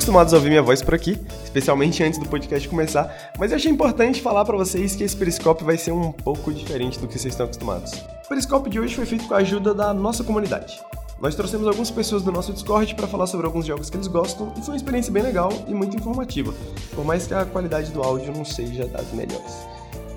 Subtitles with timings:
[0.00, 3.70] acostumados a ouvir minha voz por aqui, especialmente antes do podcast começar, mas eu achei
[3.70, 7.34] importante falar para vocês que esse periscópio vai ser um pouco diferente do que vocês
[7.34, 7.92] estão acostumados.
[8.24, 10.80] O periscópio de hoje foi feito com a ajuda da nossa comunidade.
[11.20, 14.50] Nós trouxemos algumas pessoas do nosso Discord para falar sobre alguns jogos que eles gostam
[14.56, 16.54] e foi uma experiência bem legal e muito informativa,
[16.94, 19.66] por mais que a qualidade do áudio não seja das melhores.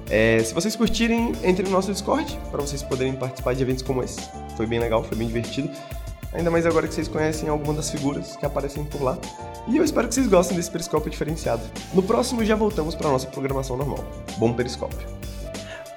[0.10, 4.02] É, se vocês curtirem, entre no nosso Discord para vocês poderem participar de eventos como
[4.02, 4.22] esse.
[4.56, 5.70] Foi bem legal, foi bem divertido.
[6.34, 9.18] Ainda mais agora que vocês conhecem algumas das figuras que aparecem por lá.
[9.68, 11.62] E eu espero que vocês gostem desse periscópio diferenciado.
[11.94, 14.04] No próximo já voltamos para nossa programação normal.
[14.38, 15.08] Bom periscópio.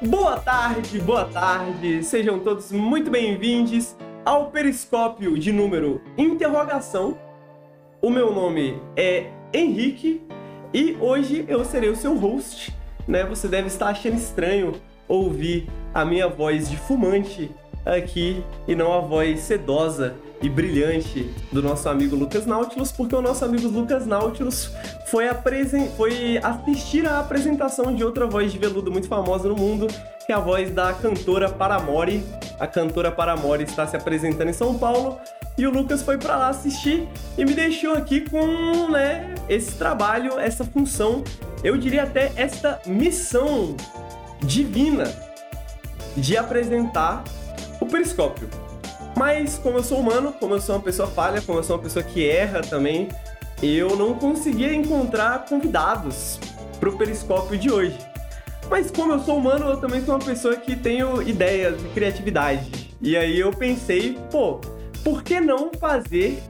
[0.02, 2.02] Boa tarde, boa tarde.
[2.04, 7.16] Sejam todos muito bem-vindos ao periscópio de número interrogação.
[8.02, 10.20] O meu nome é Henrique
[10.72, 12.76] e hoje eu serei o seu host,
[13.08, 13.24] né?
[13.24, 14.74] Você deve estar achando estranho
[15.08, 17.50] ouvir a minha voz de fumante
[17.86, 23.22] aqui e não a voz sedosa e brilhante do nosso amigo Lucas Nautilus, porque o
[23.22, 24.70] nosso amigo Lucas Nautilus
[25.06, 25.24] foi,
[25.96, 29.86] foi assistir a apresentação de outra voz de veludo muito famosa no mundo,
[30.26, 32.22] que é a voz da cantora Paramore.
[32.58, 35.18] A cantora Paramore está se apresentando em São Paulo
[35.56, 40.38] e o Lucas foi para lá assistir e me deixou aqui com, né, esse trabalho,
[40.38, 41.24] essa função,
[41.64, 43.74] eu diria até esta missão
[44.40, 45.10] divina
[46.16, 47.24] de apresentar
[47.80, 48.65] o periscópio.
[49.16, 51.82] Mas como eu sou humano, como eu sou uma pessoa falha, como eu sou uma
[51.82, 53.08] pessoa que erra também,
[53.62, 56.38] eu não conseguia encontrar convidados
[56.78, 57.96] para o periscópio de hoje.
[58.68, 62.94] Mas como eu sou humano, eu também sou uma pessoa que tenho ideias e criatividade.
[63.00, 64.60] E aí eu pensei, pô,
[65.02, 66.42] por que não fazer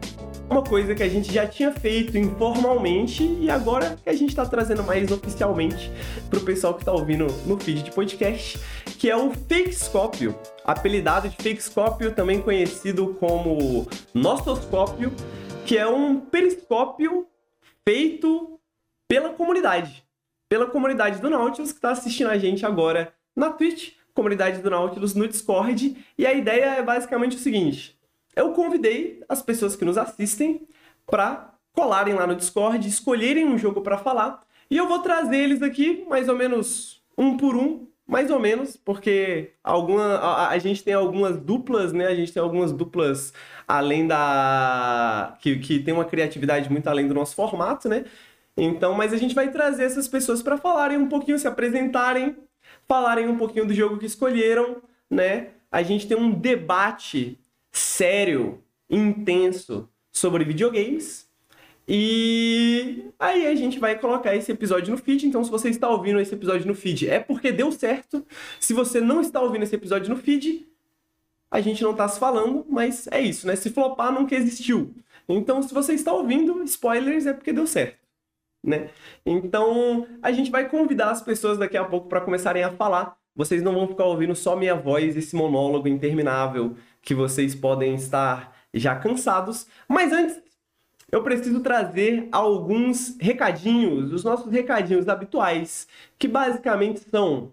[0.48, 4.46] uma coisa que a gente já tinha feito informalmente e agora que a gente está
[4.46, 5.90] trazendo mais oficialmente
[6.30, 8.58] para o pessoal que está ouvindo no feed de podcast,
[8.98, 10.34] que é o Fakescópio,
[10.66, 15.12] apelidado de Fakescópio, também conhecido como Nostoscópio,
[15.64, 17.28] que é um periscópio
[17.88, 18.58] feito
[19.06, 20.04] pela comunidade,
[20.48, 25.14] pela comunidade do Nautilus que está assistindo a gente agora na Twitch, comunidade do Nautilus
[25.14, 27.96] no Discord, e a ideia é basicamente o seguinte:
[28.34, 30.66] eu convidei as pessoas que nos assistem
[31.06, 35.62] para colarem lá no Discord, escolherem um jogo para falar, e eu vou trazer eles
[35.62, 40.84] aqui mais ou menos um por um, mais ou menos, porque alguma, a, a, gente
[40.84, 42.06] tem algumas duplas, né?
[42.06, 43.32] A gente tem algumas duplas
[43.66, 45.36] além da.
[45.40, 48.04] Que, que tem uma criatividade muito além do nosso formato, né?
[48.56, 52.36] Então, mas a gente vai trazer essas pessoas para falarem um pouquinho, se apresentarem,
[52.86, 55.48] falarem um pouquinho do jogo que escolheram, né?
[55.70, 57.38] A gente tem um debate
[57.72, 61.25] sério, intenso sobre videogames.
[61.88, 65.26] E aí a gente vai colocar esse episódio no feed.
[65.26, 68.26] Então, se você está ouvindo esse episódio no feed, é porque deu certo.
[68.58, 70.66] Se você não está ouvindo esse episódio no feed,
[71.50, 73.54] a gente não está se falando, mas é isso, né?
[73.54, 74.94] Se flopar, nunca existiu.
[75.28, 77.98] Então, se você está ouvindo, spoilers, é porque deu certo.
[78.62, 78.90] Né?
[79.24, 83.16] Então, a gente vai convidar as pessoas daqui a pouco para começarem a falar.
[83.34, 88.56] Vocês não vão ficar ouvindo só minha voz, esse monólogo interminável que vocês podem estar
[88.74, 89.68] já cansados.
[89.88, 90.42] Mas antes,
[91.16, 95.88] eu preciso trazer alguns recadinhos, os nossos recadinhos habituais,
[96.18, 97.52] que basicamente são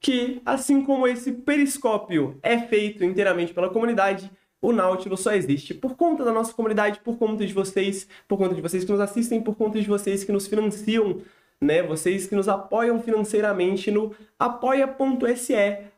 [0.00, 4.30] que, assim como esse periscópio é feito inteiramente pela comunidade,
[4.60, 8.54] o Nautilus só existe por conta da nossa comunidade, por conta de vocês, por conta
[8.54, 11.20] de vocês que nos assistem, por conta de vocês que nos financiam,
[11.60, 11.82] né?
[11.82, 15.54] Vocês que nos apoiam financeiramente no apoia.se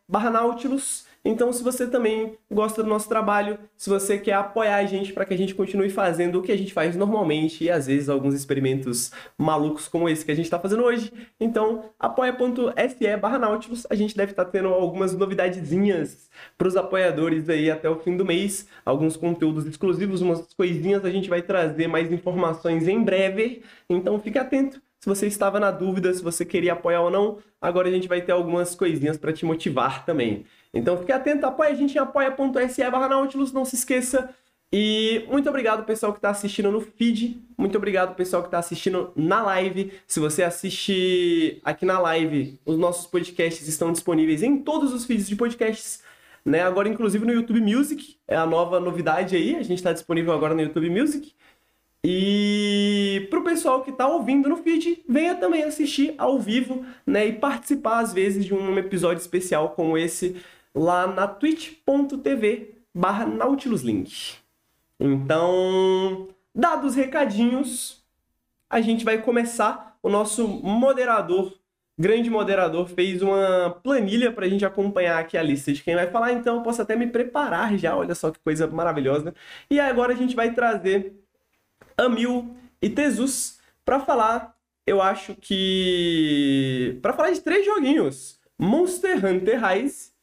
[0.09, 1.04] barra Nautilus.
[1.27, 5.25] Então, se você também gosta do nosso trabalho, se você quer apoiar a gente para
[5.25, 8.35] que a gente continue fazendo o que a gente faz normalmente e às vezes alguns
[8.35, 13.87] experimentos malucos como esse que a gente está fazendo hoje, então apoia.se barra Nautilus.
[13.89, 16.29] A gente deve estar tá tendo algumas novidadezinhas
[16.59, 21.11] para os apoiadores aí até o fim do mês, alguns conteúdos exclusivos, umas coisinhas a
[21.11, 24.79] gente vai trazer mais informações em breve, então fique atento.
[25.01, 28.21] Se você estava na dúvida se você queria apoiar ou não, agora a gente vai
[28.21, 30.45] ter algumas coisinhas para te motivar também.
[30.75, 34.35] Então fique atento, apoia a gente em apoia.se barra Nautilus, não se esqueça.
[34.73, 37.41] E muito obrigado, pessoal que está assistindo no feed.
[37.57, 39.93] Muito obrigado, pessoal que está assistindo na live.
[40.05, 45.29] Se você assiste aqui na live, os nossos podcasts estão disponíveis em todos os feeds
[45.29, 46.03] de podcasts.
[46.45, 46.61] Né?
[46.61, 48.17] Agora, inclusive, no YouTube Music.
[48.27, 49.55] É a nova novidade aí.
[49.55, 51.33] A gente está disponível agora no YouTube Music.
[52.07, 57.29] E para o pessoal que está ouvindo no feed, venha também assistir ao vivo né,
[57.29, 60.37] e participar, às vezes, de um episódio especial como esse
[60.75, 64.37] lá na twitch.tv barra nautiluslink.
[64.99, 68.05] Então, dados os recadinhos,
[68.69, 69.99] a gente vai começar.
[70.03, 71.55] O nosso moderador,
[71.99, 76.11] grande moderador, fez uma planilha para a gente acompanhar aqui a lista de quem vai
[76.11, 79.35] falar, então eu posso até me preparar já, olha só que coisa maravilhosa.
[79.71, 81.15] E agora a gente vai trazer
[81.97, 84.55] Amil e Tezus para falar,
[84.87, 90.14] eu acho que para falar de três joguinhos: Monster Hunter Rise,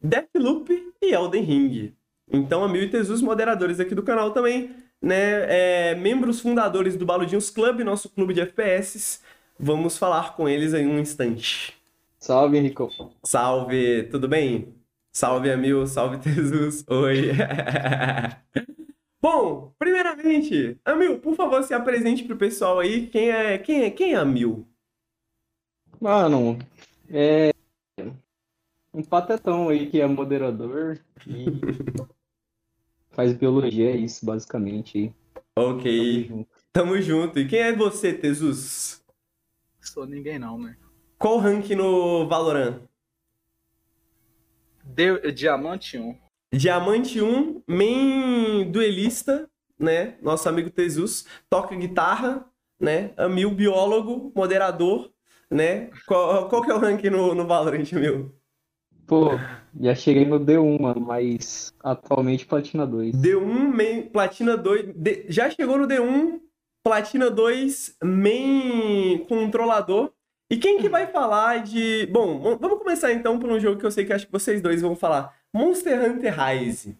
[0.00, 0.70] Deathloop
[1.02, 1.94] e Elden Ring.
[2.30, 7.06] Então, a Mil e Tezus, moderadores aqui do canal também, né, é, membros fundadores do
[7.06, 9.20] Baludinhos Club, nosso clube de FPS.
[9.58, 11.74] Vamos falar com eles em um instante.
[12.18, 12.90] Salve, Henrico.
[13.24, 14.74] Salve, tudo bem?
[15.12, 16.84] Salve, Amil, salve, Tezus.
[16.88, 17.32] Oi.
[19.20, 23.06] Bom, primeiramente, Amil, por favor, se apresente pro pessoal aí.
[23.08, 24.66] Quem é, quem é, quem é Amil?
[26.00, 26.58] Mano,
[27.10, 27.50] é
[28.98, 31.46] um patetão aí que é moderador e
[33.12, 35.14] faz biologia, é isso, basicamente.
[35.56, 36.24] Ok.
[36.24, 36.50] Tamo junto.
[36.72, 37.38] Tamo junto.
[37.38, 39.00] E quem é você, Tezus?
[39.80, 40.76] Sou ninguém não, né?
[41.16, 42.80] Qual rank no Valorant?
[44.84, 46.16] De Diamante 1.
[46.52, 49.48] Diamante 1, main duelista,
[49.78, 50.16] né?
[50.20, 52.44] Nosso amigo Tezus, toca guitarra,
[52.80, 53.12] né?
[53.16, 55.12] Amil, biólogo, moderador,
[55.48, 55.90] né?
[56.06, 58.37] Qual, qual que é o rank no, no Valorant, Amil?
[59.08, 59.30] Pô,
[59.80, 63.16] já cheguei no D1, mano, mas atualmente Platina 2.
[63.16, 64.94] D1, main, Platina 2.
[64.94, 66.38] D, já chegou no D1,
[66.84, 70.12] Platina 2, main controlador.
[70.50, 72.06] E quem que vai falar de.
[72.12, 74.82] Bom, vamos começar então por um jogo que eu sei que acho que vocês dois
[74.82, 75.34] vão falar.
[75.54, 76.94] Monster Hunter Rise.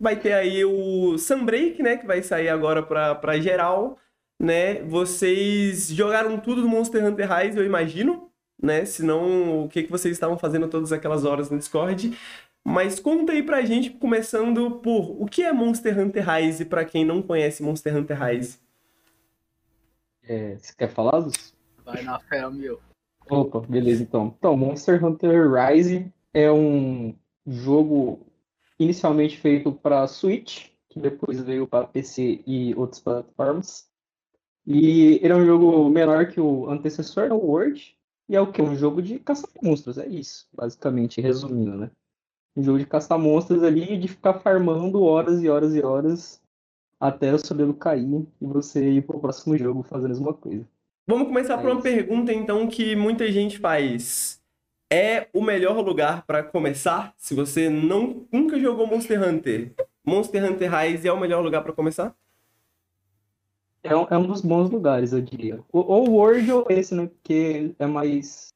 [0.00, 1.98] Vai ter aí o Sunbreak, né?
[1.98, 3.98] Que vai sair agora pra, pra geral,
[4.40, 4.82] né?
[4.84, 8.29] Vocês jogaram tudo do Monster Hunter Rise, eu imagino
[8.62, 8.84] né?
[8.84, 12.16] Senão, o que, que vocês estavam fazendo todas aquelas horas no Discord.
[12.62, 17.04] Mas conta aí pra gente, começando por o que é Monster Hunter Rise para quem
[17.04, 18.58] não conhece Monster Hunter Rise?
[20.22, 21.54] É, você quer falar, Luz?
[21.84, 22.78] Vai na fé, meu.
[23.28, 24.34] Opa, beleza então.
[24.38, 27.14] Então, Monster Hunter Rise é um
[27.46, 28.26] jogo
[28.78, 33.88] inicialmente feito para Switch, que depois veio para PC e outras plataformas.
[34.66, 37.96] E ele é um jogo menor que o antecessor, o World,
[38.30, 38.62] e é o que?
[38.62, 41.90] Um jogo de caça-monstros, é isso, basicamente, resumindo, né?
[42.56, 46.40] Um jogo de caça-monstros ali de ficar farmando horas e horas e horas
[47.00, 50.64] até o seu cair e você ir pro próximo jogo fazendo a mesma coisa.
[51.08, 51.82] Vamos começar é por uma isso.
[51.82, 54.40] pergunta então que muita gente faz.
[54.92, 57.12] É o melhor lugar para começar?
[57.16, 59.74] Se você não nunca jogou Monster Hunter,
[60.06, 62.14] Monster Hunter Rise é o melhor lugar para começar?
[63.82, 65.60] É um, é um dos bons lugares, eu diria.
[65.72, 67.06] Ou o Word ou esse, né?
[67.06, 68.48] Porque é mais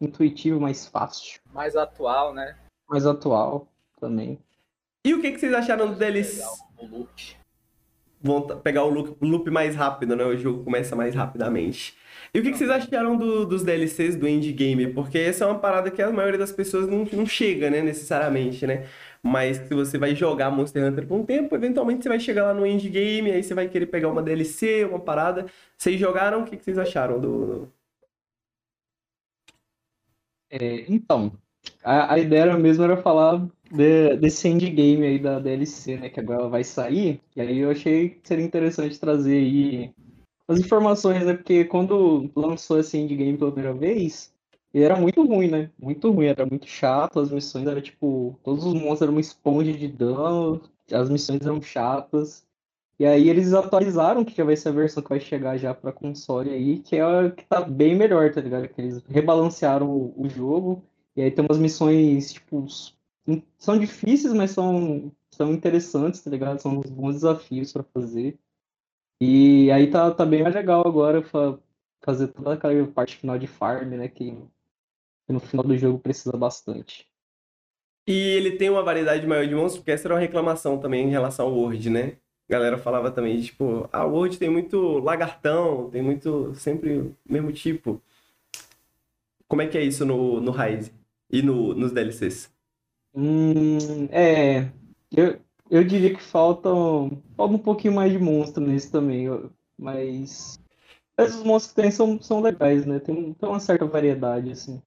[0.00, 1.40] intuitivo, mais fácil.
[1.52, 2.56] Mais atual, né?
[2.88, 3.66] Mais atual
[4.00, 4.38] também.
[5.04, 6.40] E o que, que vocês acharam deles?
[6.78, 7.36] O loop.
[8.20, 10.24] Vão pegar o loop, loop, mais rápido, né?
[10.24, 11.96] O jogo começa mais rapidamente.
[12.32, 14.92] E o que, que vocês acharam do, dos DLCs do endgame?
[14.92, 17.82] Porque essa é uma parada que a maioria das pessoas não, não chega, né?
[17.82, 18.86] Necessariamente, né?
[19.26, 22.52] Mas se você vai jogar Monster Hunter por um tempo, eventualmente você vai chegar lá
[22.52, 25.46] no endgame, aí você vai querer pegar uma DLC, uma parada.
[25.78, 26.42] Vocês jogaram?
[26.42, 27.72] O que, vocês acharam do.
[30.50, 31.32] É, então,
[31.82, 36.10] a, a, ideia mesmo era falar de, desse endgame aí da DLC, né?
[36.10, 37.18] Que agora vai sair.
[37.34, 39.94] E aí eu achei que seria interessante trazer aí
[40.46, 41.32] as informações, né?
[41.32, 44.33] Porque quando lançou esse endgame pela primeira vez,
[44.74, 45.70] e era muito ruim, né?
[45.78, 48.38] Muito ruim, era muito chato, as missões eram tipo.
[48.42, 50.60] Todos os monstros eram uma esponja de dano,
[50.92, 52.44] as missões eram chatas.
[52.98, 55.92] E aí eles atualizaram, que já vai ser a versão que vai chegar já pra
[55.92, 58.68] console aí, que é que tá bem melhor, tá ligado?
[58.68, 60.82] Que eles rebalancearam o, o jogo.
[61.16, 62.66] E aí tem umas missões, tipo,
[63.58, 66.60] são difíceis, mas são, são interessantes, tá ligado?
[66.60, 68.38] São uns bons desafios para fazer.
[69.20, 71.22] E aí tá, tá bem mais legal agora
[72.04, 74.08] fazer toda aquela parte final de farm, né?
[74.08, 74.36] Que
[75.26, 77.06] que no final do jogo precisa bastante.
[78.06, 81.10] E ele tem uma variedade maior de monstros, porque essa era uma reclamação também em
[81.10, 82.18] relação ao Word, né?
[82.48, 87.16] A galera falava também, tipo, ah, o Word tem muito lagartão, tem muito, sempre o
[87.24, 88.02] mesmo tipo.
[89.48, 90.92] Como é que é isso no, no Rise
[91.30, 92.52] e no, nos DLCs?
[93.14, 94.70] Hum, é,
[95.16, 95.40] eu,
[95.70, 96.68] eu diria que falta,
[97.36, 99.28] falta um pouquinho mais de monstro nesse também,
[99.78, 100.58] mas,
[101.16, 102.98] mas os monstros que tem são, são legais, né?
[102.98, 104.82] Tem, tem uma certa variedade, assim.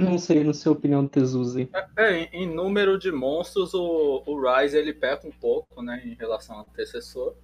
[0.00, 1.68] Não sei, na sua opinião, Tezuzi.
[1.96, 6.14] É, é, em número de monstros, o, o Rise ele peca um pouco, né, em
[6.14, 7.36] relação ao antecessor.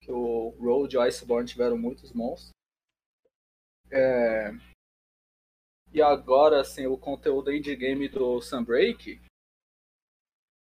[0.00, 2.50] Que o Road e o Iceborne tiveram muitos monstros.
[3.90, 4.52] É...
[5.92, 9.20] E agora, assim, o conteúdo endgame do Sunbreak,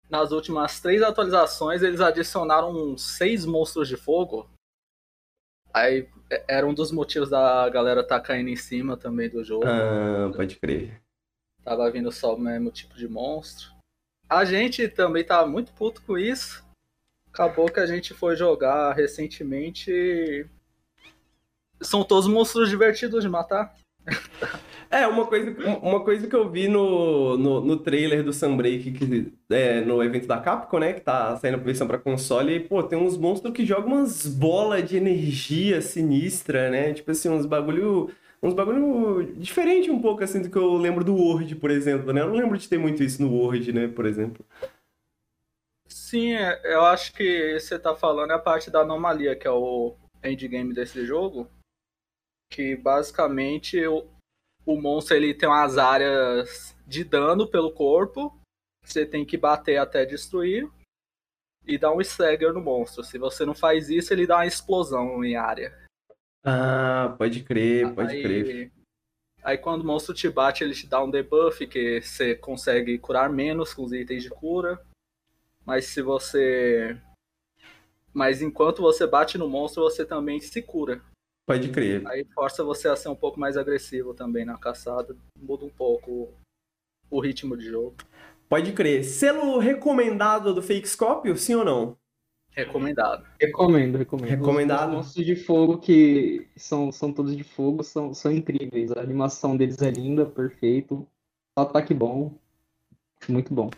[0.09, 4.49] nas últimas três atualizações, eles adicionaram seis monstros de fogo.
[5.75, 9.45] Aí é, era um dos motivos da galera estar tá caindo em cima também do
[9.45, 9.67] jogo.
[9.67, 11.03] Ah, pode crer.
[11.67, 13.73] Tava vindo só o mesmo tipo de monstro.
[14.31, 16.65] A gente também tava muito puto com isso.
[17.29, 20.47] Acabou que a gente foi jogar recentemente.
[21.81, 23.75] São todos monstros divertidos de matar.
[24.89, 25.51] É, uma coisa,
[25.83, 30.29] uma coisa que eu vi no, no, no trailer do Sunbreak, que é no evento
[30.29, 30.93] da Capcom, né?
[30.93, 34.25] Que tá saindo a versão pra console, e, pô, tem uns monstros que jogam umas
[34.29, 36.95] bolas de energia sinistra, né?
[36.95, 38.13] Tipo assim, uns bagulho.
[38.43, 42.21] Uns bagulho diferente um pouco, assim, do que eu lembro do Word, por exemplo, né?
[42.21, 44.45] Eu não lembro de ter muito isso no Word, né, por exemplo.
[45.89, 49.51] Sim, é, eu acho que você tá falando é a parte da anomalia, que é
[49.51, 51.49] o endgame desse jogo.
[52.51, 54.07] Que basicamente o,
[54.65, 58.37] o monstro ele tem umas áreas de dano pelo corpo.
[58.85, 60.71] Você tem que bater até destruir.
[61.67, 63.03] E dar um stagger no monstro.
[63.03, 65.86] Se você não faz isso, ele dá uma explosão em área.
[66.49, 68.73] Ah, pode crer, pode aí, crer.
[69.43, 73.29] Aí quando o monstro te bate, ele te dá um debuff que você consegue curar
[73.29, 74.81] menos com os itens de cura.
[75.65, 76.97] Mas se você.
[78.15, 81.03] Mas enquanto você bate no monstro, você também se cura.
[81.45, 82.07] Pode crer.
[82.07, 85.17] Aí força você a ser um pouco mais agressivo também na caçada.
[85.37, 86.33] Muda um pouco
[87.11, 87.97] o ritmo de jogo.
[88.49, 89.05] Pode crer.
[89.05, 91.97] Selo recomendado do Fake Scorpio, sim ou não?
[92.57, 93.27] Recomendado.
[93.39, 94.31] Recomendo, recomendo.
[94.31, 94.89] Recomendado.
[94.89, 98.91] Os monstros de fogo que são, são todos de fogo são, são incríveis.
[98.93, 101.07] A animação deles é linda, perfeito.
[101.55, 102.33] Ataque bom.
[103.29, 103.71] Muito bom.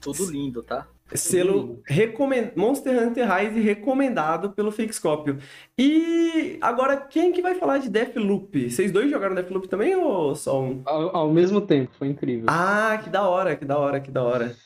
[0.00, 0.88] Tudo lindo, tá?
[1.12, 2.52] Selo recomend...
[2.56, 5.38] Monster Hunter Rise recomendado pelo Fakescópio.
[5.78, 8.70] E agora, quem que vai falar de Deathloop?
[8.70, 10.82] Vocês dois jogaram Deathloop também ou só um?
[10.86, 12.46] Ao, ao mesmo tempo, foi incrível.
[12.48, 14.56] Ah, que da hora, que da hora, que da hora.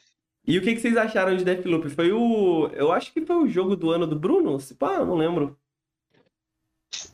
[0.49, 1.91] E o que, que vocês acharam de Deathloop?
[1.91, 2.69] Foi o...
[2.73, 4.59] Eu acho que foi o jogo do ano do Bruno?
[4.59, 5.55] Se pá, não lembro.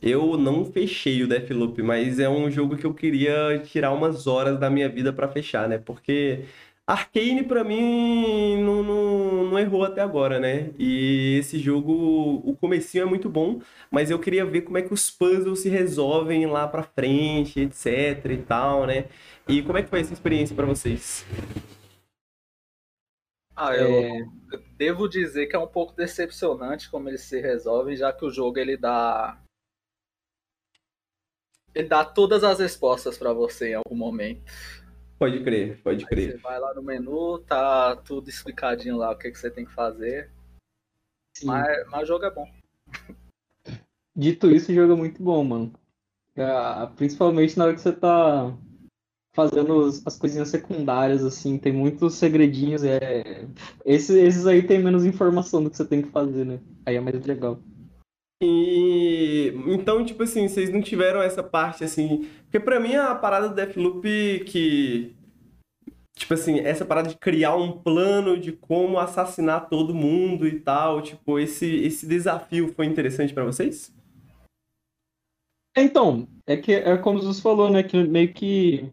[0.01, 4.57] Eu não fechei o Deathloop, mas é um jogo que eu queria tirar umas horas
[4.61, 5.79] da minha vida pra fechar, né?
[5.79, 6.45] Porque
[6.87, 10.71] Arcane, pra mim, não, não, não errou até agora, né?
[10.79, 13.61] E esse jogo, o comecinho é muito bom,
[13.91, 18.25] mas eu queria ver como é que os puzzles se resolvem lá pra frente, etc
[18.31, 19.07] e tal, né?
[19.49, 21.27] E como é que foi essa experiência pra vocês?
[23.57, 24.31] Ah, eu
[24.77, 28.59] devo dizer que é um pouco decepcionante como eles se resolvem, já que o jogo
[28.59, 29.41] ele dá
[31.75, 34.43] ele dá todas as respostas pra você em algum momento.
[35.19, 36.33] Pode crer, pode Aí crer.
[36.33, 39.73] você vai lá no menu, tá tudo explicadinho lá o que, que você tem que
[39.73, 40.31] fazer.
[41.37, 41.47] Sim.
[41.47, 42.49] Mas, mas o jogo é bom.
[44.15, 45.73] Dito isso, o jogo é muito bom, mano.
[46.37, 48.57] Ah, Principalmente na hora que você tá
[49.35, 52.83] fazendo as coisinhas secundárias, assim, tem muitos segredinhos.
[52.85, 53.47] É...
[53.85, 56.61] Esses, esses aí tem menos informação do que você tem que fazer, né?
[56.87, 57.61] Aí é mais legal.
[58.43, 62.29] E então, tipo assim, vocês não tiveram essa parte assim.
[62.45, 65.17] Porque pra mim a parada do Deathloop que.
[66.17, 71.03] Tipo assim, essa parada de criar um plano de como assassinar todo mundo e tal,
[71.03, 73.93] tipo, esse, esse desafio foi interessante pra vocês?
[75.77, 77.83] Então, é que é como Jesus falou, né?
[77.83, 78.93] Que meio que.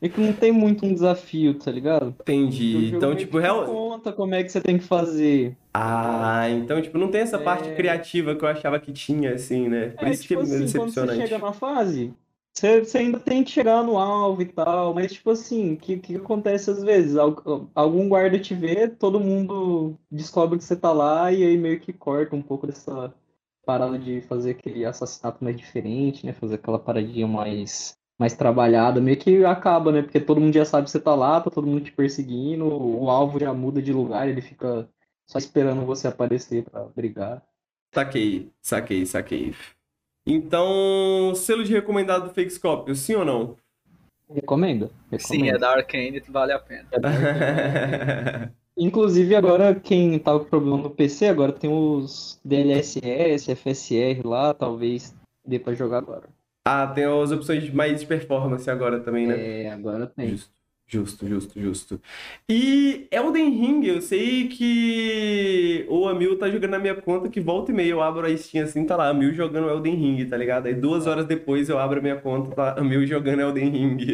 [0.00, 2.14] Meio que não tem muito um desafio, tá ligado?
[2.20, 2.88] Entendi.
[2.88, 3.64] Então, tipo, que te real.
[3.66, 5.56] conta como é que você tem que fazer.
[5.72, 7.74] Ah, então, tipo, não tem essa parte É.
[7.76, 9.90] criativa que eu achava que tinha, assim, né?
[9.90, 11.28] Por É, isso que tipo é meio assim, quando você decepcionante.
[11.28, 12.14] chega na fase,
[12.52, 15.98] você, você ainda tem que chegar no alvo e tal, mas tipo assim, o que,
[15.98, 17.16] que acontece às vezes?
[17.16, 21.78] Al- Algum guarda te vê, todo mundo descobre que você tá lá e aí meio
[21.80, 23.12] que corta um pouco dessa
[23.66, 26.32] parada de fazer aquele assassinato mais diferente, né?
[26.32, 30.02] Fazer aquela paradinha mais, mais trabalhada, meio que acaba, né?
[30.02, 33.10] Porque todo mundo já sabe que você tá lá, tá todo mundo te perseguindo, o
[33.10, 34.88] alvo já muda de lugar, ele fica
[35.26, 37.42] só esperando você aparecer pra brigar.
[37.94, 39.54] Saquei, saquei, saquei.
[40.26, 43.56] Então, selo de recomendado do Fakescópio, sim ou não?
[44.28, 45.54] Recomendo, Sim, recomendo.
[45.54, 46.88] é da Arcane, vale a pena.
[48.76, 55.14] Inclusive, agora quem tá com problema no PC, agora tem os DLSS, FSR lá, talvez
[55.46, 56.28] dê pra jogar agora.
[56.68, 59.62] Ah, tem as opções mais de performance agora também, né?
[59.62, 60.30] É, agora tem.
[60.30, 60.50] Justo,
[60.84, 62.00] justo, justo, justo.
[62.48, 67.70] E Elden Ring, eu sei que o Amil tá jogando na minha conta que volta
[67.70, 70.66] e meia eu abro a Steam assim, tá lá, Amil jogando Elden Ring, tá ligado?
[70.66, 73.98] Aí duas horas depois eu abro a minha conta, tá Amil jogando Elden Ring.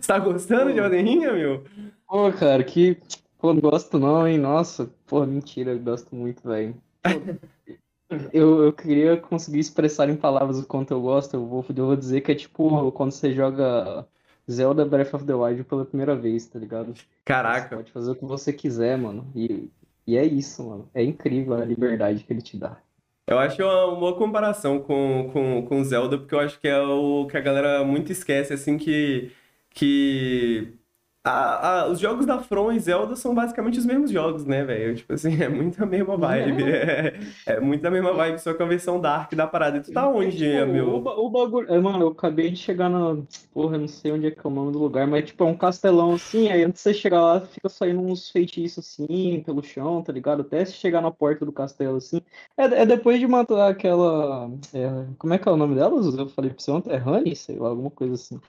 [0.00, 1.64] Você tá gostando de Elden Ring, Amil?
[2.08, 2.96] Pô, cara, que.
[3.38, 4.38] Pô, não gosto não, hein?
[4.38, 6.74] Nossa, pô, mentira, eu gosto muito, velho.
[8.32, 11.34] Eu, eu queria conseguir expressar em palavras o quanto eu gosto.
[11.34, 14.06] Eu vou, eu vou dizer que é tipo quando você joga
[14.50, 16.94] Zelda Breath of the Wild pela primeira vez, tá ligado?
[16.94, 17.76] Você Caraca.
[17.76, 19.30] pode fazer o que você quiser, mano.
[19.34, 19.70] E,
[20.06, 20.88] e é isso, mano.
[20.94, 22.80] É incrível a liberdade que ele te dá.
[23.26, 27.26] Eu acho uma boa comparação com, com, com Zelda, porque eu acho que é o
[27.26, 29.30] que a galera muito esquece, assim, que,
[29.68, 30.77] que
[31.24, 34.94] a- a- os jogos da From e Zelda são basicamente os mesmos jogos, né, velho?
[34.96, 36.62] Tipo assim, é muito a mesma vibe.
[36.72, 39.78] É, é muito a mesma vibe, só que a versão Dark da parada.
[39.78, 41.00] E tu tá onde, Tipo, o, meu?
[41.00, 41.70] ba- o bagulho.
[41.72, 43.16] é, Mano, eu acabei de chegar na.
[43.52, 45.46] Porra, eu não sei onde é que é o nome do lugar, mas tipo, é
[45.46, 49.62] um castelão assim, aí antes de você chegar lá, fica saindo uns feitiços assim, pelo
[49.62, 50.42] chão, tá ligado?
[50.42, 52.20] Até se chegar na porta do castelo assim.
[52.56, 54.48] É, é depois de matar aquela.
[54.72, 56.14] é, como é que é o nome delas?
[56.16, 58.40] Eu falei pra você ontem, é Honey, sei lá, alguma coisa assim.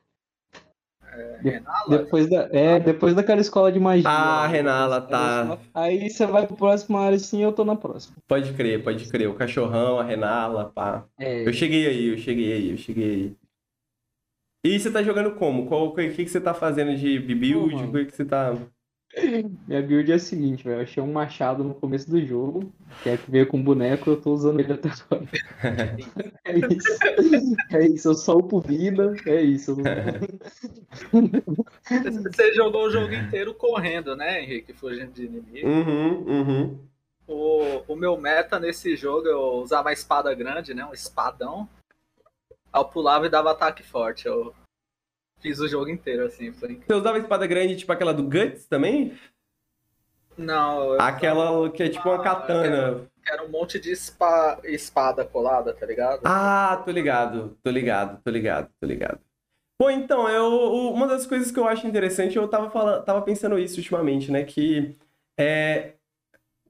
[1.42, 1.98] De- Renala?
[1.98, 4.10] Depois da, é, depois daquela escola de magia.
[4.10, 5.58] Ah, Renala, tá.
[5.74, 8.16] Aí você vai pro próximo área assim, eu tô na próxima.
[8.28, 9.30] Pode crer, pode crer.
[9.30, 11.06] O cachorrão, a Renala, pá.
[11.18, 13.36] É, Eu cheguei aí, eu cheguei aí, eu cheguei aí.
[14.66, 15.68] E você tá jogando como?
[15.68, 17.76] Qual, o que, que você tá fazendo de build?
[17.76, 18.54] O que, que você tá.
[19.68, 20.78] Minha build é a seguinte, velho.
[20.78, 22.72] Eu achei um machado no começo do jogo,
[23.04, 25.28] que é que veio com boneco, eu tô usando ele até agora.
[26.46, 27.00] É isso.
[27.72, 29.76] É isso, eu solto vida, é isso.
[32.24, 34.74] Você jogou o jogo inteiro correndo, né, Henrique?
[34.74, 35.68] Fugindo de inimigo.
[35.68, 36.80] Uhum, uhum.
[37.28, 40.84] O, o meu meta nesse jogo eu usava a espada grande, né?
[40.86, 41.70] Um espadão.
[42.74, 44.26] Aí eu pulava e dava ataque forte.
[44.26, 44.54] Eu
[45.42, 46.52] fiz o jogo inteiro assim.
[46.52, 46.80] Foi.
[46.86, 49.14] Você usava espada grande, tipo aquela do Guts também?
[50.38, 53.06] Não, Aquela que é tipo uma katana.
[53.28, 56.22] era um monte de espa- espada colada, tá ligado?
[56.24, 59.20] Ah, tô ligado, tô ligado, tô ligado, tô ligado.
[59.78, 63.60] Pô, então, eu, uma das coisas que eu acho interessante, eu tava, falando, tava pensando
[63.60, 64.44] isso ultimamente, né?
[64.44, 64.96] Que
[65.38, 65.94] é,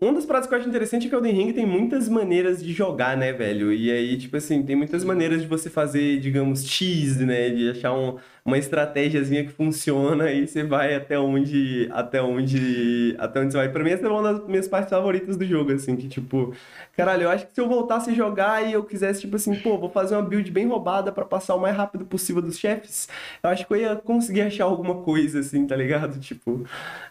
[0.01, 2.63] uma das paradas que eu acho interessante é que o Elden Ring tem muitas maneiras
[2.63, 3.71] de jogar, né, velho?
[3.73, 7.49] E aí, tipo assim, tem muitas maneiras de você fazer, digamos, cheese, né?
[7.49, 8.17] De achar um-
[8.49, 13.69] uma estratégiazinha que funciona e você vai até onde, até onde, até onde você vai.
[13.71, 16.53] Pra mim, essa é uma das minhas partes favoritas do jogo, assim, que tipo,
[16.95, 19.77] caralho, eu acho que se eu voltasse a jogar e eu quisesse, tipo assim, pô,
[19.77, 23.07] vou fazer uma build bem roubada pra passar o mais rápido possível dos chefes,
[23.43, 26.19] eu acho que eu ia conseguir achar alguma coisa, assim, tá ligado?
[26.29, 26.63] Tipo,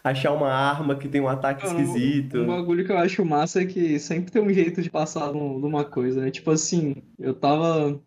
[0.03, 2.37] achar uma arma que tem um ataque esquisito.
[2.37, 5.59] Um bagulho que eu acho massa é que sempre tem um jeito de passar num-
[5.59, 6.31] numa coisa, né?
[6.31, 7.99] Tipo assim, eu tava,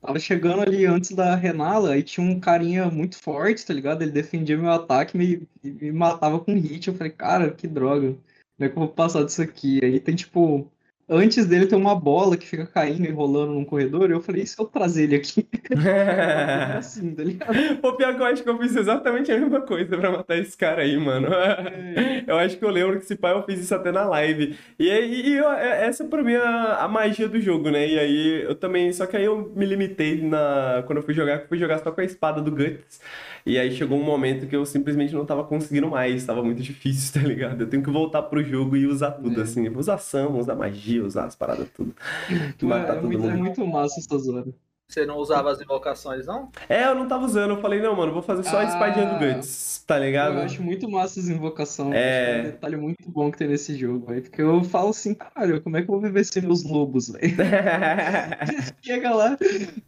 [0.00, 4.02] tava chegando ali antes da Renala, aí tinha um carinha muito forte, tá ligado?
[4.02, 6.88] Ele defendia meu ataque e me, e me matava com hit.
[6.88, 8.12] Eu falei, cara, que droga.
[8.12, 8.20] Como
[8.60, 9.80] é que eu vou passar disso aqui?
[9.84, 10.70] Aí tem tipo.
[11.12, 14.08] Antes dele tem uma bola que fica caindo e rolando num corredor.
[14.10, 15.46] E eu falei, e se eu trazer ele aqui?
[16.78, 17.76] assim, tá ligado?
[17.80, 20.56] Pô, pior que eu acho que eu fiz exatamente a mesma coisa pra matar esse
[20.56, 21.28] cara aí, mano.
[22.26, 24.56] Eu acho que eu lembro que esse pai eu fiz isso até na live.
[24.78, 27.86] E aí, e eu- é- essa pra mim é a, a magia do jogo, né?
[27.88, 28.92] E aí eu também.
[28.92, 30.82] Só que aí eu me limitei na.
[30.86, 33.00] Quando eu fui jogar, eu fui jogar só com a espada do Guts.
[33.46, 36.24] E aí chegou um momento que eu simplesmente não tava conseguindo mais.
[36.24, 37.60] Tava muito difícil, tá ligado?
[37.62, 39.42] Eu tenho que voltar pro jogo e usar tudo, É.
[39.42, 39.68] assim.
[39.70, 41.94] Usar Summon, usar magia, usar as paradas tudo.
[42.62, 43.38] Matar é, todo muito, é mundo.
[43.38, 44.54] muito massa essas horas.
[44.90, 46.50] Você não usava as invocações, não?
[46.68, 47.50] É, eu não tava usando.
[47.52, 49.34] Eu falei, não, mano, vou fazer só a espadinha do Ah.
[49.34, 50.34] Guts, tá ligado?
[50.38, 51.94] eu acho muito massa as invocações.
[51.94, 51.98] É.
[52.00, 54.22] acho que é um detalhe muito bom que tem nesse jogo, velho.
[54.22, 57.20] Porque eu falo assim, caralho, como é que eu vou viver sem meus lobos, velho?
[58.82, 59.36] Chega lá,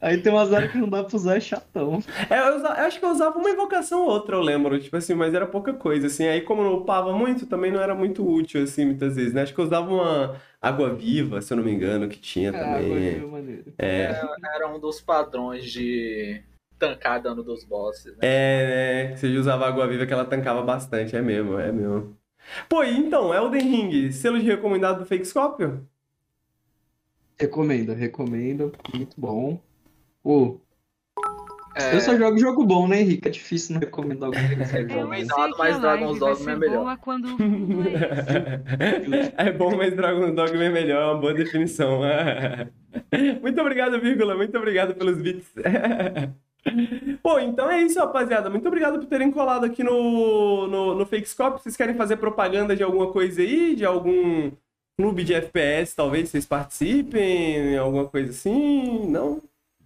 [0.01, 2.03] aí tem umas áreas que não dá pra usar, é chatão.
[2.31, 4.97] É, eu, usa- eu acho que eu usava uma invocação ou outra, eu lembro, tipo
[4.97, 6.27] assim, mas era pouca coisa, assim.
[6.27, 9.43] Aí, como eu não upava muito, também não era muito útil, assim, muitas vezes, né?
[9.43, 13.09] Acho que eu usava uma água-viva, se eu não me engano, que tinha agora também.
[13.17, 13.75] é maneiro.
[13.79, 14.13] É,
[14.55, 16.43] Era um dos padrões de
[16.79, 18.19] tancar dano dos bosses, né?
[18.23, 19.17] é, né?
[19.17, 22.17] Você usava água-viva que ela tancava bastante, é mesmo, é mesmo.
[22.69, 25.87] Pô, e então, Elden Ring, selo de recomendado do Fakescópio?
[27.39, 28.73] Recomendo, recomendo.
[28.95, 29.61] Muito bom.
[30.23, 30.61] Pô,
[31.75, 33.29] É, eu só jogo jogo bom, né, Henrique?
[33.29, 34.95] É difícil não recomendar que você É, que
[35.59, 36.83] mas Dragon's Dogma é melhor.
[36.83, 37.29] boa quando
[37.89, 39.33] é.
[39.49, 42.01] É bom, mas Dragon's Dogma é melhor, é uma boa definição.
[43.41, 44.37] Muito obrigado, vírgula.
[44.37, 45.51] Muito obrigado pelos bits.
[47.23, 48.49] Pô, então é isso, rapaziada.
[48.49, 51.61] Muito obrigado por terem colado aqui no, no, no Fakescope.
[51.63, 53.75] Vocês querem fazer propaganda de alguma coisa aí?
[53.75, 54.51] De algum
[54.97, 57.77] clube de FPS, talvez vocês participem?
[57.77, 59.07] Alguma coisa assim?
[59.09, 59.41] Não?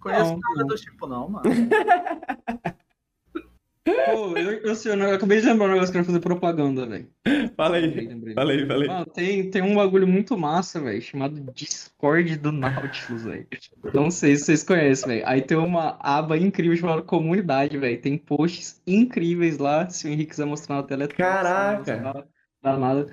[0.07, 0.67] Conheço Não, nada não.
[0.67, 1.51] do tipo, não, mano.
[3.85, 6.87] Pô, eu, eu, sei, eu acabei de lembrar um negócio que eu quero fazer propaganda,
[6.87, 7.09] velho.
[7.57, 8.07] Fala aí.
[8.07, 8.35] lembrei.
[8.35, 8.89] Fala aí, fala aí.
[8.89, 13.49] Mano, tem, tem um bagulho muito massa, velho, chamado Discord do Nautilus, velho.
[13.93, 15.23] Não sei se vocês conhecem, velho.
[15.27, 18.01] Aí tem uma aba incrível chamada Comunidade, velho.
[18.01, 19.89] Tem posts incríveis lá.
[19.89, 21.97] Se o Henrique quiser mostrar na tela, é Caraca!
[22.01, 22.25] não
[22.63, 23.07] Dá nada.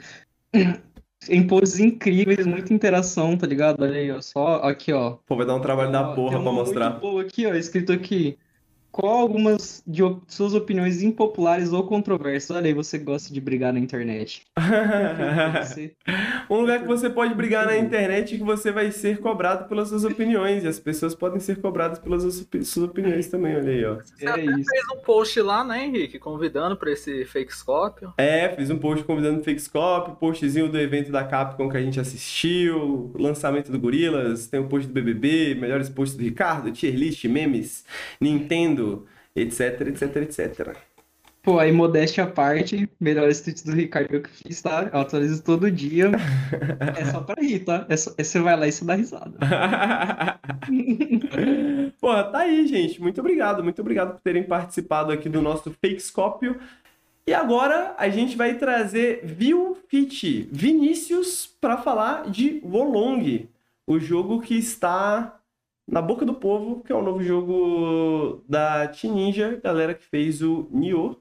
[1.27, 3.81] Tem posts incríveis, muita interação, tá ligado?
[3.81, 4.21] Olha aí, ó.
[4.21, 5.17] Só aqui, ó.
[5.25, 6.89] Pô, vai dar um trabalho da porra pra mostrar.
[6.91, 7.53] boa aqui, ó.
[7.53, 8.37] Escrito aqui.
[8.93, 12.55] Qual algumas de op- suas opiniões impopulares ou controversas?
[12.55, 14.43] Olha aí, você gosta de brigar na internet.
[16.49, 19.89] Um lugar que você pode brigar na internet e que você vai ser cobrado pelas
[19.89, 20.63] suas opiniões.
[20.63, 23.95] E as pessoas podem ser cobradas pelas suas opiniões também, olha aí, ó.
[23.95, 24.69] Você É até isso.
[24.69, 26.19] fez um post lá, né, Henrique?
[26.19, 28.13] Convidando pra esse fake Scorpio.
[28.17, 31.99] É, fiz um post convidando o Fakescope, postzinho do evento da Capcom que a gente
[31.99, 37.23] assistiu, lançamento do Gorilas, tem o post do BBB, melhores posts do Ricardo, tier list,
[37.25, 37.85] memes,
[38.19, 38.82] Nintendo,
[39.35, 40.75] etc, etc, etc.
[41.41, 44.89] Pô, aí modéstia à parte, melhores tweets do Ricardo que eu fiz, tá?
[44.93, 46.09] Eu atualizo todo dia.
[46.97, 47.85] É só pra rir, tá?
[47.89, 49.37] É só- é- você vai lá e você dá risada.
[51.99, 53.01] Porra, tá aí, gente.
[53.01, 56.59] Muito obrigado, muito obrigado por terem participado aqui do nosso Fakescópio.
[57.25, 63.47] E agora a gente vai trazer Viu Fit Vinícius para falar de Wolong,
[63.87, 65.39] o jogo que está
[65.87, 70.41] na boca do povo, que é o novo jogo da Team Ninja, galera que fez
[70.41, 71.17] o Nioh.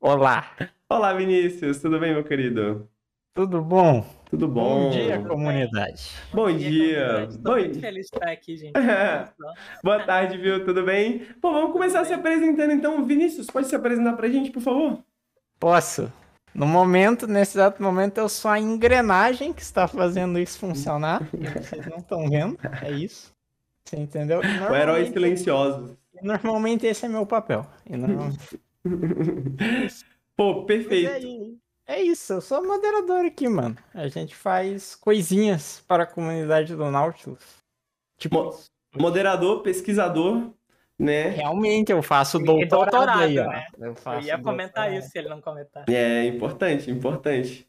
[0.00, 0.50] Olá,
[0.88, 2.88] Olá, Vinícius, tudo bem, meu querido?
[3.34, 4.04] tudo bom?
[4.28, 4.84] Tudo bom?
[4.84, 6.10] Bom dia, comunidade.
[6.32, 7.28] Bom aí, dia.
[7.30, 7.80] Tô Bom muito dia.
[7.80, 8.72] feliz de estar aqui, gente.
[9.82, 10.64] Boa tarde, viu?
[10.64, 11.26] Tudo bem?
[11.40, 13.04] Bom, vamos começar se apresentando então.
[13.06, 14.98] Vinícius, pode se apresentar pra gente, por favor?
[15.58, 16.12] Posso?
[16.54, 21.22] No momento, nesse exato momento, eu sou a engrenagem que está fazendo isso funcionar.
[21.32, 23.32] Vocês não estão vendo, é isso.
[23.84, 24.40] Você entendeu?
[24.40, 25.98] O herói normalmente- silencioso.
[26.22, 27.66] Normalmente esse é meu papel.
[27.88, 28.60] E normalmente...
[30.36, 31.26] Pô, é, perfeito.
[31.26, 33.76] i- é isso, eu sou moderador aqui, mano.
[33.92, 37.44] A gente faz coisinhas para a comunidade do Nautilus.
[38.16, 38.54] Tipo, Mo-
[38.96, 40.50] Moderador, pesquisador,
[40.98, 41.28] né?
[41.30, 43.66] realmente eu faço doutorado, doutorado, aí, né?
[43.78, 44.98] Eu, Eu faço ia comentar doutorado.
[45.02, 45.84] isso se ele não comentar.
[45.90, 47.68] É importante, importante.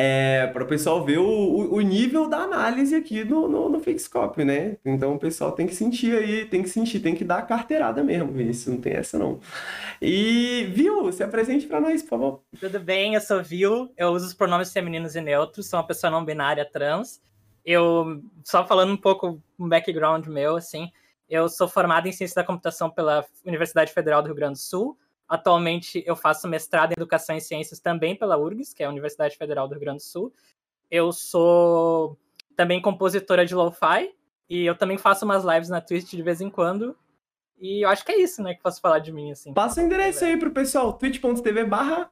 [0.00, 3.82] É, para o pessoal ver o, o, o nível da análise aqui no, no, no
[4.44, 4.76] né?
[4.84, 8.04] Então o pessoal tem que sentir aí, tem que sentir, tem que dar a carteirada
[8.04, 9.40] mesmo, Vinícius, não tem essa não.
[10.00, 12.42] E, viu, se apresente pra nós, por favor.
[12.60, 16.12] Tudo bem, eu sou Vil, eu uso os pronomes femininos e neutros, sou uma pessoa
[16.12, 17.20] não binária trans.
[17.64, 20.92] Eu, só falando um pouco um background meu, assim,
[21.28, 24.96] eu sou formado em Ciência da Computação pela Universidade Federal do Rio Grande do Sul.
[25.28, 29.36] Atualmente eu faço mestrado em Educação e Ciências também pela URGS, que é a Universidade
[29.36, 30.32] Federal do Rio Grande do Sul.
[30.90, 32.18] Eu sou
[32.56, 34.14] também compositora de lo-fi
[34.48, 36.96] e eu também faço umas lives na Twitch de vez em quando.
[37.60, 39.52] E eu acho que é isso, né, que posso falar de mim, assim.
[39.52, 42.10] Passa o endereço aí pro pessoal, twitch.tv barra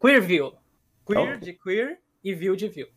[0.00, 0.52] Queerview.
[1.06, 1.38] Queer Ok.
[1.38, 2.88] de queer e view de view.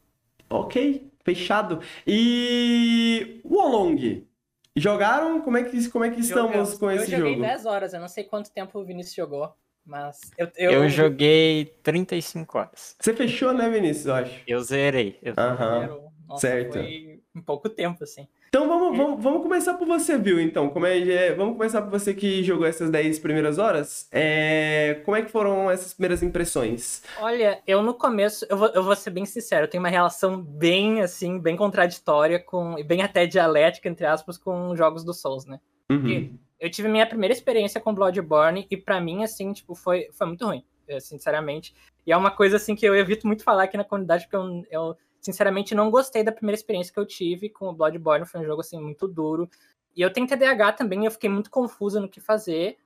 [0.50, 1.80] Ok, fechado.
[2.06, 4.28] E o Olong,
[4.75, 5.41] jogaram?
[5.41, 7.41] Como é que, como é que estamos eu, com eu esse joguei jogo?
[7.41, 9.53] 10 horas, eu não sei quanto tempo o Vinícius jogou,
[9.86, 10.49] mas eu...
[10.55, 12.95] Eu joguei 35 horas.
[12.99, 14.41] Você fechou, né, Vinícius, eu acho?
[14.47, 15.19] Eu zerei.
[15.21, 16.73] Eu- eu- nossa, certo.
[16.73, 18.28] Foi em pouco tempo, assim.
[18.50, 20.39] Então vamos, vamos, vamos começar por você, viu?
[20.39, 24.08] Então, como é, é, vamos começar por você que jogou essas 10 primeiras horas.
[24.12, 27.04] É, como é que foram essas primeiras impressões?
[27.20, 30.41] Olha, eu no começo, eu vou, eu vou ser bem sincero, eu tenho uma relação
[30.41, 35.46] bem, assim, bem contraditória com, e bem até dialética, entre aspas, com jogos do Souls,
[35.46, 35.60] né?
[35.89, 36.38] Uhum.
[36.60, 40.46] Eu tive minha primeira experiência com Bloodborne e pra mim, assim, tipo, foi, foi muito
[40.46, 41.74] ruim, eh, sinceramente.
[42.06, 44.63] E é uma coisa, assim, que eu evito muito falar aqui na comunidade, porque eu,
[44.70, 48.25] eu, sinceramente, não gostei da primeira experiência que eu tive com o Bloodborne.
[48.25, 49.49] Foi um jogo, assim, muito duro.
[49.95, 52.77] E eu tenho TDAH também, eu fiquei muito confusa no que fazer.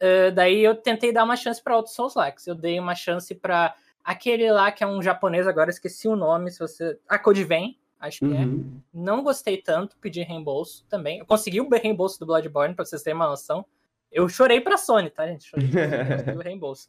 [0.00, 2.46] Eh, daí eu tentei dar uma chance pra outros Souls-likes.
[2.46, 3.74] Eu dei uma chance pra
[4.04, 6.98] aquele lá que é um japonês, agora esqueci o nome, se você...
[7.08, 8.40] A Code Vein, acho que é.
[8.40, 8.80] Uhum.
[8.92, 11.18] Não gostei tanto, pedi reembolso também.
[11.18, 13.64] Eu consegui o reembolso do Bloodborne, pra vocês terem uma noção.
[14.10, 15.44] Eu chorei pra Sony, tá, gente?
[15.44, 16.88] Chorei pra o reembolso.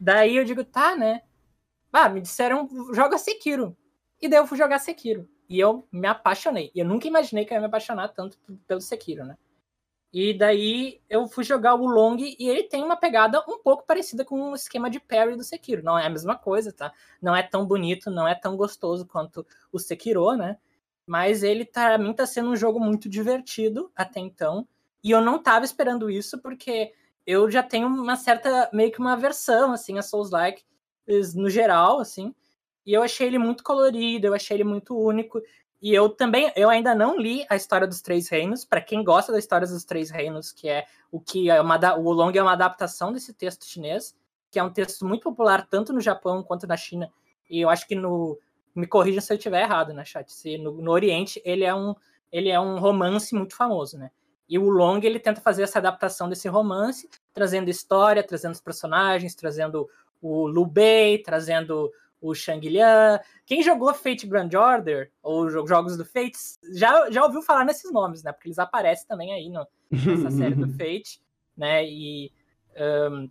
[0.00, 1.22] Daí eu digo, tá, né?
[1.92, 3.76] Ah, me disseram, joga Sekiro.
[4.20, 5.28] E daí eu fui jogar Sekiro.
[5.48, 6.70] E eu me apaixonei.
[6.74, 9.36] E eu nunca imaginei que eu ia me apaixonar tanto pelo Sekiro, né?
[10.12, 14.24] E daí eu fui jogar o Long e ele tem uma pegada um pouco parecida
[14.24, 15.84] com o esquema de parry do Sekiro.
[15.84, 16.92] Não é a mesma coisa, tá?
[17.22, 20.58] Não é tão bonito, não é tão gostoso quanto o Sekiro, né?
[21.06, 24.66] Mas ele, pra mim, tá sendo um jogo muito divertido até então.
[25.02, 26.92] E eu não tava esperando isso, porque
[27.26, 30.64] eu já tenho uma certa, meio que uma versão, assim, a Souls-like,
[31.34, 32.34] no geral, assim.
[32.86, 35.40] E eu achei ele muito colorido, eu achei ele muito único.
[35.82, 38.64] E eu também, eu ainda não li a história dos Três Reinos.
[38.64, 42.12] Para quem gosta da história dos Três Reinos, que é o que é uma, o
[42.12, 44.14] Long é uma adaptação desse texto chinês,
[44.50, 47.10] que é um texto muito popular tanto no Japão quanto na China.
[47.48, 48.38] E eu acho que no,
[48.74, 50.32] me corrija se eu estiver errado, né, chat?
[50.32, 51.94] Se no, no Oriente ele é um
[52.32, 54.10] ele é um romance muito famoso, né?
[54.48, 59.34] E o Long ele tenta fazer essa adaptação desse romance, trazendo história, trazendo os personagens,
[59.34, 59.88] trazendo
[60.20, 61.90] o Liu Bei, trazendo
[62.20, 63.20] o Shang Liang.
[63.46, 66.36] Quem jogou Fate Grand Order ou jo- jogos do Fate
[66.72, 68.32] já, já ouviu falar nesses nomes, né?
[68.32, 71.20] Porque eles aparecem também aí no, nessa série do Fate.
[71.56, 71.84] né?
[71.84, 72.32] E,
[73.10, 73.30] um,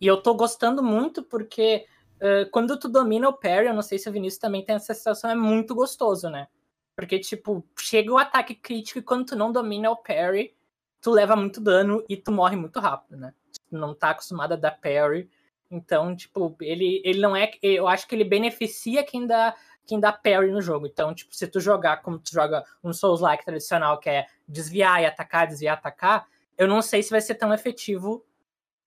[0.00, 3.98] e eu tô gostando muito porque uh, quando tu domina o parry, eu não sei
[3.98, 6.48] se o Vinícius também tem essa sensação, é muito gostoso, né?
[6.96, 10.54] Porque, tipo, chega o ataque crítico e quando tu não domina o parry,
[11.00, 13.34] tu leva muito dano e tu morre muito rápido, né?
[13.68, 15.28] Tu não tá acostumado a dar parry.
[15.74, 17.50] Então, tipo, ele, ele não é.
[17.62, 20.86] Eu acho que ele beneficia quem dá, quem dá parry no jogo.
[20.86, 25.06] Então, tipo, se tu jogar como tu joga um Souls-like tradicional, que é desviar e
[25.06, 28.24] atacar, desviar e atacar, eu não sei se vai ser tão efetivo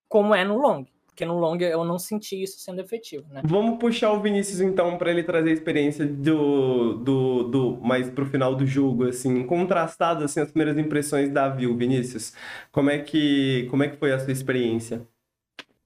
[0.08, 0.86] como é no long.
[1.06, 3.42] Porque no long eu não senti isso sendo efetivo, né?
[3.44, 8.28] Vamos puxar o Vinícius então para ele trazer a experiência do, do, do mais pro
[8.28, 12.34] final do jogo, assim, contrastado assim as primeiras impressões da Viu, Vinícius.
[12.72, 15.08] Como é que como é que foi a sua experiência?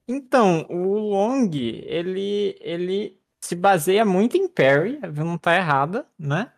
[0.08, 6.06] Então, o long, ele ele se baseia muito em parry, a Viu não tá errada,
[6.18, 6.52] né?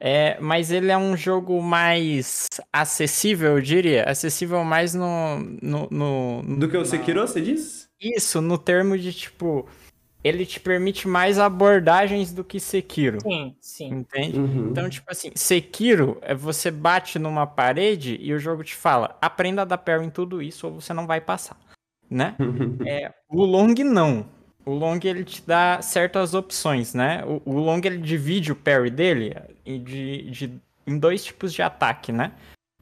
[0.00, 4.04] É, mas ele é um jogo mais acessível, eu diria.
[4.04, 5.38] Acessível mais no.
[5.60, 7.88] no, no Do que o Sekiro, você diz?
[8.00, 9.66] Isso, no termo de tipo.
[10.22, 13.20] Ele te permite mais abordagens do que Sekiro.
[13.22, 13.88] Sim, sim.
[13.88, 14.38] Entende?
[14.38, 14.68] Uhum.
[14.70, 19.62] Então, tipo assim, Sekiro é você bate numa parede e o jogo te fala: aprenda
[19.62, 21.56] a dar parry em tudo isso ou você não vai passar.
[22.10, 22.36] Né?
[22.86, 24.26] é, o Long não.
[24.68, 27.24] O long ele te dá certas opções, né?
[27.24, 32.12] O, o long ele divide o parry dele de, de, em dois tipos de ataque,
[32.12, 32.32] né?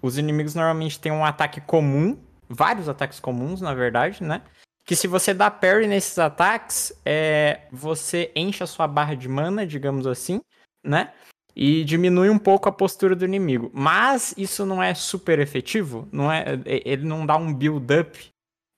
[0.03, 4.43] Os inimigos normalmente têm um ataque comum, vários ataques comuns, na verdade, né?
[4.85, 9.65] Que se você dá parry nesses ataques, é, você enche a sua barra de mana,
[9.65, 10.41] digamos assim,
[10.85, 11.13] né?
[11.55, 13.71] E diminui um pouco a postura do inimigo.
[13.73, 16.61] Mas isso não é super efetivo, não é?
[16.65, 18.29] Ele não dá um build-up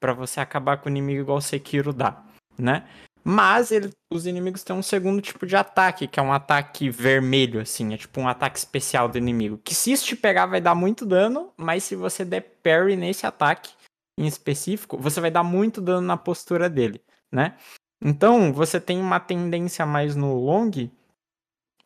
[0.00, 2.24] para você acabar com o inimigo igual o Sekiro dá
[2.58, 2.84] né?
[3.24, 7.60] Mas ele, os inimigos têm um segundo tipo de ataque, que é um ataque vermelho,
[7.60, 7.92] assim.
[7.94, 9.58] É tipo um ataque especial do inimigo.
[9.58, 13.26] Que se isso te pegar vai dar muito dano, mas se você der parry nesse
[13.26, 13.72] ataque
[14.18, 17.56] em específico, você vai dar muito dano na postura dele, né?
[18.02, 20.70] Então, você tem uma tendência mais no long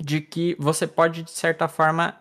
[0.00, 2.18] de que você pode, de certa forma,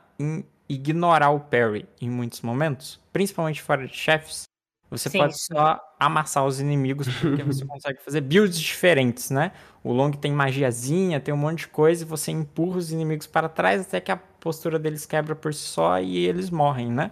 [0.67, 4.50] ignorar o parry em muitos momentos, principalmente fora de chefes,
[4.91, 5.53] você sim, pode sim.
[5.53, 9.53] só amassar os inimigos, porque você consegue fazer builds diferentes, né?
[9.81, 13.47] O Long tem magiazinha, tem um monte de coisa, e você empurra os inimigos para
[13.47, 17.09] trás até que a postura deles quebra por si só e eles morrem, né?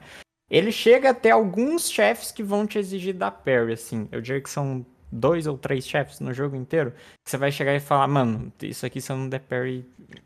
[0.50, 4.10] Ele chega até alguns chefes que vão te exigir dar parry, assim.
[4.12, 6.92] Eu diria que são dois ou três chefes no jogo inteiro.
[7.24, 9.86] Que você vai chegar e falar, mano, isso aqui se eu não der parry,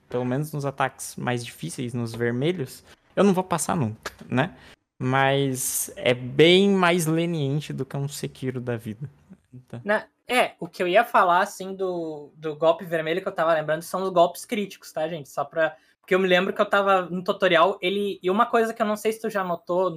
[0.10, 2.84] pelo menos nos ataques mais difíceis, nos vermelhos,
[3.16, 4.56] eu não vou passar nunca, né?
[4.98, 9.10] Mas é bem mais leniente do que um Sekiro da vida.
[9.54, 9.82] Então...
[9.84, 13.54] Na, é, o que eu ia falar, assim, do, do golpe vermelho que eu tava
[13.54, 15.30] lembrando são os golpes críticos, tá, gente?
[15.30, 18.20] Só pra porque eu me lembro que eu tava no tutorial, ele.
[18.22, 19.90] E uma coisa que eu não sei se tu já notou,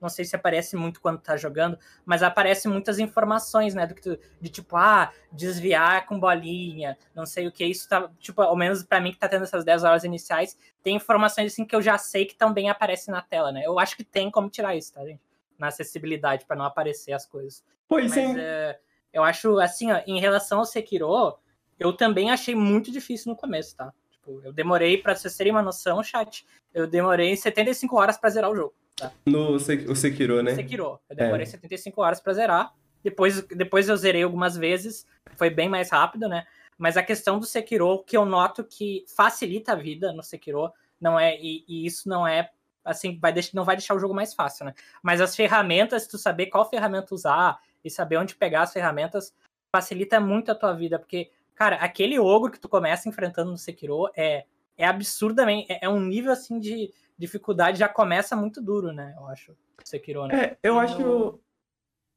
[0.00, 3.86] não sei se aparece muito quando tá jogando, mas aparece muitas informações, né?
[3.86, 7.64] Do que tu, de tipo, ah, desviar com bolinha, não sei o que.
[7.64, 10.96] Isso tá, tipo, ao menos para mim que tá tendo essas 10 horas iniciais, tem
[10.96, 13.62] informações assim que eu já sei que também aparecem na tela, né?
[13.64, 15.20] Eu acho que tem como tirar isso, tá, gente?
[15.58, 17.64] Na acessibilidade, para não aparecer as coisas.
[17.88, 18.34] Pois sim.
[18.38, 18.78] É,
[19.12, 21.38] eu acho, assim, ó, em relação ao Sekiro,
[21.78, 23.92] eu também achei muito difícil no começo, tá?
[24.26, 28.50] Tipo, eu demorei, pra vocês terem uma noção, chat, eu demorei 75 horas pra zerar
[28.50, 28.74] o jogo.
[28.96, 29.12] Tá?
[29.24, 29.58] No o
[29.94, 30.54] Sekiro, né?
[30.54, 30.98] Sekiro.
[31.08, 31.46] Eu demorei é.
[31.46, 32.74] 75 horas pra zerar.
[33.04, 36.44] Depois, depois eu zerei algumas vezes, foi bem mais rápido, né?
[36.76, 41.18] Mas a questão do Sekiro, que eu noto que facilita a vida no Sekiro, não
[41.18, 42.50] é, e, e isso não é
[42.84, 44.74] assim, vai deixar, não vai deixar o jogo mais fácil, né?
[45.02, 49.32] Mas as ferramentas, tu saber qual ferramenta usar e saber onde pegar as ferramentas,
[49.74, 54.10] facilita muito a tua vida, porque Cara, aquele ogro que tu começa enfrentando no Sekiro
[54.14, 54.44] é,
[54.76, 55.72] é absurdamente.
[55.72, 59.14] É, é um nível assim de dificuldade, já começa muito duro, né?
[59.16, 59.56] Eu acho.
[59.82, 60.44] Sekiro, né?
[60.44, 61.40] É, eu acho.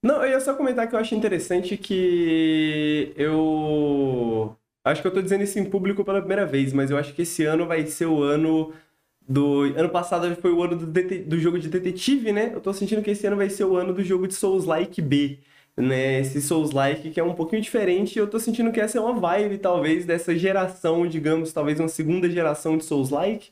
[0.03, 4.55] Não, eu ia só comentar que eu acho interessante que eu.
[4.83, 7.21] Acho que eu tô dizendo isso em público pela primeira vez, mas eu acho que
[7.21, 8.73] esse ano vai ser o ano
[9.21, 9.63] do.
[9.77, 12.51] Ano passado foi o ano do, do jogo de detetive, né?
[12.53, 15.39] Eu tô sentindo que esse ano vai ser o ano do jogo de Souls-like B
[15.77, 19.01] né, esse Souls-like que é um pouquinho diferente, e eu tô sentindo que essa é
[19.01, 23.49] uma vibe, talvez, dessa geração, digamos, talvez uma segunda geração de Souls-like,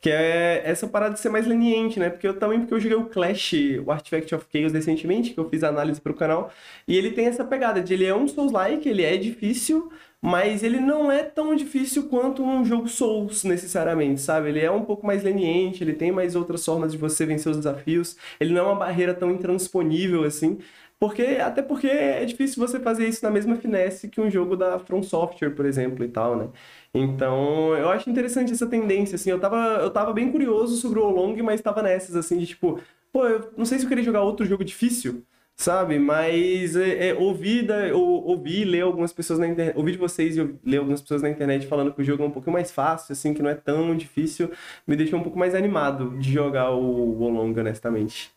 [0.00, 2.10] que é essa parada de ser mais leniente, né?
[2.10, 3.52] Porque eu também porque eu joguei o Clash,
[3.84, 6.52] o Artifact of Chaos recentemente, que eu fiz análise para o canal,
[6.86, 10.80] e ele tem essa pegada de ele é um Souls-like, ele é difícil, mas ele
[10.80, 14.48] não é tão difícil quanto um jogo Souls, necessariamente, sabe?
[14.48, 17.58] Ele é um pouco mais leniente, ele tem mais outras formas de você vencer os
[17.58, 20.58] desafios, ele não é uma barreira tão intransponível assim.
[20.98, 24.78] Porque, até porque é difícil você fazer isso na mesma finesse que um jogo da
[24.78, 26.48] From Software, por exemplo, e tal, né?
[26.94, 31.10] Então, eu acho interessante essa tendência, assim, eu tava, eu tava bem curioso sobre o
[31.10, 32.80] Long, mas tava nessas, assim, de tipo,
[33.12, 35.22] pô, eu não sei se eu queria jogar outro jogo difícil,
[35.56, 35.98] sabe?
[35.98, 40.36] Mas é, é, ouvir, da, ou, ouvir ler algumas pessoas na internet, ouvir de vocês
[40.36, 43.12] e ler algumas pessoas na internet falando que o jogo é um pouquinho mais fácil,
[43.12, 44.50] assim, que não é tão difícil,
[44.86, 48.35] me deixou um pouco mais animado de jogar o Wolong, honestamente.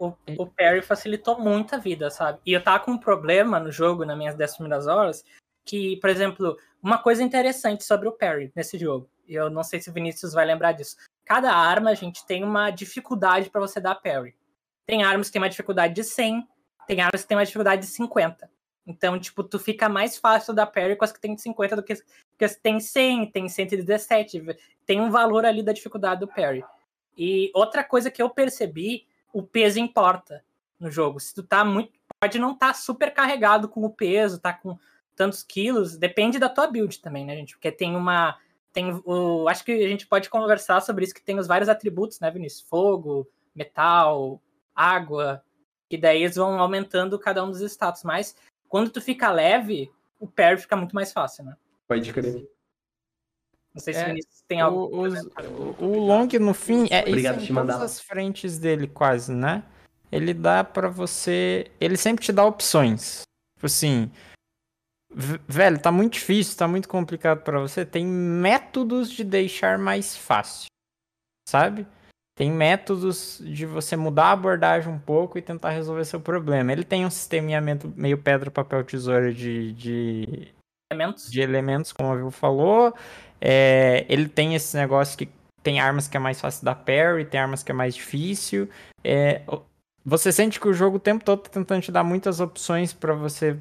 [0.00, 2.40] O, o parry facilitou muito a vida, sabe?
[2.46, 5.22] E eu tava com um problema no jogo, nas minhas 10 primeiras horas,
[5.62, 9.78] que, por exemplo, uma coisa interessante sobre o parry nesse jogo, e eu não sei
[9.78, 10.96] se o Vinícius vai lembrar disso.
[11.26, 14.34] Cada arma, a gente tem uma dificuldade para você dar parry.
[14.86, 16.48] Tem armas que tem uma dificuldade de 100,
[16.86, 18.50] tem armas que tem uma dificuldade de 50.
[18.86, 21.94] Então, tipo, tu fica mais fácil da parry com as que tem 50 do que,
[22.38, 24.42] que as que tem 100, tem 117.
[24.86, 26.64] Tem um valor ali da dificuldade do parry.
[27.16, 30.44] E outra coisa que eu percebi, o peso importa
[30.78, 31.20] no jogo.
[31.20, 31.92] Se tu tá muito.
[32.20, 34.78] Pode não estar tá super carregado com o peso, tá com
[35.16, 37.54] tantos quilos, depende da tua build também, né, gente?
[37.54, 38.38] Porque tem uma.
[38.72, 39.48] Tem o.
[39.48, 42.66] Acho que a gente pode conversar sobre isso, que tem os vários atributos, né, Vinícius?
[42.68, 44.40] Fogo, metal,
[44.74, 45.42] água,
[45.90, 48.04] e daí eles vão aumentando cada um dos status.
[48.04, 48.36] Mas
[48.68, 51.56] quando tu fica leve, o parry fica muito mais fácil, né?
[51.88, 52.48] Pode crer.
[53.74, 54.14] Não sei se é,
[54.48, 54.90] tem algo.
[54.94, 59.32] O, o, o Long, no fim, é Obrigado, isso em todas as frentes dele, quase,
[59.32, 59.62] né?
[60.10, 61.70] Ele dá para você.
[61.80, 63.22] Ele sempre te dá opções.
[63.56, 64.10] Tipo assim.
[65.12, 67.84] Velho, tá muito difícil, tá muito complicado para você.
[67.84, 70.66] Tem métodos de deixar mais fácil.
[71.48, 71.86] Sabe?
[72.40, 76.72] tem métodos de você mudar a abordagem um pouco e tentar resolver seu problema.
[76.72, 80.48] Ele tem um sisteminhamento meio pedra, papel, tesoura de, de
[80.90, 82.94] elementos, de elementos como a Vivo falou.
[83.40, 85.28] É, ele tem esse negócio que
[85.62, 88.68] tem armas que é mais fácil da parry, tem armas que é mais difícil.
[89.04, 89.42] É,
[90.04, 93.14] você sente que o jogo o tempo todo tá tentando te dar muitas opções para
[93.14, 93.56] você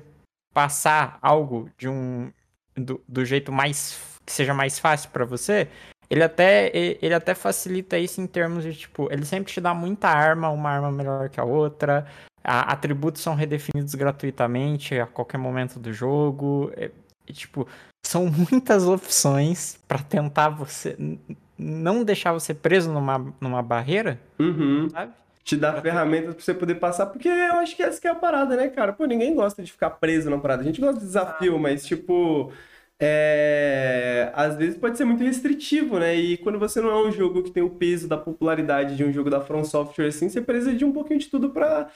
[0.53, 2.31] passar algo de um
[2.75, 5.67] do, do jeito mais que seja mais fácil para você.
[6.09, 10.07] Ele até, ele até facilita isso em termos de, tipo, ele sempre te dá muita
[10.07, 12.07] arma, uma arma melhor que a outra.
[12.43, 16.71] A, atributos são redefinidos gratuitamente a qualquer momento do jogo.
[16.75, 16.89] É,
[17.33, 17.67] tipo,
[18.05, 20.97] são muitas opções para tentar você
[21.57, 24.89] não deixar você preso numa, numa barreira, uhum.
[24.89, 25.13] sabe?
[25.43, 28.15] Te dá ferramentas pra você poder passar, porque eu acho que essa que é a
[28.15, 28.93] parada, né, cara?
[28.93, 30.61] Pô, ninguém gosta de ficar preso na parada.
[30.61, 31.59] A gente gosta de desafio, ah.
[31.59, 32.51] mas, tipo,
[32.99, 36.15] é, às vezes pode ser muito restritivo, né?
[36.15, 39.11] E quando você não é um jogo que tem o peso da popularidade de um
[39.11, 41.89] jogo da From Software, assim, você precisa de um pouquinho de tudo pra,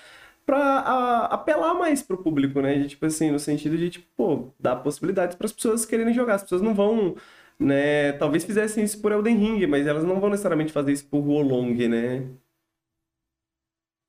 [0.45, 2.75] pra a, apelar mais pro público, né?
[2.75, 6.35] De, tipo assim, no sentido de, tipo, pô, dar possibilidades para as pessoas quererem jogar.
[6.35, 7.15] As pessoas não vão,
[7.59, 8.13] né?
[8.13, 11.87] Talvez fizessem isso por Elden Ring, mas elas não vão necessariamente fazer isso por Wolong,
[11.87, 12.23] né?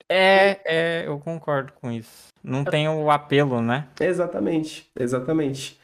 [0.08, 2.28] É, é, eu concordo com isso.
[2.42, 3.88] Não tem o apelo, né?
[4.00, 5.80] Exatamente, exatamente.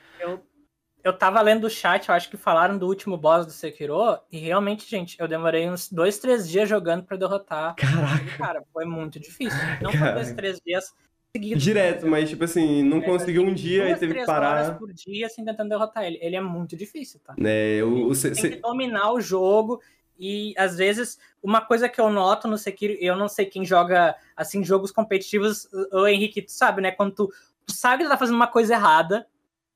[1.03, 4.19] Eu eu tava lendo o chat, eu acho que falaram do último boss do Sekiro,
[4.31, 7.75] e realmente, gente, eu demorei uns dois, três dias jogando para derrotar.
[7.75, 8.39] Caraca.
[8.39, 9.59] Cara, foi muito difícil.
[9.83, 10.95] Não foi dois, três dias
[11.35, 11.63] seguidos.
[11.63, 14.65] Direto, mas tipo assim, não é, conseguiu um dia duas, e teve que parar.
[14.65, 16.19] horas por dia, assim, tentando derrotar ele.
[16.23, 17.35] Ele é muito difícil, tá?
[17.43, 19.81] É, o, o, tem que dominar o jogo,
[20.19, 24.15] e às vezes, uma coisa que eu noto no Sekiro, eu não sei quem joga,
[24.37, 26.93] assim, jogos competitivos, o Henrique, tu sabe, né?
[26.93, 27.33] Quando tu,
[27.67, 29.27] tu sabe que tu tá fazendo uma coisa errada,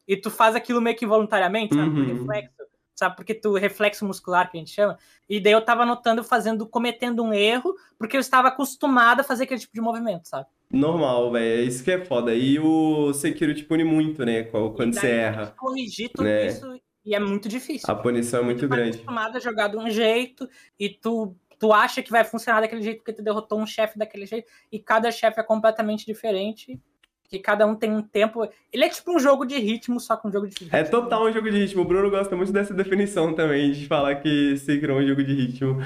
[0.06, 1.88] e tu faz aquilo meio que voluntariamente, sabe?
[1.88, 1.94] Uhum.
[1.94, 2.62] Por reflexo,
[2.94, 3.16] sabe?
[3.16, 4.98] Porque tu reflexo muscular que a gente chama.
[5.28, 9.44] E daí eu tava notando fazendo, cometendo um erro, porque eu estava acostumado a fazer
[9.44, 10.46] aquele tipo de movimento, sabe?
[10.70, 11.60] Normal, velho.
[11.60, 12.34] É isso que é foda.
[12.34, 14.44] E o Sekiro te pune muito, né?
[14.44, 15.54] Quando você erra.
[15.56, 16.46] Corrigir tudo né?
[16.46, 16.66] isso
[17.04, 17.86] e é muito difícil.
[17.88, 18.92] A punição é muito tu tá grande.
[18.92, 22.82] Tu acostumado a jogar de um jeito e tu tu acha que vai funcionar daquele
[22.82, 26.80] jeito porque tu derrotou um chefe daquele jeito e cada chefe é completamente diferente
[27.34, 28.48] que cada um tem um tempo.
[28.72, 30.76] Ele é tipo um jogo de ritmo, só com um jogo de ritmo.
[30.76, 31.82] É total um jogo de ritmo.
[31.82, 35.34] O Bruno gosta muito dessa definição também, de falar que Sekiro é um jogo de
[35.34, 35.78] ritmo.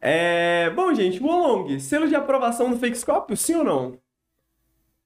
[0.00, 0.70] É...
[0.70, 3.98] Bom, gente, Wolong, selo de aprovação no Fakescope, sim ou não?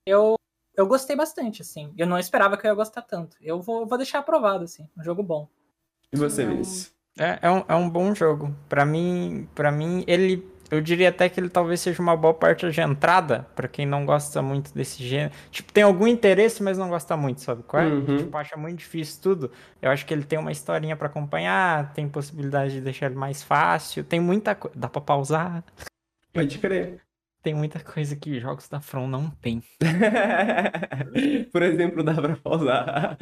[0.06, 0.37] Eu,
[0.76, 1.92] eu gostei bastante, assim.
[1.96, 3.37] Eu não esperava que eu ia gostar tanto.
[3.40, 4.88] Eu vou, vou deixar aprovado, assim.
[4.96, 5.48] Um jogo bom.
[6.12, 6.94] E você, Vinícius?
[7.18, 8.54] É, é, um, é um bom jogo.
[8.68, 12.68] Para mim, para mim, ele eu diria até que ele talvez seja uma boa parte
[12.70, 15.32] de entrada para quem não gosta muito desse gênero.
[15.50, 17.86] Tipo, tem algum interesse, mas não gosta muito, sabe qual é?
[17.86, 18.16] Uhum.
[18.18, 19.50] Tipo, acha muito difícil tudo.
[19.80, 23.42] Eu acho que ele tem uma historinha para acompanhar, tem possibilidade de deixar ele mais
[23.42, 24.76] fácil, tem muita coisa.
[24.76, 25.64] Dá pra pausar.
[26.32, 27.05] Pode crer
[27.47, 29.62] tem muita coisa que jogos da From não tem.
[31.53, 33.16] Por exemplo, dá pra pausar.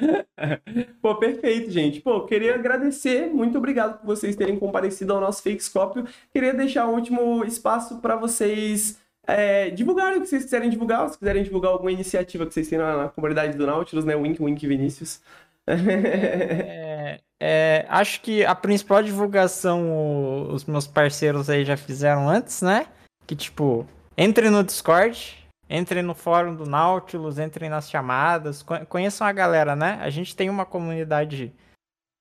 [1.03, 2.01] Pô, perfeito, gente.
[2.01, 6.07] Pô, queria agradecer, muito obrigado por vocês terem comparecido ao nosso Fakescópio.
[6.33, 11.19] Queria deixar o último espaço para vocês é, divulgarem o que vocês quiserem divulgar, se
[11.19, 14.17] quiserem divulgar alguma iniciativa que vocês têm na, na comunidade do Nautilus, né?
[14.17, 15.21] Wink, wink, Vinícius.
[15.69, 22.87] é, é, acho que a principal divulgação os meus parceiros aí já fizeram antes, né?
[23.27, 23.87] Que tipo,
[24.17, 29.99] entre no Discord, Entrem no fórum do Nautilus, entrem nas chamadas, conheçam a galera, né?
[30.03, 31.53] A gente tem uma comunidade,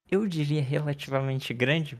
[0.10, 2.00] eu diria, relativamente grande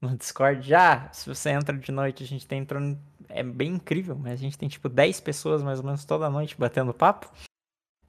[0.00, 0.68] no Discord.
[0.68, 2.98] Já, se você entra de noite, a gente tem entrando.
[3.30, 6.56] É bem incrível, mas a gente tem tipo 10 pessoas mais ou menos toda noite
[6.58, 7.30] batendo papo.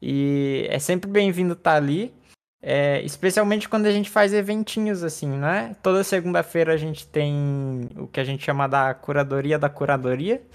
[0.01, 2.13] E é sempre bem-vindo estar tá ali.
[2.61, 5.77] É, especialmente quando a gente faz eventinhos assim, né?
[5.81, 10.45] Toda segunda-feira a gente tem o que a gente chama da curadoria da curadoria,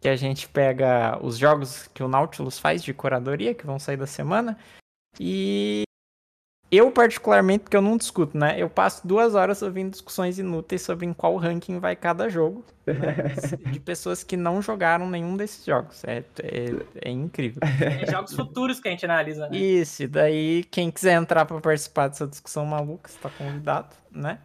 [0.00, 3.96] que a gente pega os jogos que o Nautilus faz de curadoria, que vão sair
[3.96, 4.58] da semana,
[5.18, 5.86] e
[6.70, 8.60] eu, particularmente, porque eu não discuto, né?
[8.60, 12.64] Eu passo duas horas ouvindo discussões inúteis sobre em qual ranking vai cada jogo.
[12.84, 12.92] Né?
[13.72, 16.02] de pessoas que não jogaram nenhum desses jogos.
[16.04, 17.60] É, é, é incrível.
[17.62, 19.56] É jogos futuros que a gente analisa, né?
[19.56, 24.40] Isso, daí quem quiser entrar para participar dessa discussão maluca, está convidado, né?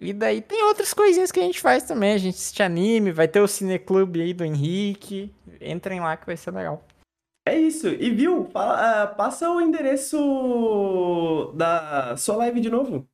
[0.00, 2.12] E daí tem outras coisinhas que a gente faz também.
[2.12, 5.34] A gente assiste anime, vai ter o cineclube aí do Henrique.
[5.60, 6.84] Entrem lá que vai ser legal.
[7.46, 7.88] É isso.
[7.88, 8.44] E viu?
[8.46, 13.08] Fala, uh, passa o endereço da sua live de novo.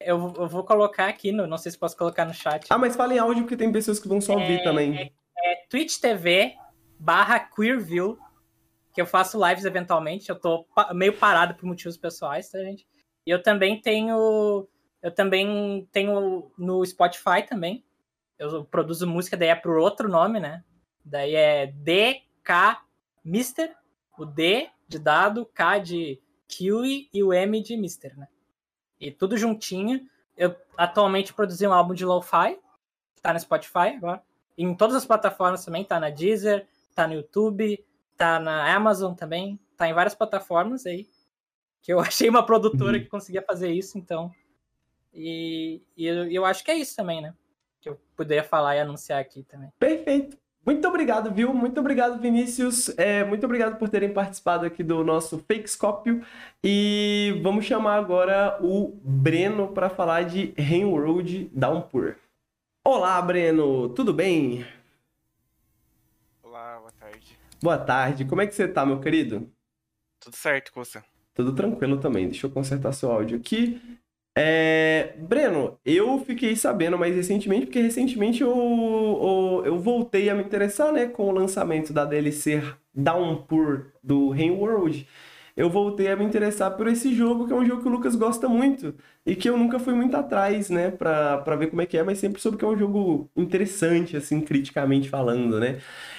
[0.00, 2.66] Eu, eu, vou colocar aqui, no, não sei se posso colocar no chat.
[2.68, 4.98] Ah, mas fala em áudio porque tem pessoas que vão só ouvir é, também.
[4.98, 5.12] É,
[5.52, 6.56] é Twitch TV
[6.98, 8.18] barra Queerview,
[8.92, 10.30] que eu faço lives eventualmente.
[10.30, 12.86] Eu tô meio parado por motivos pessoais, tá, gente?
[13.26, 14.66] E eu também tenho.
[15.04, 17.84] Eu também tenho no Spotify também.
[18.38, 20.64] Eu produzo música, daí é pro outro nome, né?
[21.04, 22.78] Daí é DK
[23.22, 23.76] Mister,
[24.18, 28.28] o D de dado, K de Kiwi e o M de Mister, né?
[28.98, 30.08] E tudo juntinho.
[30.38, 32.58] Eu atualmente produzi um álbum de lo-fi,
[33.20, 34.22] tá no Spotify agora.
[34.56, 37.84] E em todas as plataformas também, tá na Deezer, tá no YouTube,
[38.16, 41.06] tá na Amazon também, tá em várias plataformas aí.
[41.82, 43.02] Que eu achei uma produtora uhum.
[43.02, 44.32] que conseguia fazer isso, então.
[45.14, 47.32] E, e eu, eu acho que é isso também, né?
[47.80, 49.70] Que eu poderia falar e anunciar aqui também.
[49.78, 50.36] Perfeito.
[50.66, 51.52] Muito obrigado, viu?
[51.52, 52.88] Muito obrigado, Vinícius.
[52.98, 56.24] É, muito obrigado por terem participado aqui do nosso Fakescópio.
[56.62, 62.16] E vamos chamar agora o Breno para falar de Rainworld Downpour.
[62.82, 63.90] Olá, Breno.
[63.90, 64.66] Tudo bem?
[66.42, 67.38] Olá, boa tarde.
[67.62, 68.24] Boa tarde.
[68.24, 69.50] Como é que você tá, meu querido?
[70.18, 71.02] Tudo certo com você?
[71.34, 72.26] Tudo tranquilo também.
[72.26, 73.98] Deixa eu consertar seu áudio aqui.
[74.36, 80.42] É, Breno, eu fiquei sabendo mais recentemente, porque recentemente eu, eu, eu, voltei a me
[80.42, 82.60] interessar né, com o lançamento da DLC
[82.92, 85.06] Downpour do Rainworld.
[85.56, 88.16] Eu voltei a me interessar por esse jogo, que é um jogo que o Lucas
[88.16, 88.92] gosta muito
[89.24, 92.02] e que eu nunca fui muito atrás, né, pra, pra ver como é que é,
[92.02, 95.78] mas sempre soube que é um jogo interessante, assim, criticamente falando, né.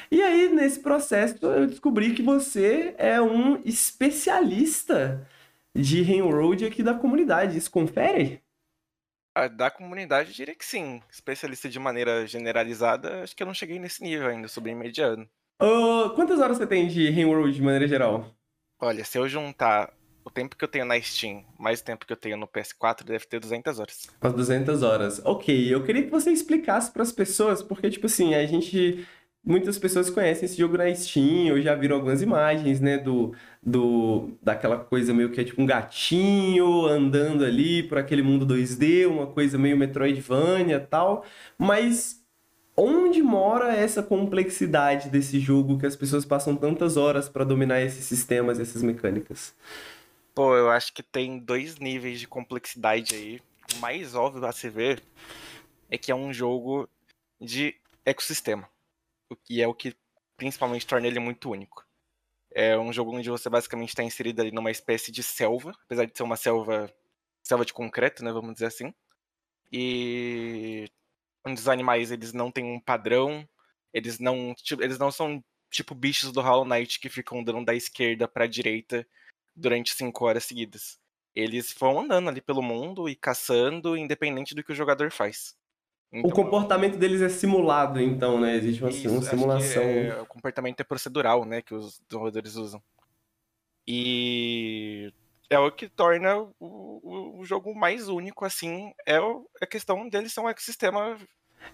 [0.10, 5.28] E aí, nesse processo, eu descobri que você é um especialista
[5.76, 7.58] de Railroad aqui da comunidade.
[7.58, 8.42] Isso confere?
[9.36, 11.02] Ah, da comunidade, eu diria que sim.
[11.12, 15.28] Especialista de maneira generalizada, acho que eu não cheguei nesse nível ainda, sou bem mediano.
[15.62, 18.34] Uh, quantas horas você tem de Railroad de maneira geral?
[18.80, 22.14] Olha, se eu juntar o tempo que eu tenho na Steam mais o tempo que
[22.14, 24.08] eu tenho no PS4, deve ter 200 horas.
[24.22, 25.22] As 200 horas.
[25.26, 29.06] Ok, eu queria que você explicasse para as pessoas, porque, tipo assim, a gente
[29.46, 34.32] muitas pessoas conhecem esse jogo na Steam, ou já viram algumas imagens, né, do, do
[34.42, 39.28] daquela coisa meio que é tipo um gatinho andando ali por aquele mundo 2D, uma
[39.28, 41.24] coisa meio Metroidvania tal,
[41.58, 42.24] mas
[42.76, 48.04] onde mora essa complexidade desse jogo que as pessoas passam tantas horas para dominar esses
[48.04, 49.54] sistemas, essas mecânicas?
[50.34, 53.42] Pô, eu acho que tem dois níveis de complexidade aí.
[53.74, 55.02] O mais óbvio a se ver
[55.90, 56.90] é que é um jogo
[57.40, 57.76] de
[58.06, 58.68] ecossistema
[59.44, 59.96] que é o que
[60.38, 61.86] principalmente torna ele muito único.
[62.52, 66.16] É um jogo onde você basicamente está inserido ali numa espécie de selva, apesar de
[66.16, 66.94] ser uma selva,
[67.44, 68.94] selva de concreto, né, vamos dizer assim.
[69.72, 70.90] E
[71.46, 73.48] onde os animais eles não têm um padrão,
[73.94, 77.76] eles não, tipo, eles não são tipo bichos do Hollow Knight que ficam andando da
[77.76, 79.08] esquerda para a direita
[79.56, 81.00] durante cinco horas seguidas.
[81.36, 85.56] Eles vão andando ali pelo mundo e caçando, independente do que o jogador faz.
[86.20, 88.56] Então, o comportamento deles é simulado, então, né?
[88.56, 89.84] Existe uma, isso, uma simulação.
[89.84, 91.62] É, o comportamento é procedural, né?
[91.62, 92.82] Que os desenvolvedores usam.
[93.88, 95.12] E
[95.50, 98.94] é o que torna o, o, o jogo mais único, assim.
[99.06, 99.18] É
[99.62, 101.18] a questão deles ser um ecossistema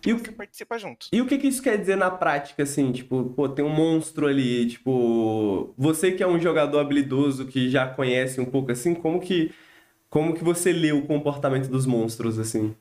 [0.06, 1.08] e o que participa junto.
[1.12, 2.92] E o que, que isso quer dizer na prática, assim?
[2.92, 5.74] Tipo, pô, tem um monstro ali, tipo...
[5.78, 9.54] Você que é um jogador habilidoso, que já conhece um pouco, assim, como que...
[10.10, 12.76] Como que você lê o comportamento dos monstros, assim?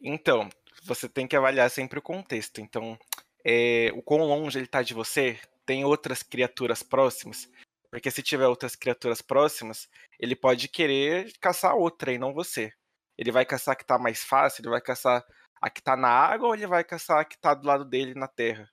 [0.00, 0.48] Então,
[0.82, 2.60] você tem que avaliar sempre o contexto.
[2.60, 2.98] Então,
[3.44, 7.48] é, o quão longe ele está de você, tem outras criaturas próximas.
[7.90, 9.88] Porque se tiver outras criaturas próximas,
[10.20, 12.72] ele pode querer caçar outra e não você.
[13.16, 15.24] Ele vai caçar a que está mais fácil, ele vai caçar
[15.60, 18.14] a que está na água ou ele vai caçar a que está do lado dele
[18.14, 18.68] na terra.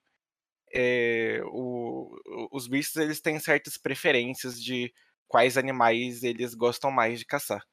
[0.73, 4.93] é, o- os bichos eles têm certas preferências de
[5.27, 7.63] quais animais eles gostam mais de caçar.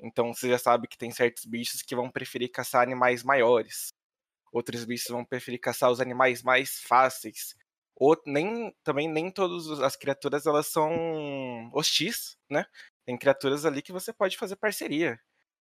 [0.00, 3.88] Então você já sabe que tem certos bichos que vão preferir caçar animais maiores.
[4.52, 7.54] Outros bichos vão preferir caçar os animais mais fáceis.
[8.26, 12.64] Nem também nem todas as criaturas elas são hostis, né?
[13.04, 15.18] Tem criaturas ali que você pode fazer parceria,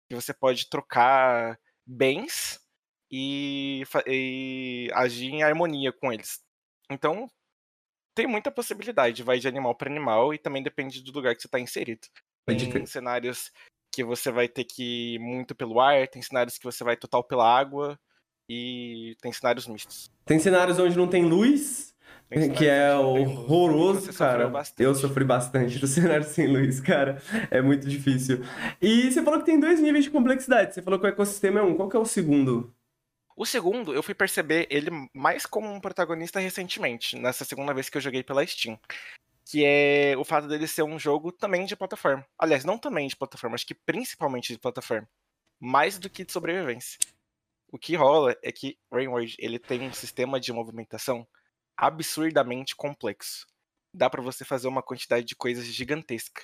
[0.10, 2.60] que você pode trocar bens
[3.12, 6.44] e, e agir em harmonia com eles.
[6.92, 7.28] Então
[8.16, 11.48] tem muita possibilidade, vai de animal para animal e também depende do lugar que você
[11.48, 12.08] está inserido.
[12.48, 13.52] Tem cenários
[13.98, 17.24] que você vai ter que ir muito pelo ar, tem cenários que você vai total
[17.24, 18.00] pela água
[18.48, 20.12] e tem cenários mistos.
[20.24, 21.96] Tem cenários onde não tem luz,
[22.56, 24.52] que é horroroso, cara.
[24.78, 27.20] Eu sofri bastante do cenário sem luz, cara.
[27.50, 28.44] É muito difícil.
[28.80, 30.76] E você falou que tem dois níveis de complexidade.
[30.76, 31.74] Você falou que o ecossistema é um.
[31.74, 32.72] Qual que é o segundo?
[33.36, 37.98] O segundo, eu fui perceber ele mais como um protagonista recentemente, nessa segunda vez que
[37.98, 38.80] eu joguei pela Steam.
[39.50, 42.26] Que é o fato dele ser um jogo também de plataforma.
[42.38, 45.08] Aliás, não também de plataforma, acho que principalmente de plataforma.
[45.60, 47.00] Mais do que de sobrevivência.
[47.70, 51.28] O que rola é que Rainward, ele tem um sistema de movimentação
[51.76, 53.48] absurdamente complexo.
[53.94, 56.44] Dá pra você fazer uma quantidade de coisas gigantesca.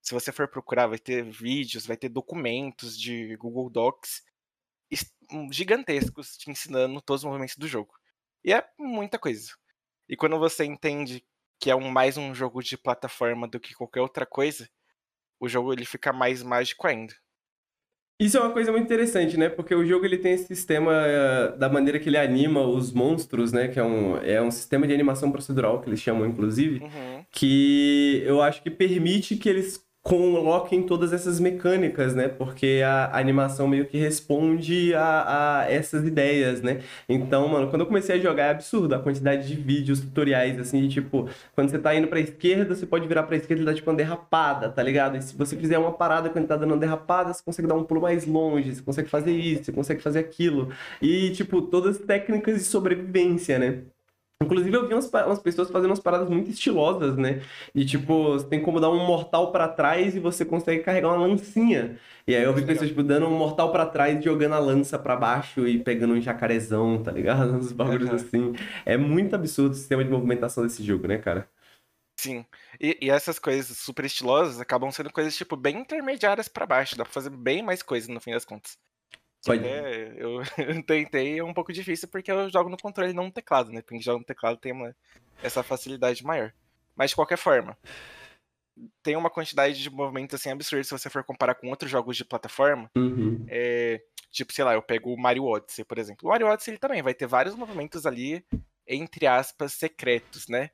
[0.00, 4.22] Se você for procurar, vai ter vídeos, vai ter documentos de Google Docs
[4.90, 7.94] es- um, gigantescos te ensinando todos os movimentos do jogo.
[8.44, 9.52] E é muita coisa.
[10.08, 11.24] E quando você entende
[11.60, 14.68] que é um, mais um jogo de plataforma do que qualquer outra coisa,
[15.40, 17.14] o jogo ele fica mais mágico ainda.
[18.20, 19.48] Isso é uma coisa muito interessante, né?
[19.48, 23.52] Porque o jogo ele tem esse sistema eh, da maneira que ele anima os monstros,
[23.52, 23.66] né?
[23.66, 26.80] Que é um, é um sistema de animação procedural, que eles chamam, inclusive.
[26.84, 27.24] Uhum.
[27.32, 32.28] que eu acho que permite que eles coloquem todas essas mecânicas, né?
[32.28, 36.82] Porque a, a animação meio que responde a, a essas ideias, né?
[37.08, 40.82] Então, mano, quando eu comecei a jogar é absurdo a quantidade de vídeos, tutoriais, assim,
[40.82, 43.74] de tipo, quando você tá indo pra esquerda, você pode virar pra esquerda e dar
[43.74, 45.16] tipo uma derrapada, tá ligado?
[45.16, 47.84] E se você fizer uma parada quando tá dando uma derrapada, você consegue dar um
[47.84, 50.70] pulo mais longe, você consegue fazer isso, você consegue fazer aquilo.
[51.00, 53.84] E, tipo, todas as técnicas de sobrevivência, né?
[54.42, 57.42] Inclusive, eu vi umas, umas pessoas fazendo umas paradas muito estilosas, né?
[57.74, 61.26] E tipo, você tem como dar um mortal pra trás e você consegue carregar uma
[61.26, 61.98] lancinha.
[62.26, 64.98] E aí eu vi pessoas, tipo, dando um mortal pra trás e jogando a lança
[64.98, 67.52] pra baixo e pegando um jacarezão, tá ligado?
[67.56, 68.16] Uns bagulhos Aham.
[68.16, 68.52] assim.
[68.84, 71.48] É muito absurdo o sistema de movimentação desse jogo, né, cara?
[72.18, 72.44] Sim.
[72.80, 76.96] E, e essas coisas super estilosas acabam sendo coisas, tipo, bem intermediárias pra baixo.
[76.96, 78.78] Dá pra fazer bem mais coisa no fim das contas.
[79.44, 80.40] Pode- que é, eu
[80.86, 83.82] tentei, é um pouco difícil porque eu jogo no controle e não no teclado, né?
[83.82, 84.94] Quem joga no teclado tem uma-
[85.42, 86.52] essa facilidade maior.
[86.96, 87.76] Mas de qualquer forma,
[89.02, 92.24] tem uma quantidade de movimentos assim absurda se você for comparar com outros jogos de
[92.24, 92.90] plataforma.
[92.96, 93.44] Uhum.
[93.48, 96.26] É, tipo, sei lá, eu pego o Mario Odyssey, por exemplo.
[96.28, 98.44] O Mario Odyssey ele também vai ter vários movimentos ali,
[98.86, 100.70] entre aspas, secretos, né?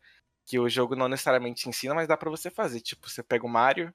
[0.46, 2.80] Que o jogo não necessariamente ensina, mas dá pra você fazer.
[2.80, 3.92] Tipo, você pega o Mario,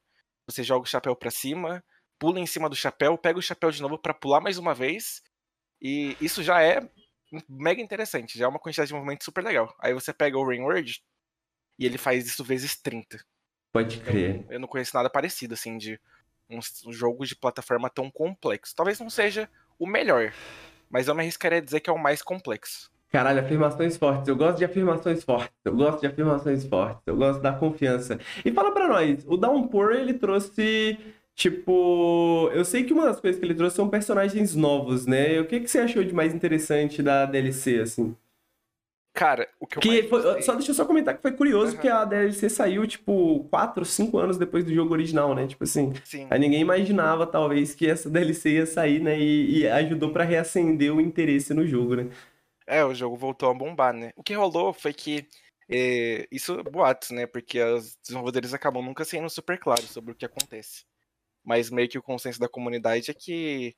[0.47, 1.83] você joga o chapéu pra cima,
[2.19, 5.21] pula em cima do chapéu, pega o chapéu de novo pra pular mais uma vez.
[5.81, 6.87] E isso já é
[7.49, 9.75] mega interessante, já é uma quantidade de movimento super legal.
[9.79, 11.03] Aí você pega o Rainward
[11.77, 13.23] e ele faz isso vezes 30.
[13.71, 14.35] Pode crer.
[14.37, 15.99] Então, eu não conheço nada parecido, assim, de
[16.49, 16.59] um,
[16.93, 18.75] jogo de plataforma tão complexo.
[18.75, 20.31] Talvez não seja o melhor,
[20.89, 22.89] mas eu me arriscaria a dizer que é o mais complexo.
[23.11, 24.27] Caralho, afirmações fortes.
[24.27, 25.55] Eu gosto de afirmações fortes.
[25.63, 27.01] Eu gosto de afirmações fortes.
[27.05, 28.19] Eu gosto da confiança.
[28.43, 30.97] E fala pra nós, o Downpour, ele trouxe,
[31.35, 32.49] tipo...
[32.53, 35.39] Eu sei que uma das coisas que ele trouxe são personagens novos, né?
[35.39, 38.15] O que que você achou de mais interessante da DLC, assim?
[39.13, 41.81] Cara, o que eu Que foi- só deixa eu só comentar que foi curioso Aham.
[41.81, 45.47] que a DLC saiu, tipo, 4, 5 anos depois do jogo original, né?
[45.47, 49.17] Tipo assim, Sim, aí ninguém imaginava, talvez, que essa DLC ia sair, né?
[49.17, 52.09] E, e ajudou pra reacender o interesse no jogo, né?
[52.67, 54.11] é, o jogo voltou a bombar, né?
[54.17, 55.25] O que rolou foi que
[55.69, 57.25] é, isso boatos, né?
[57.25, 60.83] Porque os desenvolvedores acabam nunca sendo super claros sobre o que acontece.
[61.45, 63.75] Mas meio que o consenso da comunidade é que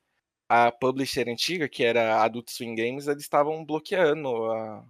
[0.49, 4.85] a publisher antiga, que era a Adult Swim Games, eles estavam bloqueando a,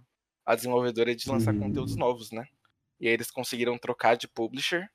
[0.46, 1.58] a desenvolvedora de lançar Hum.
[1.58, 2.46] conteúdos novos, né?
[3.00, 4.88] E aí eles conseguiram trocar de publisher.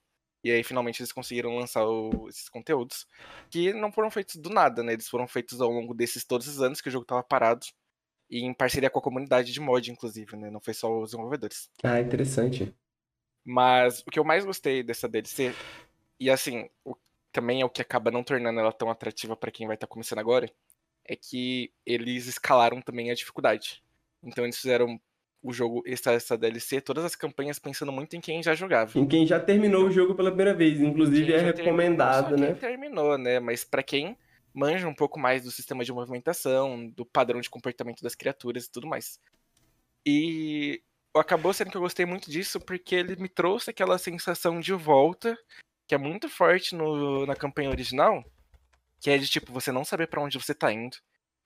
[0.44, 3.06] E aí finalmente eles conseguiram lançar o- esses conteúdos.
[3.50, 4.94] Que não foram feitos do nada, né?
[4.94, 7.66] Eles foram feitos ao longo desses todos os anos que o jogo tava parado.
[8.30, 10.50] E em parceria com a comunidade de mod, inclusive, né?
[10.50, 11.70] Não foi só os desenvolvedores.
[11.84, 12.74] Ah, interessante.
[13.46, 15.54] Mas o que eu mais gostei dessa DLC,
[16.20, 16.96] e assim, o-
[17.34, 20.20] também é o que acaba não tornando ela tão atrativa pra quem vai estar começando
[20.20, 20.50] agora,
[21.04, 23.84] é que eles escalaram também a dificuldade.
[24.24, 25.02] Então eles fizeram
[25.42, 28.98] o jogo, essa, essa DLC, todas as campanhas pensando muito em quem já jogava.
[28.98, 32.38] Em quem já terminou o jogo pela primeira vez, inclusive Quem é terminou, recomendado, só
[32.38, 32.48] né?
[32.48, 33.40] Quem terminou, né?
[33.42, 34.18] Mas pra quem
[34.54, 38.72] manja um pouco mais do sistema de movimentação, do padrão de comportamento das criaturas e
[38.72, 39.20] tudo mais.
[40.06, 40.82] E
[41.14, 45.38] acabou sendo que eu gostei muito disso porque ele me trouxe aquela sensação de volta
[45.94, 48.26] que é muito forte no, na campanha original,
[49.00, 50.98] que é de tipo você não saber para onde você tá indo,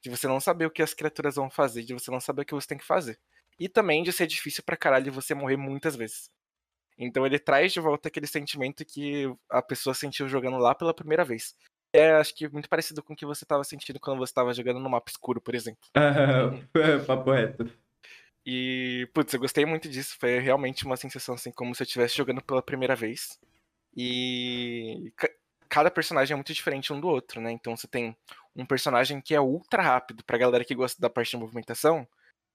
[0.01, 2.45] de você não saber o que as criaturas vão fazer, de você não saber o
[2.45, 3.19] que você tem que fazer.
[3.59, 6.31] E também de ser difícil pra caralho você morrer muitas vezes.
[6.97, 11.25] Então ele traz de volta aquele sentimento que a pessoa sentiu jogando lá pela primeira
[11.25, 11.53] vez.
[11.91, 14.79] É, acho que muito parecido com o que você estava sentindo quando você estava jogando
[14.79, 15.81] no mapa escuro, por exemplo.
[16.73, 17.69] é, papo reto.
[18.45, 20.15] E, putz, eu gostei muito disso.
[20.17, 23.37] Foi realmente uma sensação assim, como se eu estivesse jogando pela primeira vez.
[23.99, 25.31] E ca-
[25.67, 27.51] cada personagem é muito diferente um do outro, né?
[27.51, 28.15] Então você tem
[28.55, 32.07] um personagem que é ultra rápido, pra galera que gosta da parte de movimentação,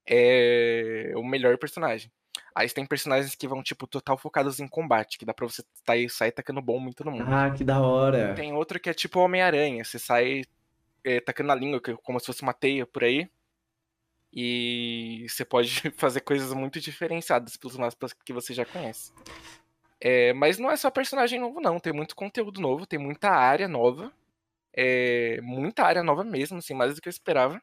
[0.07, 2.11] é o melhor personagem.
[2.55, 5.65] Aí você tem personagens que vão, tipo, total focados em combate, que dá pra você
[5.87, 7.33] sair, sair tacando bomba em todo mundo.
[7.33, 8.35] Ah, que da hora.
[8.35, 10.43] Tem outro que é tipo Homem-Aranha, você sai
[11.03, 13.29] é, tacando a língua, como se fosse uma teia por aí.
[14.33, 19.13] E você pode fazer coisas muito diferenciadas pelos mapas que você já conhece.
[20.03, 21.79] É, mas não é só personagem novo, não.
[21.81, 24.13] Tem muito conteúdo novo, tem muita área nova.
[24.77, 27.63] É, muita área nova mesmo, assim, mais do que eu esperava.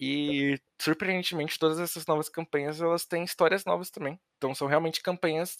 [0.00, 4.20] E, surpreendentemente, todas essas novas campanhas, elas têm histórias novas também.
[4.38, 5.58] Então, são realmente campanhas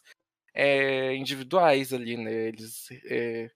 [0.54, 2.32] é, individuais ali, né?
[2.48, 3.50] Eles é,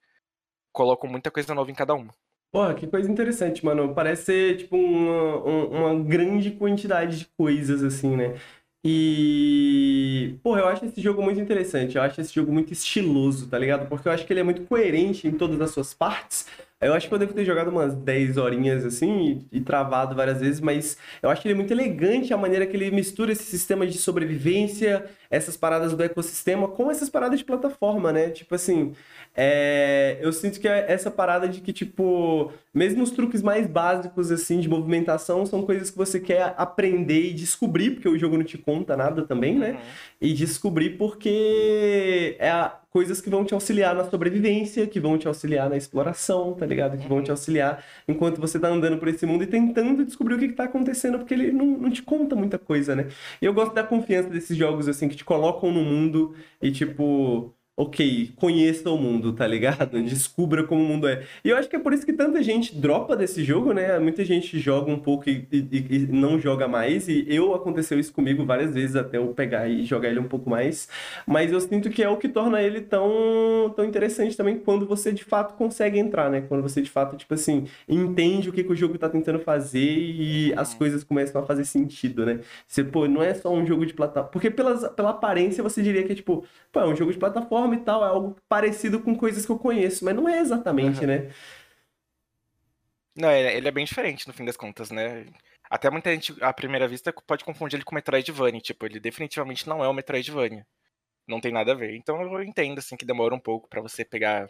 [0.72, 2.14] colocam muita coisa nova em cada uma.
[2.52, 3.94] Porra, que coisa interessante, mano.
[3.94, 8.34] Parece ser, tipo, uma, um- uma grande quantidade de coisas, assim, né?
[8.82, 11.96] E, porra, eu acho esse jogo muito interessante.
[11.96, 13.86] Eu acho esse jogo muito estiloso, tá ligado?
[13.88, 16.46] Porque eu acho que ele é muito coerente em todas as suas partes.
[16.80, 20.40] Eu acho que eu devo ter jogado umas 10 horinhas, assim, e, e travado várias
[20.40, 23.44] vezes, mas eu acho que ele é muito elegante a maneira que ele mistura esse
[23.44, 28.30] sistema de sobrevivência, essas paradas do ecossistema, com essas paradas de plataforma, né?
[28.30, 28.94] Tipo assim,
[29.42, 34.30] é, eu sinto que é essa parada de que, tipo, mesmo os truques mais básicos,
[34.30, 38.44] assim, de movimentação, são coisas que você quer aprender e descobrir, porque o jogo não
[38.44, 39.70] te conta nada também, né?
[39.70, 39.78] Uhum.
[40.20, 45.26] E descobrir porque é a- coisas que vão te auxiliar na sobrevivência, que vão te
[45.26, 46.98] auxiliar na exploração, tá ligado?
[46.98, 50.38] Que vão te auxiliar enquanto você tá andando por esse mundo e tentando descobrir o
[50.38, 53.08] que que tá acontecendo, porque ele não, não te conta muita coisa, né?
[53.40, 57.54] E eu gosto da confiança desses jogos, assim, que te colocam no mundo e, tipo,
[57.82, 60.02] ok, conheça o mundo, tá ligado?
[60.02, 61.24] Descubra como o mundo é.
[61.44, 63.98] E eu acho que é por isso que tanta gente dropa desse jogo, né?
[63.98, 67.08] Muita gente joga um pouco e, e- e não joga mais.
[67.08, 70.50] E eu aconteceu isso comigo várias vezes até eu pegar e jogar ele um pouco
[70.50, 70.88] mais.
[71.26, 75.10] Mas eu sinto que é o que torna ele tão, tão interessante também quando você
[75.12, 76.42] de fato consegue entrar, né?
[76.42, 79.80] Quando você de fato, tipo assim, entende o que, que o jogo tá tentando fazer
[79.80, 82.40] e as coisas começam a fazer sentido, né?
[82.66, 84.30] Você, pô, não é só um jogo de plataforma.
[84.30, 87.69] Porque pelas, pela aparência você diria que é tipo, pô, é um jogo de plataforma
[87.74, 91.06] e tal, é algo parecido com coisas que eu conheço, mas não é exatamente, Aham.
[91.06, 91.30] né?
[93.16, 95.26] Não, ele ele é bem diferente no fim das contas, né?
[95.68, 98.60] Até muita gente, à primeira vista, pode confundir ele com Metroidvania.
[98.60, 100.66] Tipo, ele definitivamente não é o Metroidvania.
[101.28, 101.96] Não tem nada a ver.
[101.96, 104.48] Então eu entendo, assim, que demora um pouco pra você pegar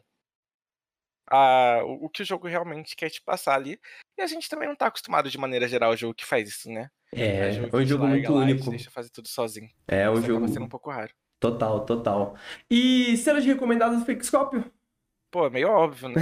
[1.30, 3.78] a, o, o que o jogo realmente quer te passar ali.
[4.18, 6.70] E a gente também não tá acostumado, de maneira geral, ao jogo que faz isso,
[6.70, 6.90] né?
[7.12, 8.70] É, é um jogo larga muito lá e te único.
[8.70, 9.68] deixa fazer tudo sozinho.
[9.88, 11.12] É um Isso jogo sendo um pouco raro.
[11.40, 12.36] Total, total.
[12.70, 14.64] E cenas recomendadas do Fakescópio?
[15.30, 16.16] Pô, é meio óbvio, né?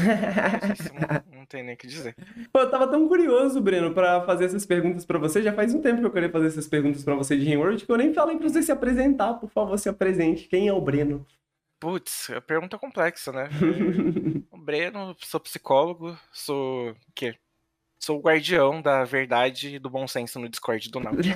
[1.31, 2.15] Não, não tem nem o que dizer.
[2.53, 5.43] Pô, eu tava tão curioso, Breno, pra fazer essas perguntas pra você.
[5.43, 7.91] Já faz um tempo que eu queria fazer essas perguntas pra você de Rimworld, que
[7.91, 9.35] eu nem falei pra você se apresentar.
[9.35, 10.47] Por favor, se apresente.
[10.47, 11.27] Quem é o Breno?
[11.81, 13.49] Putz, a pergunta é complexa, né?
[14.51, 17.37] O Breno, sou psicólogo, sou o quê?
[17.99, 21.35] Sou o guardião da verdade e do bom senso no Discord do Náutico.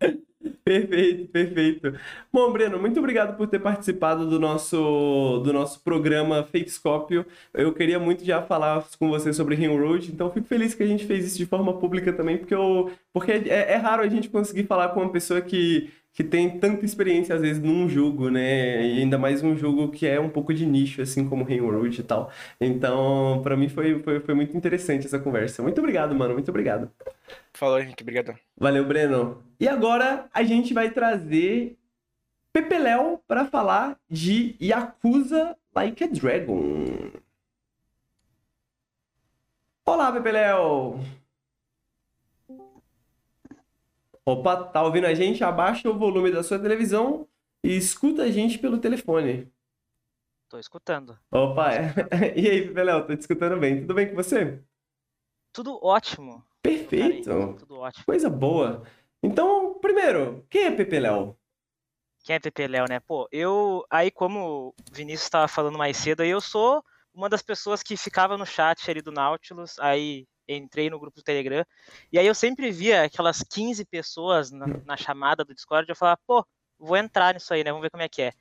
[0.64, 1.94] Perfeito, perfeito.
[2.32, 7.24] Bom, Breno, muito obrigado por ter participado do nosso, do nosso programa Fakescópio.
[7.52, 11.06] Eu queria muito já falar com você sobre Rimworld, então fico feliz que a gente
[11.06, 14.64] fez isso de forma pública também, porque, eu, porque é, é raro a gente conseguir
[14.64, 18.86] falar com uma pessoa que, que tem tanta experiência, às vezes, num jogo, né?
[18.86, 22.04] E ainda mais um jogo que é um pouco de nicho, assim como Rimworld e
[22.04, 22.30] tal.
[22.60, 25.60] Então, pra mim foi, foi, foi muito interessante essa conversa.
[25.60, 26.88] Muito obrigado, mano, muito obrigado.
[27.52, 28.36] Falou, Henrique, obrigadão.
[28.56, 29.42] Valeu, Breno.
[29.58, 31.76] E agora a gente vai trazer
[32.52, 37.10] Pepe Léo para falar de Yakuza Like a Dragon.
[39.84, 40.30] Olá, Pepe
[44.26, 45.44] Opa, tá ouvindo a gente?
[45.44, 47.28] Abaixa o volume da sua televisão
[47.62, 49.52] e escuta a gente pelo telefone.
[50.48, 51.18] Tô escutando.
[51.30, 51.92] Opa, é.
[52.34, 53.82] E aí, Pepe Léo, tô te escutando bem.
[53.82, 54.62] Tudo bem com você?
[55.52, 56.42] Tudo ótimo.
[56.62, 57.28] Perfeito.
[57.28, 58.04] Peraí, tudo ótimo.
[58.06, 58.82] Coisa boa.
[59.22, 61.36] Então, primeiro, quem é Pepe Léo?
[62.24, 63.00] Quem é Pepe Léo, né?
[63.00, 63.84] Pô, eu.
[63.90, 67.96] Aí, como o Vinícius estava falando mais cedo, aí eu sou uma das pessoas que
[67.96, 69.78] ficava no chat ali do Nautilus.
[69.78, 71.64] Aí, entrei no grupo do Telegram,
[72.12, 76.20] e aí eu sempre via aquelas 15 pessoas na, na chamada do Discord, eu falava,
[76.26, 76.46] pô,
[76.78, 77.70] vou entrar nisso aí, né?
[77.70, 78.32] Vamos ver como é que é.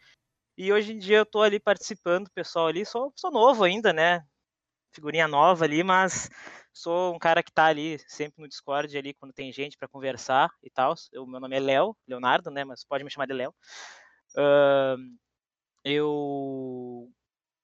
[0.57, 4.23] E hoje em dia eu tô ali participando, pessoal ali, sou, sou novo ainda, né?
[4.91, 6.29] Figurinha nova ali, mas
[6.71, 10.51] sou um cara que tá ali sempre no Discord ali quando tem gente para conversar
[10.61, 10.93] e tal.
[11.15, 12.63] O meu nome é Léo, Leonardo, né?
[12.63, 13.53] Mas pode me chamar de Léo.
[14.35, 15.17] Uh,
[15.83, 17.11] eu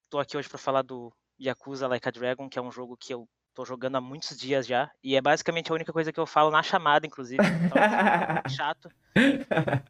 [0.09, 3.13] tô aqui hoje para falar do Yakuza Like a Dragon, que é um jogo que
[3.13, 3.27] eu
[3.59, 4.89] tô jogando há muitos dias já.
[5.03, 7.43] E é basicamente a única coisa que eu falo na chamada, inclusive.
[7.65, 8.89] Então, é chato.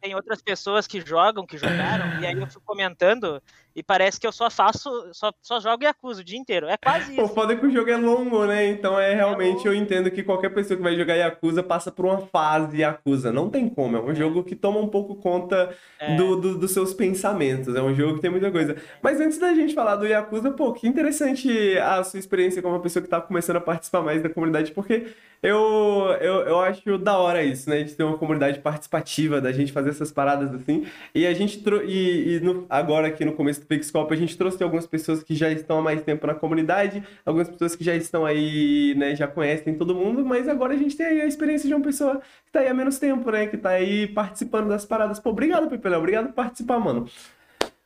[0.00, 3.40] Tem outras pessoas que jogam, que jogaram, e aí eu fico comentando,
[3.74, 6.66] e parece que eu só faço, só, só jogo Yakuza o dia inteiro.
[6.66, 7.22] É quase isso.
[7.22, 8.66] O foda é que o jogo é longo, né?
[8.68, 12.18] Então é realmente, eu entendo que qualquer pessoa que vai jogar Yakuza passa por uma
[12.18, 13.32] fase Yakuza.
[13.32, 16.16] Não tem como, é um jogo que toma um pouco conta É.
[16.16, 17.74] do, do- dos seus pensamentos.
[17.74, 18.76] É um jogo que tem muita coisa.
[19.02, 22.80] Mas antes da gente falar do Yakuza, pô, que interessante a sua experiência como uma
[22.82, 25.06] pessoa que tá começando a participar mais da comunidade, porque
[25.42, 27.82] eu, eu, eu acho da hora isso, né?
[27.82, 30.86] De ter uma comunidade participativa, da gente fazer essas paradas assim.
[31.14, 34.86] E a gente e, e no- agora aqui no começo Pixcop, a gente trouxe algumas
[34.86, 38.94] pessoas que já estão há mais tempo na comunidade, algumas pessoas que já estão aí,
[38.96, 41.84] né, já conhecem todo mundo, mas agora a gente tem aí a experiência de uma
[41.84, 43.46] pessoa que tá aí há menos tempo, né?
[43.46, 45.18] Que tá aí participando das paradas.
[45.18, 47.06] Pô, obrigado, Pepe obrigado por participar, mano.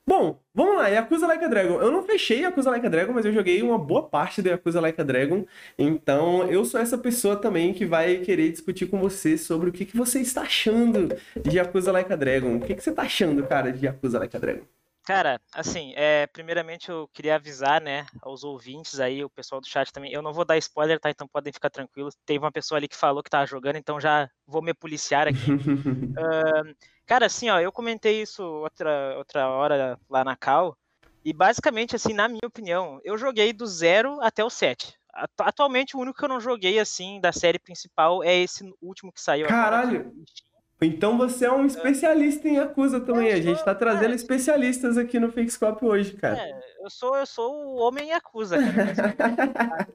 [0.07, 1.81] Bom, vamos lá, Yakuza Like a Dragon.
[1.81, 4.79] Eu não fechei Yakuza Like a Dragon, mas eu joguei uma boa parte do Yakuza
[4.79, 5.47] Like a Dragon.
[5.79, 9.87] Então, eu sou essa pessoa também que vai querer discutir com você sobre o que,
[9.87, 11.09] que você está achando
[11.43, 12.57] de Yakuza Like a Dragon.
[12.57, 14.74] O que, que você está achando, cara, de Yakuza Like a Dragon?
[15.05, 19.93] Cara, assim, é, primeiramente eu queria avisar, né, aos ouvintes aí, o pessoal do chat
[19.93, 20.11] também.
[20.11, 21.11] Eu não vou dar spoiler, tá?
[21.11, 22.17] Então podem ficar tranquilos.
[22.25, 25.37] Teve uma pessoa ali que falou que tava jogando, então já vou me policiar aqui.
[26.19, 26.75] Ahn,
[27.07, 30.77] cara, assim, ó, eu comentei isso outra, outra hora lá na Cal.
[31.25, 34.95] E basicamente, assim, na minha opinião, eu joguei do 0 até o 7.
[35.13, 39.13] Atu- Atualmente, o único que eu não joguei, assim, da série principal é esse último
[39.13, 40.11] que saiu agora, Caralho!
[40.27, 40.54] que-
[40.85, 43.29] Então você é um especialista em Yakuza também.
[43.29, 44.15] Eu A gente sou, tá trazendo cara.
[44.15, 46.39] especialistas aqui no Fakescope hoje, cara.
[46.39, 49.89] É, eu sou, eu sou o homem Yakuza, cara.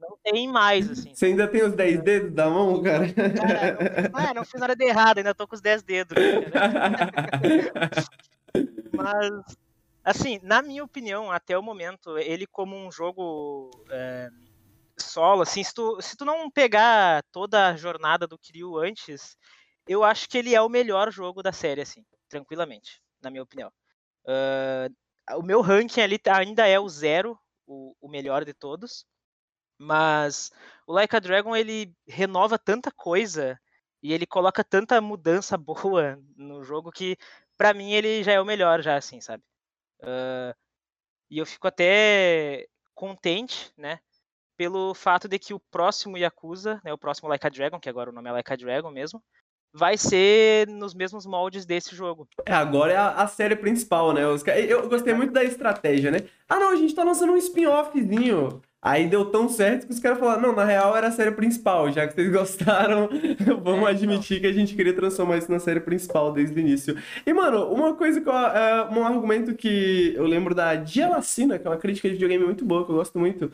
[0.00, 1.14] Não, tem mais, assim.
[1.14, 3.06] Você ainda tem os 10 dedos da mão, cara?
[3.12, 6.16] Cara, não, não fiz nada de errado, ainda tô com os 10 dedos.
[6.16, 6.44] né?
[8.92, 9.56] Mas,
[10.04, 14.28] assim, na minha opinião, até o momento, ele como um jogo é,
[14.98, 19.36] solo, assim, se tu, se tu não pegar toda a jornada do Kiryu antes,
[19.88, 23.72] eu acho que ele é o melhor jogo da série, assim, tranquilamente, na minha opinião.
[24.26, 24.88] Ah,
[25.36, 29.06] o meu ranking ali tá- ainda é o zero, o, o melhor de todos,
[29.78, 30.50] mas
[30.86, 33.60] o Like a Dragon, ele renova tanta coisa
[34.02, 37.16] e ele coloca tanta mudança boa no jogo que,
[37.56, 39.42] pra mim, ele já é o melhor, já, assim, sabe?
[40.02, 40.54] Ah,
[41.30, 44.00] e eu fico até contente, né?
[44.56, 48.10] Pelo fato de que o próximo Yakuza, né, o próximo Like a Dragon, que agora
[48.10, 49.22] o nome é Like a Dragon mesmo,
[49.72, 52.28] vai ser nos mesmos moldes desse jogo.
[52.46, 54.26] É, agora é a, a série principal, né?
[54.26, 56.18] Os ca- eu gostei muito da estratégia, né?
[56.48, 58.62] Ah, não, a gente tá lançando um spin-offzinho.
[58.80, 61.90] Aí deu tão certo que os caras falaram, não, na real era a série principal,
[61.92, 63.08] já que vocês gostaram,
[63.62, 66.96] vamos É, admitir que a gente queria transformar isso na série principal desde o início.
[67.26, 71.66] E, mano, uma coisa que eu, é, um argumento que eu lembro da Dialacina, que
[71.66, 73.50] é uma crítica de videogame muito boa, que eu gosto muito,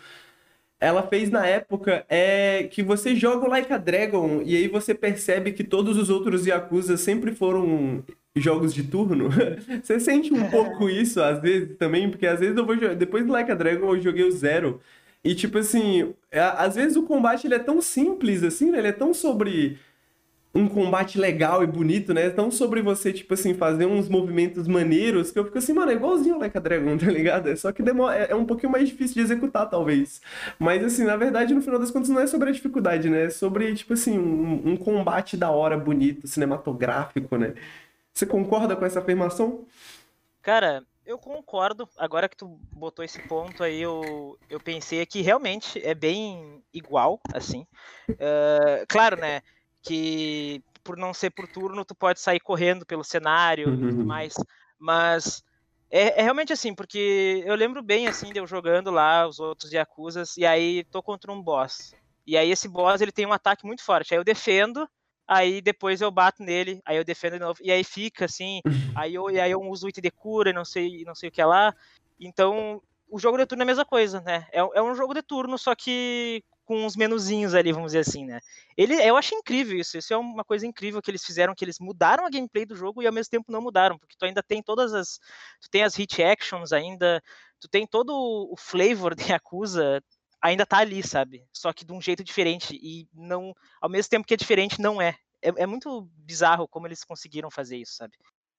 [0.81, 4.95] ela fez na época é que você joga o Like a Dragon e aí você
[4.95, 8.05] percebe que todos os outros Yakuza sempre foram
[8.37, 9.29] jogos de turno.
[9.83, 13.33] Você sente um pouco isso às vezes também, porque às vezes eu vou depois do
[13.33, 14.81] Like a Dragon eu joguei o Zero
[15.23, 18.79] e tipo assim, às vezes o combate ele é tão simples assim, né?
[18.79, 19.79] Ele é tão sobre
[20.55, 22.31] um combate legal e bonito, né?
[22.31, 25.95] Tão sobre você, tipo assim, fazer uns movimentos maneiros que eu fico assim, mano, é
[25.95, 27.49] igualzinho o Like a Dragon, tá ligado?
[27.51, 30.21] É só que demora, é é um pouquinho mais difícil de executar, talvez.
[30.59, 33.25] Mas, assim, na verdade, no final das contas, não é sobre a dificuldade, né?
[33.25, 37.55] É sobre, tipo assim, um, um combate da hora, bonito, cinematográfico, né?
[38.13, 39.67] Você concorda com essa afirmação?
[40.41, 41.89] Cara, eu concordo.
[41.99, 47.21] Agora que tu botou esse ponto aí, eu, eu pensei que realmente é bem igual,
[47.33, 47.67] assim.
[48.19, 49.43] Eh, claro, né,
[49.85, 54.07] que por não ser por turno, tu pode sair correndo pelo cenário e tudo Uhum.
[54.07, 54.35] mais.
[54.79, 55.43] Mas
[55.91, 59.73] é, é realmente assim, porque eu lembro bem, assim, de eu jogando lá os outros
[59.73, 61.95] Yakuzas, e aí tô contra um boss.
[62.27, 64.13] E aí esse boss, ele tem um ataque muito forte.
[64.15, 64.89] Aí eu defendo,
[65.27, 67.59] aí depois eu bato nele, aí eu defendo de novo.
[67.63, 68.61] E aí fica assim,
[68.95, 71.29] Aí eu, e aí eu uso o item de cura e não sei, não sei
[71.29, 71.75] o que lá.
[72.19, 74.47] Então, o jogo de turno é a mesma coisa, né?
[74.53, 78.25] É, é um jogo de turno, só que com uns menuzinhos ali, vamos dizer assim,
[78.25, 78.41] né?
[78.77, 79.99] Ele, eu acho incrível isso.
[79.99, 83.03] Isso é uma coisa incrível que eles fizeram, que eles mudaram a gameplay do jogo
[83.03, 85.19] e ao mesmo tempo não mudaram, porque tu ainda tem todas as.
[85.61, 87.23] Tu tem as hit actions ainda,
[87.61, 90.03] tu tem todo o flavor de Yakuza
[90.41, 91.47] ainda tá ali, sabe?
[91.53, 95.01] Só que de um jeito diferente e não, ao mesmo tempo que é diferente, não
[95.01, 95.17] é.
[95.41, 98.15] É, é muito bizarro como eles conseguiram fazer isso, sabe?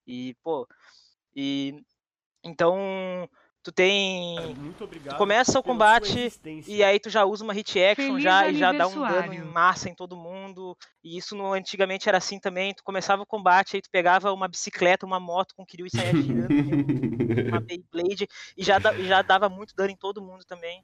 [0.07, 0.67] E pô,
[1.35, 1.75] e
[2.43, 3.29] então
[3.65, 5.15] tu tem Muito obrigado.
[5.15, 6.31] Tu começa o combate
[6.67, 9.33] e aí tu já usa uma hit action Feliz já e já dá um dano
[9.33, 10.77] em massa em todo mundo.
[11.03, 12.75] E isso no, antigamente era assim também.
[12.75, 15.89] Tu começava o combate, aí tu pegava uma bicicleta, uma moto com o Kiryu e
[15.89, 20.45] saia girando, né, uma Beyblade, e já, e já dava muito dano em todo mundo
[20.45, 20.83] também.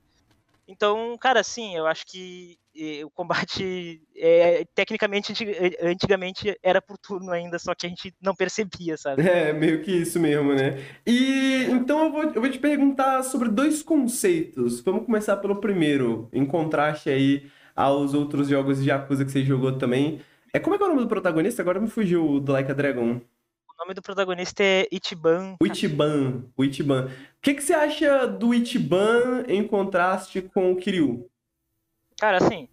[0.68, 6.98] Então, cara, assim, eu acho que eh, o combate, é, tecnicamente, antig- antigamente era por
[6.98, 9.24] turno ainda, só que a gente não percebia, sabe?
[9.24, 10.78] É, meio que isso mesmo, né?
[11.06, 14.80] E então eu vou, eu vou te perguntar sobre dois conceitos.
[14.82, 19.78] Vamos começar pelo primeiro, em contraste aí aos outros jogos de Yakuza que você jogou
[19.78, 20.22] também.
[20.54, 21.62] É, como é que é o nome do protagonista?
[21.62, 23.22] Agora me fugiu do Like a Dragon.
[23.82, 25.56] O nome do protagonista é Ichiban.
[25.60, 26.44] O Ichiban.
[26.56, 27.08] O Ichiban.
[27.08, 31.28] O que que você acha do Ichiban em contraste com o Kiryu?
[32.20, 32.70] Cara, assim,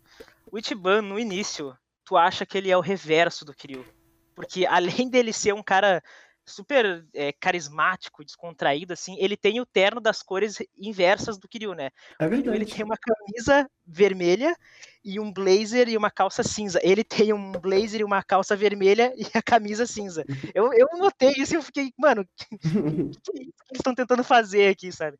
[0.53, 3.87] o Ichiban, no início, tu acha que ele é o reverso do Kiryu.
[4.35, 6.03] Porque além dele ser um cara
[6.49, 11.91] super é, carismático, descontraído, assim, ele tem o terno das cores inversas do Kiryu, né?
[12.21, 12.75] É Ele verdade.
[12.75, 14.57] tem uma camisa vermelha
[15.05, 16.81] e um blazer e uma calça cinza.
[16.83, 20.25] Ele tem um blazer e uma calça vermelha e a camisa cinza.
[20.55, 22.73] Eu, eu notei isso e eu fiquei, mano, que, que é
[23.11, 23.31] isso que
[23.71, 25.19] eles estão tentando fazer aqui, sabe?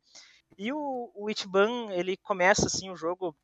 [0.57, 3.35] E o, o Ichiban, ele começa assim o jogo,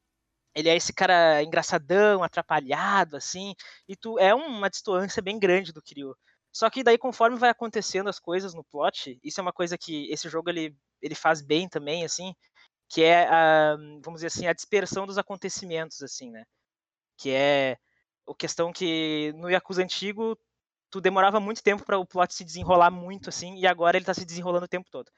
[0.54, 3.54] ele é esse cara engraçadão, atrapalhado, assim,
[3.88, 6.16] e tu é uma distância bem grande do Kiryu.
[6.56, 10.10] Só que daí, conforme vai acontecendo as coisas no plot, isso é uma coisa que
[10.10, 12.34] esse jogo ele, ele faz bem também, assim,
[12.88, 16.46] que é a, vamos dizer assim, a dispersão dos acontecimentos, assim, né?
[17.18, 17.78] Que é
[18.26, 20.40] a questão que no Yakuza antigo
[20.90, 24.14] tu demorava muito tempo para o plot se desenrolar muito, assim, e agora ele tá
[24.14, 25.12] se desenrolando o tempo todo.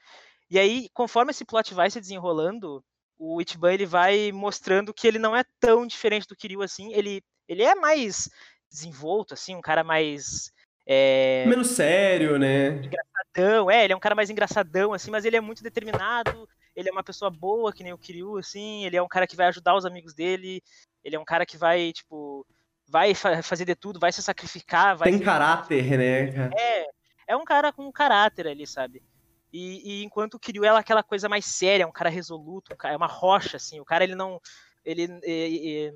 [0.50, 2.84] E aí, conforme esse plot vai se desenrolando,
[3.16, 7.22] o Ichiban ele vai mostrando que ele não é tão diferente do Kiryu assim, ele,
[7.46, 8.28] ele é mais
[8.68, 10.50] desenvolto, assim, um cara mais
[10.90, 12.68] é, Menos sério, né?
[12.82, 16.88] engraçadão, é, ele é um cara mais engraçadão, assim, mas ele é muito determinado, ele
[16.88, 19.46] é uma pessoa boa, que nem o Kiryu, assim, ele é um cara que vai
[19.48, 20.62] ajudar os amigos dele,
[21.04, 22.46] ele é um cara que vai, tipo,
[22.88, 26.50] vai fa- fazer de tudo, vai se sacrificar, vai Tem caráter, né?
[26.58, 26.86] é,
[27.28, 29.02] é um cara com caráter ali, sabe?
[29.52, 32.94] E, e enquanto o Kiryu é aquela coisa mais séria, um cara resoluto, um cara-
[32.94, 34.40] é uma rocha, assim, o cara ele não.
[34.84, 35.92] Ele, é, é,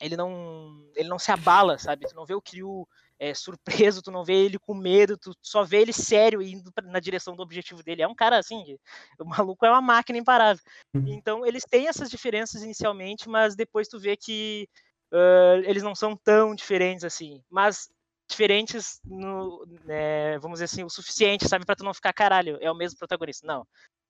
[0.00, 0.84] ele não.
[0.94, 2.06] Ele não se abala, sabe?
[2.06, 2.86] Tu não vê o Kiryu
[3.18, 7.00] é, surpreso, tu não vê ele com medo, tu só vê ele sério indo na
[7.00, 8.02] direção do objetivo dele.
[8.02, 8.76] É um cara assim,
[9.18, 10.62] o maluco é uma máquina imparável.
[10.94, 14.68] Então eles têm essas diferenças inicialmente, mas depois tu vê que
[15.12, 17.42] ah, eles não são tão diferentes assim.
[17.50, 17.88] Mas
[18.28, 22.70] diferentes no, né, vamos dizer assim, o suficiente, sabe, para tu não ficar caralho, é
[22.70, 23.46] o mesmo protagonista.
[23.46, 23.66] Não,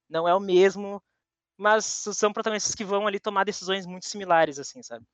[0.08, 1.02] não é o mesmo,
[1.56, 5.04] mas são protagonistas que vão ali tomar decisões muito similares, assim, sabe?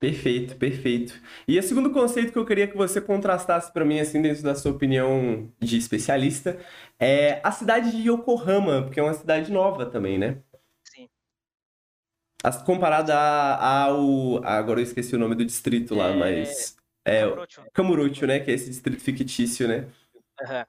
[0.00, 1.20] Perfeito, perfeito.
[1.46, 4.54] E o segundo conceito que eu queria que você contrastasse pra mim, assim, dentro da
[4.54, 6.56] sua opinião de especialista,
[7.00, 10.38] é a cidade de Yokohama, porque é uma cidade nova também, né?
[10.84, 11.08] Sim.
[12.44, 14.44] As- Comparada ao.
[14.44, 16.76] Agora eu esqueci o nome do distrito lá, É, mas.
[17.04, 17.62] É, Kamurocho.
[17.72, 18.38] Kamurocho, né?
[18.38, 19.88] Que é esse distrito fictício, né?
[20.40, 20.66] Aham.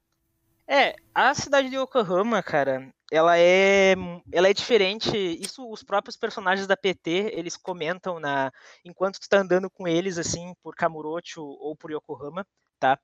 [0.68, 3.96] É, a cidade de Yokohama, cara, ela é,
[4.32, 5.16] ela é diferente.
[5.18, 8.52] Isso os próprios personagens da PT, eles comentam na
[8.86, 12.46] enquanto tu tá andando com eles assim por Kamurocho ou por Yokohama,
[12.80, 13.00] tá?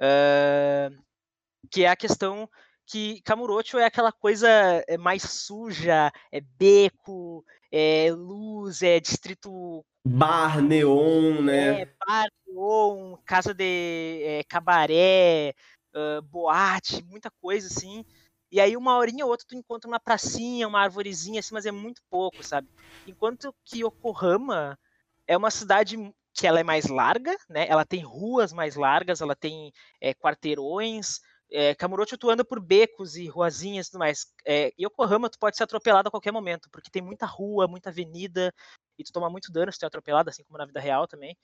[0.00, 0.90] Ah,
[1.70, 2.48] que é a questão
[2.86, 4.48] que Kamurocho é aquela coisa
[4.86, 11.80] é, mais suja, é beco, é luz, é distrito Bar, neon, né?
[11.80, 15.52] é, bar, neon, casa de é, cabaré,
[15.92, 18.04] ah, boate, muita coisa assim.
[18.50, 21.72] E aí uma horinha ou outra tu encontra uma pracinha, uma arvorezinha assim, mas é
[21.72, 22.68] muito pouco, sabe?
[23.06, 24.78] Enquanto que Yokohama
[25.26, 25.96] é uma cidade
[26.32, 27.66] que ela é mais larga, né?
[27.68, 31.20] Ela tem ruas mais largas, ela tem é, quarteirões.
[31.50, 34.26] É, Kamurocho tu anda por becos e ruazinhas e tudo mais.
[34.44, 38.52] É, Yokohama tu pode ser atropelado a qualquer momento, porque tem muita rua, muita avenida,
[38.98, 41.36] e tu toma muito dano se tu é atropelado, assim como na vida real também.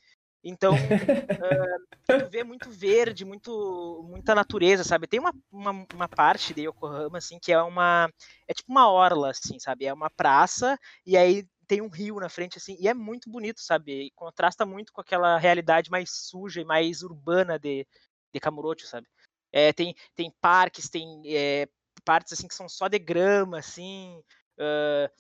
[0.45, 1.76] Então, ah,
[2.26, 5.07] tu vê muito verde, muito, muita natureza, sabe?
[5.07, 8.11] Tem uma, uma, uma parte de Yokohama, assim, que é uma.
[8.49, 9.84] É tipo uma orla, assim, sabe?
[9.86, 13.61] É uma praça, e aí tem um rio na frente, assim, e é muito bonito,
[13.61, 14.07] sabe?
[14.07, 17.86] E contrasta muito com aquela realidade mais suja e mais urbana de,
[18.32, 19.07] de Kamurocho, sabe?
[19.53, 21.68] É, tem, tem parques, tem é,
[22.05, 24.20] partes, assim, que são só de grama, assim.
[24.59, 25.11] ah,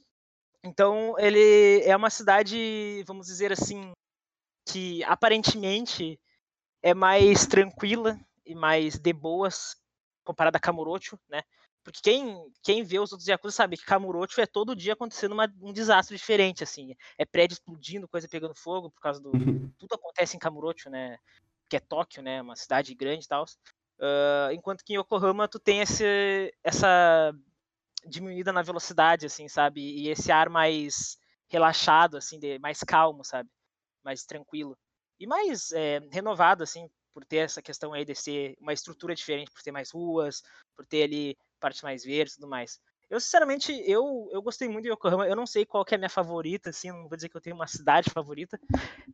[0.64, 3.92] então, ele é uma cidade, vamos dizer assim,
[4.66, 6.18] que aparentemente
[6.82, 9.76] é mais tranquila e mais de boas
[10.24, 11.42] comparada a Kamurocho, né?
[11.84, 15.52] Porque quem, quem vê os outros Yakuza sabe que Kamurocho é todo dia acontecendo uma-
[15.60, 16.94] um desastre diferente, assim.
[17.18, 19.32] É prédio explodindo, coisa pegando fogo por causa do.
[19.78, 21.18] Tudo acontece em Kamurocho, né?
[21.68, 22.40] Que é Tóquio, né?
[22.40, 23.44] Uma cidade grande e tal.
[24.00, 27.32] Ah, enquanto que em Yokohama tu tem esse, essa
[28.06, 29.80] diminuída na velocidade, assim, sabe?
[29.80, 31.16] E esse ar mais
[31.48, 33.48] relaxado, assim, de, mais calmo, sabe?
[34.04, 34.76] Mais tranquilo.
[35.20, 39.50] E mais é, renovado, assim, por ter essa questão aí de ser uma estrutura diferente,
[39.50, 40.42] por ter mais ruas,
[40.76, 42.80] por ter ali partes mais verdes e tudo mais.
[43.10, 45.26] Eu, sinceramente, eu, eu gostei muito de Yokohama.
[45.28, 47.40] Eu não sei qual que é a minha favorita, assim, não vou dizer que eu
[47.40, 48.58] tenho uma cidade favorita,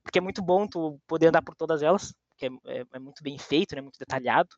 [0.03, 3.23] porque é muito bom tu poder andar por todas elas, porque é, é- é muito
[3.23, 4.51] bem feito, né, muito detalhado.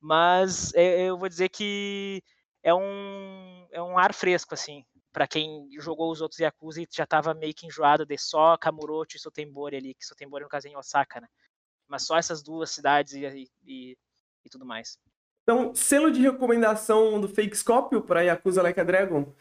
[0.00, 2.22] Mas é- eu vou dizer que
[2.62, 4.84] é um, é um ar fresco, assim,
[5.18, 9.16] pra quem jogou os outros Yakuza e já tava meio que enjoado de só Kamurocho
[9.16, 11.26] e Sotembori ali, que Sotembori no caso é em Osaka, né?
[11.88, 13.98] Mas só essas duas cidades e, e,
[14.44, 14.96] e tudo mais.
[15.42, 19.34] Então, selo de recomendação do Fake Scopio pra Yakuza Like a Dragon.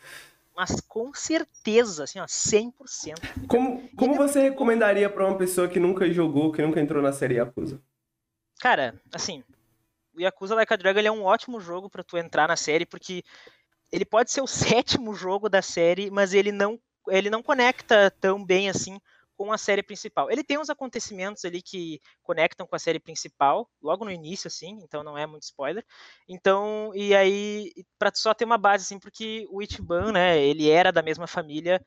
[0.55, 3.13] Mas com certeza, assim, ó, 100%.
[3.47, 7.35] Como, como você recomendaria pra uma pessoa que nunca jogou, que nunca entrou na série
[7.35, 7.79] Yakuza?
[8.59, 9.43] Cara, assim,
[10.15, 12.83] o Yakuza Like a Dragon ele é um ótimo jogo pra tu entrar na série,
[12.83, 13.23] porque
[13.91, 16.79] ele pode ser o sétimo jogo da série, mas ele não,
[17.09, 18.99] ele não conecta tão bem assim
[19.37, 20.31] com a série principal.
[20.31, 24.79] Ele tem uns acontecimentos ali que conectam com a série principal, logo no início, assim,
[24.81, 25.85] então não é muito spoiler.
[26.27, 30.91] Então, e aí, pra só ter uma base, assim, porque o Ichiban, né, ele era
[30.91, 31.79] da mesma família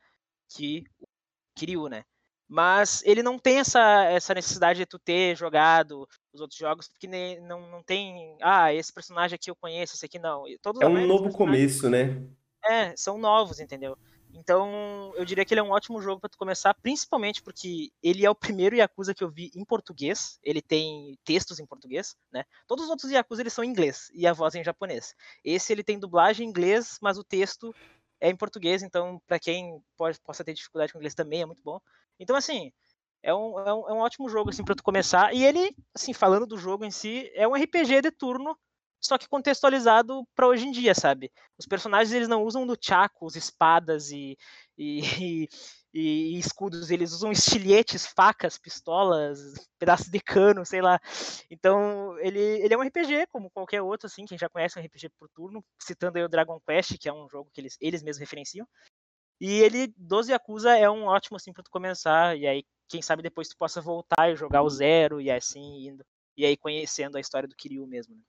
[0.49, 1.07] que o
[1.55, 2.03] Kiryu, né?
[2.47, 7.07] Mas ele não tem essa, essa necessidade de tu ter jogado os outros jogos, porque
[7.07, 8.37] ne- não, não tem.
[8.41, 10.43] Ah, esse personagem aqui eu conheço, esse aqui não.
[10.61, 12.27] Todos, É um novo começo, né?
[12.63, 13.97] É, são novos, entendeu?
[14.33, 18.25] Então, eu diria que ele é um ótimo jogo pra tu começar, principalmente porque ele
[18.25, 20.39] é o primeiro Yakuza que eu vi em português.
[20.41, 22.45] Ele tem textos em português, né?
[22.65, 25.13] Todos os outros Yakuza eles são em inglês e a voz é em japonês.
[25.43, 27.75] Esse ele tem dublagem em inglês, mas o texto
[28.21, 31.61] é em português, então pra quem pode, possa ter dificuldade com inglês também é muito
[31.63, 31.79] bom.
[32.19, 32.71] Então, assim,
[33.23, 35.33] é um, é um, é um ótimo jogo assim para tu começar.
[35.33, 38.57] E ele, assim, falando do jogo em si, é um RPG de turno,
[38.99, 41.31] só que contextualizado pra hoje em dia, sabe?
[41.57, 44.37] Os personagens eles não usam nunchakus, espadas e,
[44.77, 45.47] e,
[45.93, 49.39] e, e escudos, eles usam estilhetes, facas, pistolas,
[49.79, 50.99] pedaços de cano, sei lá.
[51.49, 55.09] Então, ele, ele é um RPG, como qualquer outro, assim, quem já conhece um RPG
[55.17, 58.19] por turno, citando aí o Dragon Quest, que é um jogo que eles, eles mesmos
[58.19, 58.67] referenciam.
[59.39, 63.23] E ele, 12 Yakuza, é um ótimo, assim, pra tu começar, e aí, quem sabe
[63.23, 66.03] depois tu possa voltar e jogar o zero, e assim, indo.
[66.37, 68.21] E aí conhecendo a história do Kiryu mesmo, né?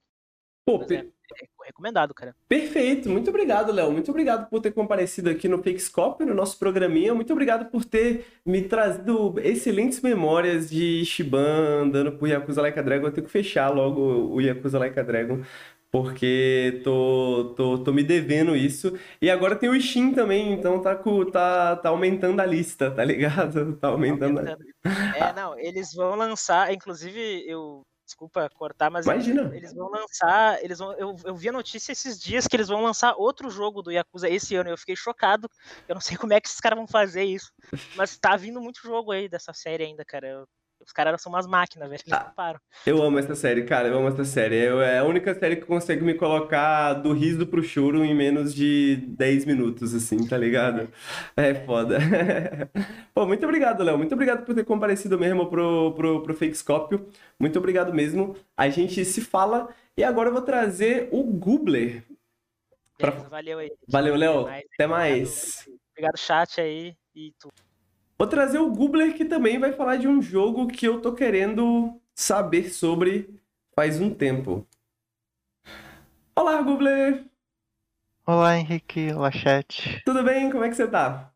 [0.65, 2.37] Pô, Mas pe- é, é recomendado, cara.
[2.49, 3.91] Perfeito, muito obrigado, Léo.
[3.91, 7.13] Muito obrigado por ter comparecido aqui no Fakescope, no nosso programinha.
[7.13, 12.83] Muito obrigado por ter me trazido excelentes memórias de Shiban andando por Yakuza Like a
[12.83, 13.09] Dragon.
[13.09, 14.01] Eu tenho que fechar logo
[14.33, 15.43] o Yakuza Like a Dragon,
[15.93, 18.99] porque tô, tô, tô me devendo isso.
[19.21, 20.97] E agora tem o Ishin também, então tá,
[21.31, 23.77] tá, tá aumentando a lista, tá ligado?
[23.83, 24.57] Tá aumentando a...
[25.17, 27.83] É, não, eles vão lançar, inclusive, eu.
[28.05, 29.51] Desculpa cortar, mas Imagina.
[29.55, 30.63] eles vão lançar.
[30.63, 33.81] Eles vão, eu, eu vi a notícia esses dias que eles vão lançar outro jogo
[33.81, 34.69] do Yakuza esse ano.
[34.69, 35.49] Eu fiquei chocado.
[35.89, 37.51] Eu não sei como é que esses caras vão fazer isso.
[37.97, 40.27] Mas tá vindo muito jogo aí dessa série ainda, cara.
[40.29, 40.49] Eu-
[40.85, 42.01] os caras são umas máquinas, velho.
[42.07, 42.61] Eles não param.
[42.87, 44.57] Eu amo essa série, cara, eu amo essa série.
[44.57, 48.55] Eu- É a única série que consegue me colocar do riso pro choro em menos
[48.55, 50.89] de 10 minutos, assim, tá ligado?
[51.37, 51.99] É foda.
[53.15, 53.97] Pô, muito obrigado, Léo.
[53.99, 57.07] Muito obrigado por ter comparecido mesmo pro, pro, pro Fakescópio.
[57.39, 58.37] Muito obrigado mesmo.
[58.57, 59.69] A gente se fala.
[59.97, 62.03] E agora eu vou trazer o Gubler.
[62.99, 63.71] Pra- valeu aí.
[63.89, 64.43] Valeu, Léo.
[64.45, 65.69] Mais- Até mais.
[65.93, 66.95] Obrigado, chat aí.
[67.15, 67.49] E tu.
[68.23, 72.01] Vou trazer o Gubler que também vai falar de um jogo que eu tô querendo
[72.15, 73.29] saber sobre
[73.75, 74.65] faz um tempo.
[76.37, 77.25] Olá, Gubler!
[78.25, 79.13] Olá, Henrique.
[79.13, 80.01] Olá, chat.
[80.05, 80.53] Tudo bem?
[80.53, 81.33] Como é que você tá?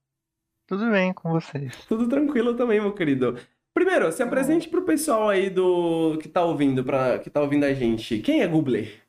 [0.65, 1.85] Tudo bem com vocês?
[1.87, 3.37] Tudo tranquilo também, meu querido.
[3.75, 7.75] Primeiro, se apresente pro pessoal aí do que tá ouvindo, para que tá ouvindo a
[7.75, 8.21] gente.
[8.21, 9.03] Quem é Gubler?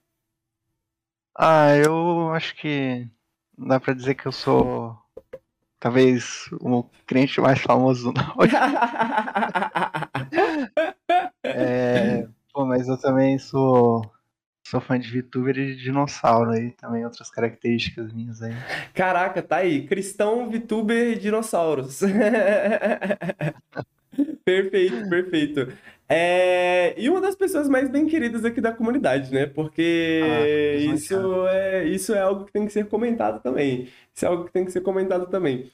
[1.38, 3.08] Ah, eu acho que
[3.56, 4.98] dá pra dizer que eu sou
[5.80, 8.56] talvez o crente mais famoso norte.
[11.44, 14.02] É, pô, mas eu também sou
[14.68, 18.54] sou fã de VTuber e de dinossauro aí, também outras características minhas aí.
[18.94, 19.88] Caraca, tá aí.
[19.88, 22.02] Cristão, VTuber e dinossauros.
[24.44, 25.74] Perfeito, perfeito.
[26.10, 29.46] É, E uma das pessoas mais bem queridas aqui da comunidade, né?
[29.46, 33.90] Porque Ah, isso é, isso é algo que tem que ser comentado também.
[34.14, 35.70] Isso é algo que tem que ser comentado também.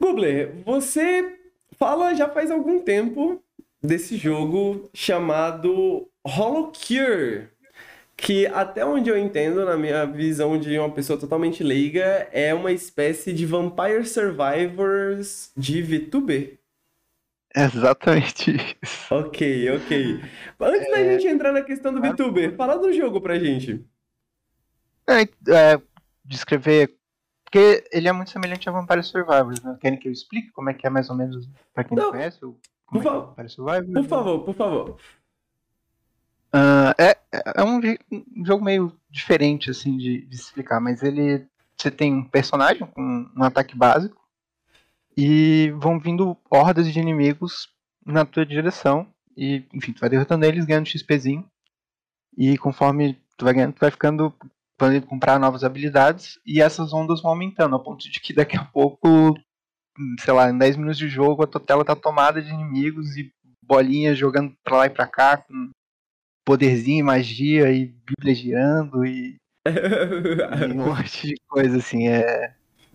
[0.00, 1.36] Gubler, você
[1.78, 3.42] fala já faz algum tempo
[3.82, 7.48] desse jogo chamado Hollow Cure,
[8.16, 12.72] que até onde eu entendo, na minha visão de uma pessoa totalmente leiga, é uma
[12.72, 16.58] espécie de Vampire Survivors de VTuber.
[17.56, 19.14] Exatamente isso.
[19.14, 20.20] Ok, ok.
[20.60, 21.12] Antes da É.
[21.12, 23.84] gente entrar na questão do VTuber, fala do jogo pra gente.
[25.08, 25.80] É, é,
[26.24, 26.96] descrever.
[27.44, 29.76] Porque ele é muito semelhante a Vampire Survivors, né?
[29.80, 32.10] Querem que eu explique como é que é mais ou menos, pra quem não, Não.
[32.12, 33.26] conhece, o- Por como é que é favor.
[33.28, 33.92] Vampire Survivors?
[33.92, 34.96] Por favor, por favor.
[36.52, 37.80] Ah, é, é um,
[38.36, 41.46] um jogo meio diferente, assim, de, de explicar, mas ele.
[41.76, 44.23] Você tem um personagem com um ataque básico
[45.16, 47.68] e vão vindo hordas de inimigos
[48.04, 49.06] na tua direção.
[49.36, 51.48] E, enfim, tu vai derrotando eles, ganhando XPzinho.
[52.36, 54.34] E conforme tu vai ganhando, tu vai ficando.
[54.76, 56.38] podendo comprar novas habilidades.
[56.46, 59.34] E essas ondas vão aumentando, ao ponto de que daqui a pouco,
[60.20, 63.32] sei lá, em 10 minutos de jogo, a tua tela tá tomada de inimigos e
[63.62, 65.70] bolinhas jogando pra lá e pra cá, com
[66.44, 69.36] poderzinho, magia e bíblia girando e,
[69.66, 69.66] e
[70.72, 72.08] um monte de coisa assim.
[72.08, 72.54] É,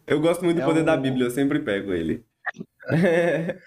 [0.10, 2.26] Eu gosto muito do É poder da um- Bíblia, eu sempre pego ele.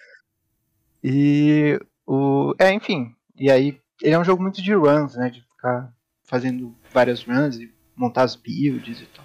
[1.03, 2.55] e o.
[2.59, 3.15] É, enfim.
[3.37, 5.31] E aí, ele é um jogo muito de runs, né?
[5.31, 5.93] De ficar
[6.25, 9.25] fazendo várias runs e montar as builds e tal.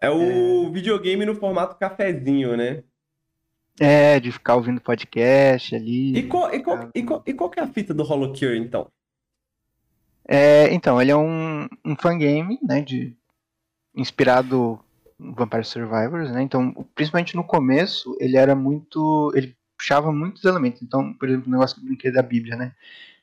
[0.00, 2.82] É o videogame no formato cafezinho, né?
[3.80, 6.16] É, de ficar ouvindo podcast ali.
[6.16, 8.88] E qual, e qual, e qual, e qual que é a fita do Holocure, então?
[10.26, 13.16] É, então, ele é um, um fangame, né, de,
[13.94, 14.78] inspirado
[15.18, 21.12] Vampire Survivors, né, então, principalmente no começo, ele era muito, ele puxava muitos elementos, então,
[21.14, 22.72] por exemplo, o negócio que eu brinquei da Bíblia, né,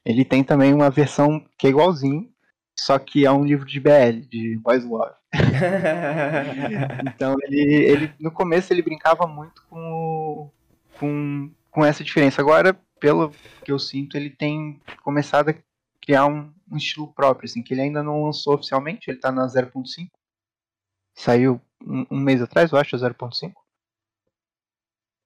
[0.04, 2.30] ele tem também uma versão que é igualzinho,
[2.78, 5.14] só que é um livro de BL, de Boys Love.
[7.16, 10.52] Então, ele, ele, no começo, ele brincava muito com,
[11.00, 13.32] com, com essa diferença, agora, pelo
[13.64, 15.56] que eu sinto, ele tem começado a
[16.02, 19.48] criar um, um estilo próprio, assim, que ele ainda não lançou oficialmente, ele tá na
[19.48, 20.08] 0.5.
[21.16, 23.54] Saiu um, mês atrás, eu acho, a 0.5.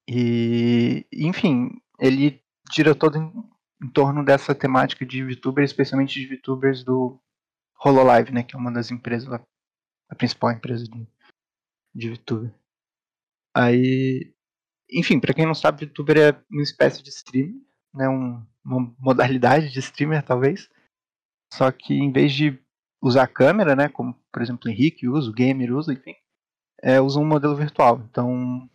[0.07, 3.31] E, enfim, ele gira todo em,
[3.83, 7.19] em torno dessa temática de VTubers, especialmente de VTubers do
[7.83, 9.41] Hololive, né, que é uma das empresas, a,
[10.09, 11.07] a principal empresa de,
[11.93, 12.53] de VTuber.
[13.55, 14.33] Aí,
[14.91, 17.61] enfim, pra quem não sabe, VTuber é uma espécie de streamer,
[17.93, 20.69] né, um, uma modalidade de streamer, talvez.
[21.53, 22.59] Só que em vez de
[23.01, 26.15] usar a câmera, né, como por exemplo o Henrique usa, o Gamer usa, enfim,
[26.81, 28.01] é, usa um modelo virtual.
[28.09, 28.67] Então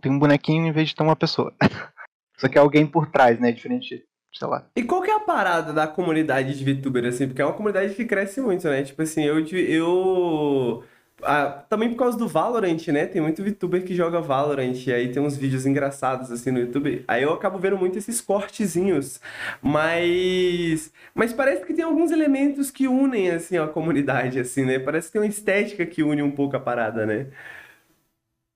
[0.00, 1.52] tem um bonequinho em vez de ter uma pessoa.
[2.36, 4.68] Só que é alguém por trás, né, diferente, sei lá.
[4.76, 7.26] E qual que é a parada da comunidade de VTuber, assim?
[7.26, 8.82] Porque é uma comunidade que cresce muito, né?
[8.82, 9.38] Tipo assim, eu...
[9.40, 10.84] eu...
[11.22, 13.06] ah, também por causa do Valorant, né?
[13.06, 17.04] Tem muito VTuber que joga Valorant, e aí tem uns vídeos engraçados, assim, no YouTube.
[17.08, 19.20] Aí eu acabo vendo muito esses cortezinhos.
[19.62, 20.92] Mas...
[21.14, 24.78] Mas parece que tem alguns elementos que unem, assim, a comunidade, assim, né?
[24.78, 27.28] Parece que tem uma estética que une um pouco a parada, né?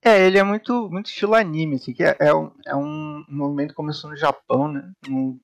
[0.02, 3.70] É, ele é muito, muito estilo anime, assim, que é, é um, é um movimento
[3.70, 5.38] que começou no Japão, né, no,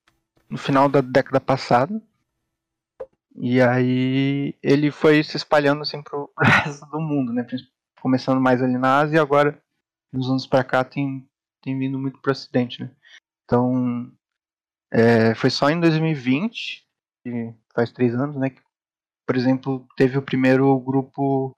[0.48, 2.00] no final da década passada.
[3.38, 7.46] E aí ele foi se espalhando assim pro resto do mundo, né,
[8.00, 9.60] começando mais ali na Ásia e agora,
[10.12, 11.28] nos anos pra cá, tem,
[11.62, 12.90] tem vindo muito pro ocidente, né.
[13.44, 14.10] Então,
[14.92, 16.86] é, foi só em 2020,
[17.22, 18.62] que faz três anos, né, que,
[19.26, 21.54] por exemplo, teve o primeiro grupo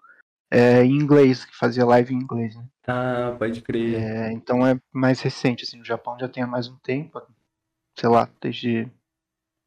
[0.50, 2.66] é, em inglês, que fazia live em inglês, né.
[2.86, 4.00] Ah, pode crer.
[4.00, 7.20] É, então é mais recente, assim, no Japão já tem há mais um tempo,
[7.96, 8.90] sei lá, desde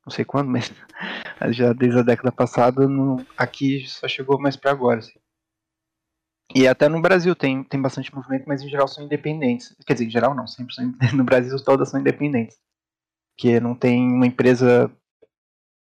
[0.05, 0.71] não sei quando, mas
[1.51, 5.19] já desde a década passada, no- aqui só chegou mais pra agora, assim.
[6.53, 9.73] E até no Brasil tem, tem bastante movimento, mas em geral são independentes.
[9.85, 12.57] Quer dizer, em geral não, sempre são, no Brasil todas são independentes.
[13.37, 14.91] Porque não tem uma empresa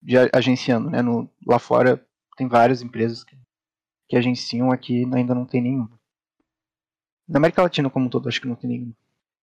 [0.01, 1.01] de agenciando, né?
[1.01, 2.03] No, lá fora
[2.37, 3.35] tem várias empresas que,
[4.09, 5.99] que agenciam, aqui ainda não tem nenhuma.
[7.27, 8.93] Na América Latina como um todo, acho que não tem nenhuma.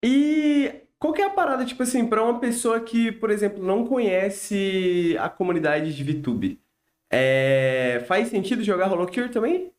[0.04, 3.86] E qual que é a parada, tipo assim, pra uma pessoa que, por exemplo, não
[3.86, 6.60] conhece a comunidade de VTube?
[7.10, 8.04] É...
[8.06, 9.72] Faz sentido jogar Holocure também?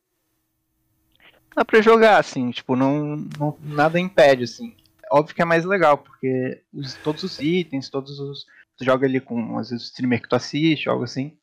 [1.54, 4.74] Dá pra jogar, assim, tipo, não, não- nada impede, assim.
[5.12, 8.46] Óbvio que é mais legal, porque os- todos os itens, todos os.
[8.76, 11.36] Tu joga ali com, às vezes, o streamer que tu assiste, algo assim.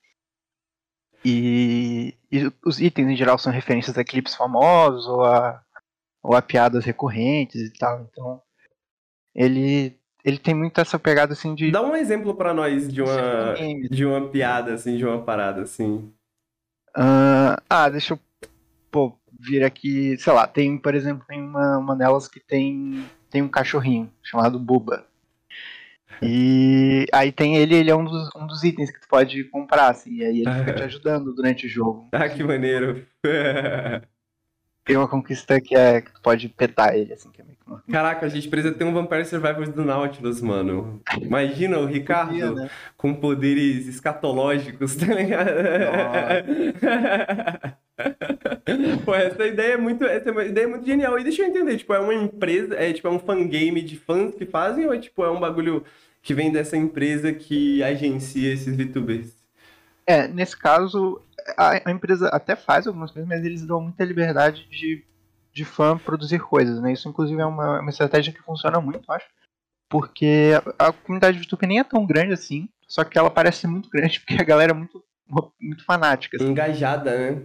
[1.25, 5.61] E, e os itens, em geral, são referências a clipes famosos ou a,
[6.23, 8.01] ou a piadas recorrentes e tal.
[8.01, 8.41] Então,
[9.38, 9.95] ele,
[10.26, 11.69] ele tem muito essa pegada, assim, de.
[11.69, 13.53] Dá um exemplo pra nós de uma,
[13.88, 16.11] de uma piada, assim, de uma parada, assim.
[16.95, 18.19] Ah, ah, deixa eu
[18.89, 23.43] pô, vir aqui, sei lá, tem, por exemplo, tem uma, uma delas que tem, tem
[23.43, 25.05] um cachorrinho chamado Buba.
[26.19, 29.91] E aí tem ele, ele é um dos, um dos itens que tu pode comprar,
[29.91, 32.07] assim, e aí ele fica te ajudando durante o jogo.
[32.11, 33.05] Ah, que maneiro.
[34.88, 37.91] Tem uma conquista que é que tu pode petar ele, assim, que é meio que.
[37.91, 41.01] Caraca, a gente precisa ter um Vampire Survivors do Nautilus, mano.
[41.22, 42.69] Imagina o Ricardo Podia, né?
[42.95, 45.49] com poderes escatológicos, tá ligado?
[49.03, 51.19] Pô, essa ideia é muito, essa ideia é muito genial.
[51.19, 54.34] E deixa eu entender, tipo, é uma empresa, é tipo é um fangame de fãs
[54.35, 55.84] que fazem ou é tipo é um bagulho
[56.22, 59.35] que vem dessa empresa que agencia esses VTubers?
[60.05, 61.22] É, nesse caso,
[61.56, 65.06] a, a empresa até faz algumas coisas, mas eles dão muita liberdade de,
[65.53, 66.94] de fã produzir coisas, né?
[66.94, 69.28] Isso, inclusive, é uma, uma estratégia que funciona muito, eu acho.
[69.90, 73.68] Porque a, a comunidade de VTuber nem é tão grande assim, só que ela parece
[73.68, 75.03] muito grande porque a galera é muito,
[75.61, 76.38] muito fanática.
[76.38, 76.52] assim.
[76.52, 77.41] Engajada, né?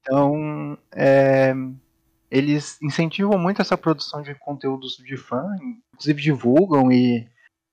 [0.00, 1.52] Então, é,
[2.30, 5.44] eles incentivam muito essa produção de conteúdos de fã,
[5.92, 7.28] inclusive divulgam e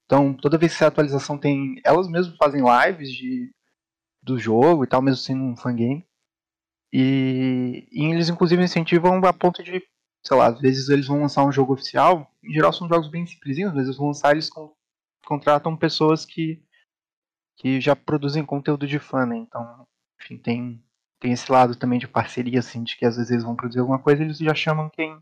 [0.06, 3.52] então toda vez que a atualização tem, elas mesmas fazem lives de
[4.28, 6.06] do jogo e tal, mesmo sendo um fangame.
[6.94, 9.84] E, e eles inclusive incentivam a ponto de,
[10.26, 13.26] sei lá, às vezes eles vão lançar um jogo oficial, em geral são jogos bem
[13.26, 14.74] simplesinhos, vezes eles vão lançar eles con-
[15.26, 16.62] contratam pessoas que
[17.58, 19.38] que já produzem conteúdo de fã, né?
[19.38, 19.88] Então,
[20.22, 20.84] enfim, tem
[21.20, 23.98] tem esse lado também de parceria, assim, de que às vezes eles vão produzir alguma
[23.98, 25.18] coisa, eles já chamam quem,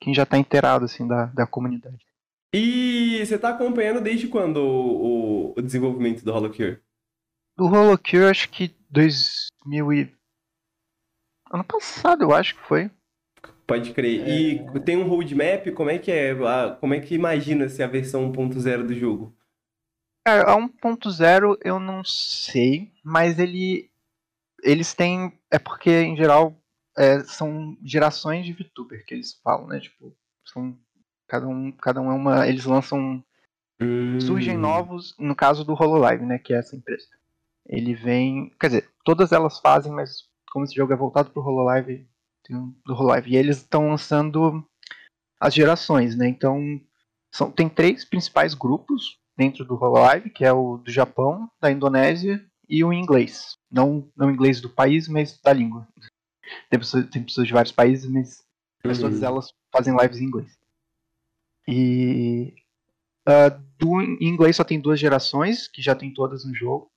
[0.00, 2.04] quem já tá inteirado, assim, da, da comunidade.
[2.54, 6.80] E você tá acompanhando desde quando o, o- desenvolvimento do Holocure?
[7.56, 10.16] Do Holocure, acho que 2000 e...
[11.52, 12.90] Ano passado, eu acho que foi.
[13.66, 14.26] Pode crer.
[14.26, 15.66] E tem um roadmap?
[15.74, 16.30] Como é que é?
[16.32, 19.36] a- Como é que imagina-se a versão 1.0 do jogo?
[20.26, 23.90] Cara, a 1.0 eu não sei, mas ele...
[24.62, 25.38] Eles têm...
[25.50, 26.56] É porque, em geral,
[26.96, 29.80] é, são gerações de VTuber que eles falam, né?
[29.80, 30.78] Tipo, são...
[31.28, 32.48] Cada um, cada um é uma...
[32.48, 33.22] Eles lançam
[34.24, 34.60] surgem Hum.
[34.60, 37.08] novos, no caso do Hololive, né, que é essa empresa.
[37.72, 42.06] Ele vem, quer dizer, todas elas fazem, mas como esse jogo é voltado pro Hololive,
[42.44, 44.62] tem um do Hololive, e eles estão lançando
[45.40, 46.28] as gerações, né?
[46.28, 46.78] Então,
[47.32, 52.44] são, tem três principais grupos dentro do Hololive, que é o do Japão, da Indonésia
[52.68, 53.56] e o inglês.
[53.70, 55.88] Não, não inglês do país, mas da língua.
[56.68, 58.44] Tem pessoas, tem pessoas de vários países, mas,
[58.84, 59.04] mas Uhum.
[59.04, 60.58] todas elas fazem lives em inglês.
[61.66, 62.54] E
[63.26, 66.91] ah, do inglês só tem duas gerações, que já tem todas no jogo.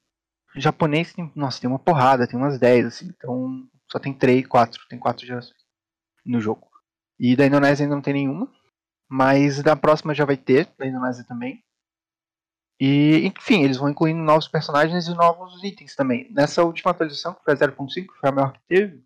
[0.55, 4.81] Japonês tem, nossa, tem uma porrada, tem umas 10, assim, então só tem três, quatro,
[4.89, 5.59] tem quatro gerações
[6.25, 6.67] no jogo.
[7.19, 8.51] E da Indonésia ainda não tem nenhuma,
[9.09, 11.63] mas da próxima já vai ter, da Indonésia também.
[12.79, 16.29] E, enfim, eles vão incluindo novos personagens e novos itens também.
[16.31, 19.03] Nessa última atualização, que foi a 0.5, que foi a maior que teve,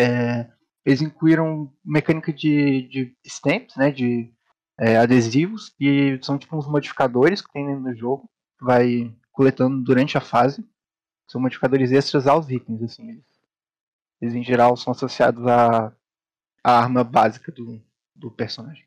[0.00, 0.48] é,
[0.84, 4.32] eles incluíram mecânica de, de stamps, né, de
[4.78, 10.20] é, adesivos, que são tipo uns modificadores que tem do jogo, vai coletando durante a
[10.20, 10.64] fase.
[11.26, 13.08] São modificadores extras aos itens, assim.
[13.08, 13.24] Eles,
[14.20, 15.92] eles em geral são associados à,
[16.62, 17.80] à arma básica do,
[18.14, 18.84] do personagem.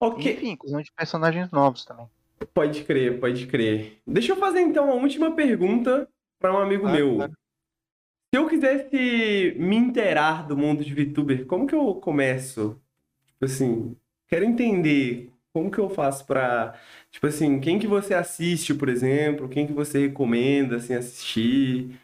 [0.00, 0.32] Ok.
[0.32, 2.06] Enfim, inclusão de personagens novos também.
[2.52, 3.98] Pode crer, pode crer.
[4.06, 6.08] Deixa eu fazer então a última pergunta
[6.38, 7.16] para um amigo Claro, meu.
[7.16, 7.32] claro.
[7.32, 12.80] Se eu quisesse me inteirar do mundo de VTuber, como que eu começo?
[13.28, 13.96] Tipo assim,
[14.28, 16.78] quero entender como que eu faço pra,
[17.16, 21.98] tipo assim, quem que você assiste, por exemplo, quem que você recomenda assim assistir?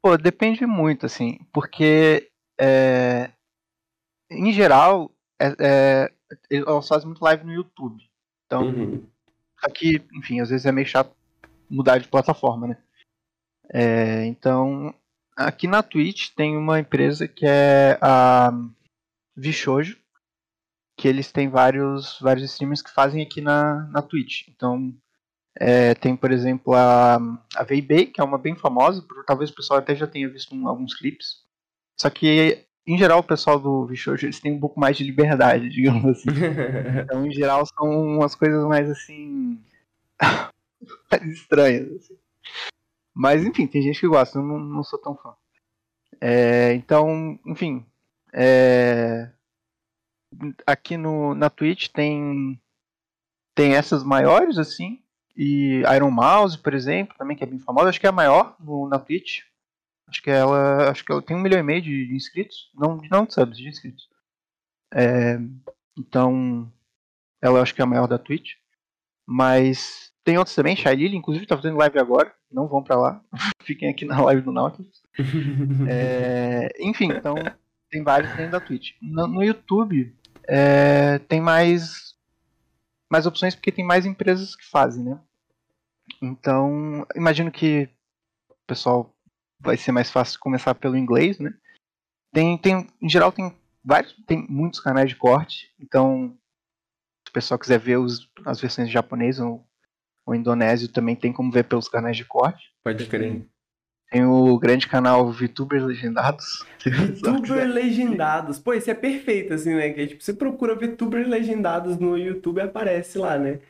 [0.00, 2.30] Pô, depende muito, assim, porque
[2.60, 3.32] é,
[4.30, 5.10] em geral
[5.40, 6.12] é, é,
[6.48, 8.08] eles fazem muito live no YouTube.
[8.46, 9.04] Então, Uhum.
[9.74, 11.16] Que, enfim, às vezes é meio chato
[11.68, 12.78] mudar de plataforma, né?
[13.72, 14.94] É, então,
[15.34, 18.52] aqui na Twitch tem uma empresa que é a
[19.34, 19.98] Vishojo,
[20.96, 24.48] que eles têm vários, vários streamers que fazem aqui na, na Twitch.
[24.48, 24.94] Então,
[25.58, 27.16] é, tem, por exemplo, a,
[27.56, 30.68] a Veibei, que é uma bem famosa, talvez o pessoal até já tenha visto um-
[30.68, 31.42] alguns clipes.
[32.00, 35.68] Só que, em geral, o pessoal do Vishojo, eles têm um pouco mais de liberdade,
[35.70, 36.28] digamos assim.
[37.04, 39.60] Então, em geral, são umas coisas mais assim.
[41.10, 41.90] mais estranhas.
[41.92, 42.16] assim.
[43.14, 45.34] Mas, enfim, tem gente que gosta, eu não, não sou tão fã.
[46.20, 47.84] É, então, enfim.
[48.32, 49.30] é,
[50.66, 52.60] aqui no, na Twitch tem.
[53.54, 55.00] Tem essas maiores, assim.
[55.36, 57.88] E Iron Mouse, por exemplo, também, que é bem famosa.
[57.88, 59.42] Acho que é a maior no, na Twitch.
[60.08, 60.90] Acho que ela.
[60.90, 62.70] Acho que ela tem um milhão e meio de, de inscritos.
[62.74, 64.08] Não, não de subs, de inscritos.
[64.92, 65.38] É,
[65.96, 66.70] então,
[67.42, 68.54] ela acho que é a maior da Twitch.
[69.26, 72.32] Mas tem outros também, Shailili, inclusive tá fazendo live agora.
[72.50, 73.22] Não vão pra lá.
[73.62, 75.02] Fiquem aqui na live do Nautilus.
[75.88, 77.34] É, enfim, então
[77.90, 78.92] tem vários dentro da Twitch.
[79.00, 80.14] No, no YouTube
[80.48, 82.14] é, tem mais
[83.10, 85.20] mais opções porque tem mais empresas que fazem, né?
[86.20, 87.88] Então, imagino que
[88.50, 89.14] o pessoal
[89.60, 91.54] vai ser mais fácil começar pelo inglês, né?
[92.32, 93.54] Tem, tem, em geral tem
[93.84, 96.36] vários, tem muitos canais de corte, então
[97.24, 99.64] se o pessoal quiser ver os, as versões japonesas ou,
[100.26, 102.72] ou indonésio também tem como ver pelos canais de corte.
[102.82, 103.46] Pode crer.
[104.10, 106.64] Tem o grande canal VTubers Legendados.
[106.84, 108.58] VTuber Legendados.
[108.58, 109.90] Pô, esse é perfeito, assim, né?
[109.90, 113.60] Que é, tipo, você procura VTubers Legendados no YouTube e aparece lá, né?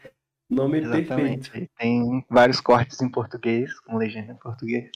[0.49, 1.51] Nome Exatamente.
[1.51, 1.73] perfeito.
[1.79, 4.91] Tem vários cortes em português, com legenda em português.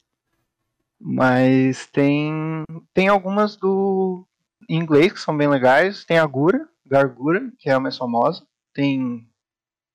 [1.01, 4.27] Mas tem tem algumas do
[4.69, 6.05] em inglês que são bem legais.
[6.05, 8.47] Tem a Gura, Gargura, que é a mais famosa.
[8.75, 9.27] Tem,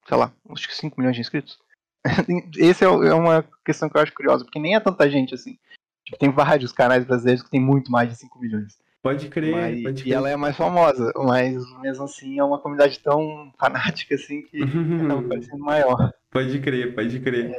[0.08, 1.60] sei lá, acho que 5 milhões de inscritos.
[2.60, 5.58] Essa é é uma questão que eu acho curiosa, porque nem é tanta gente assim.
[6.06, 8.78] Tipo, tem vários canais brasileiros que tem muito mais de 5 milhões.
[9.02, 10.14] Pode crer, Mas- pode e crer.
[10.14, 14.60] ela é a mais famosa, mas mesmo assim é uma comunidade tão fanática assim que
[15.04, 16.14] acaba parecendo maior.
[16.32, 17.52] Pode crer, pode crer.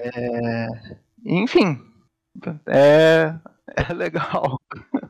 [1.25, 1.81] Enfim,
[2.67, 3.35] é,
[3.77, 4.61] é legal.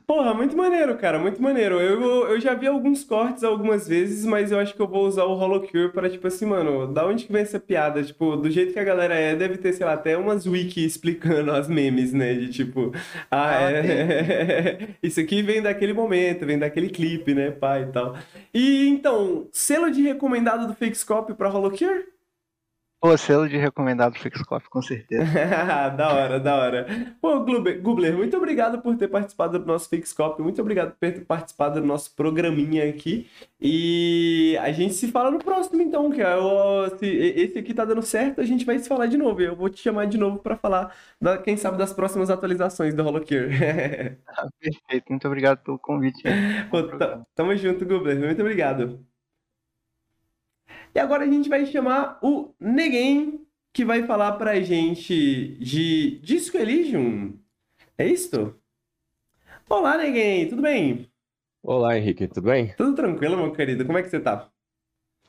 [0.06, 1.80] Porra, muito maneiro, cara, muito maneiro.
[1.80, 5.24] Eu, eu já vi alguns cortes algumas vezes, mas eu acho que eu vou usar
[5.24, 8.02] o Holocure para, tipo assim, mano, da onde que vem essa piada?
[8.02, 11.50] Tipo, do jeito que a galera é, deve ter, sei lá, até umas wiki explicando
[11.52, 12.34] as memes, né?
[12.34, 12.92] De tipo,
[13.30, 14.96] ah, Ah, é.
[15.02, 18.14] Isso aqui vem daquele momento, vem daquele clipe, né, pai e tal.
[18.52, 22.13] E então, selo de recomendado do Fakescope pra Holocure?
[23.04, 25.26] Pô, selo de recomendado Flixcop, com certeza.
[25.94, 26.86] da hora, da hora.
[27.20, 31.82] Pô, Gubler, muito obrigado por ter participado do nosso Fakescope, muito obrigado por ter participado
[31.82, 33.28] do nosso programinha aqui.
[33.60, 37.84] E a gente se fala no próximo, então, que é o, se esse aqui tá
[37.84, 39.42] dando certo, a gente vai se falar de novo.
[39.42, 43.06] Eu vou te chamar de novo pra falar, da, quem sabe, das próximas atualizações do
[43.06, 43.50] Holocure.
[44.58, 46.22] Perfeito, muito obrigado pelo convite.
[46.70, 46.82] Pô,
[47.34, 49.04] tamo junto, Gubler, muito obrigado.
[50.94, 53.40] E agora a gente vai chamar o Neguem,
[53.72, 57.34] que vai falar pra gente de Disco Elysium.
[57.98, 58.54] É isso?
[59.68, 61.08] Olá, Neguem, tudo bem?
[61.62, 62.74] Olá, Henrique, tudo bem?
[62.76, 63.84] Tudo tranquilo, meu querido?
[63.84, 64.48] Como é que você tá?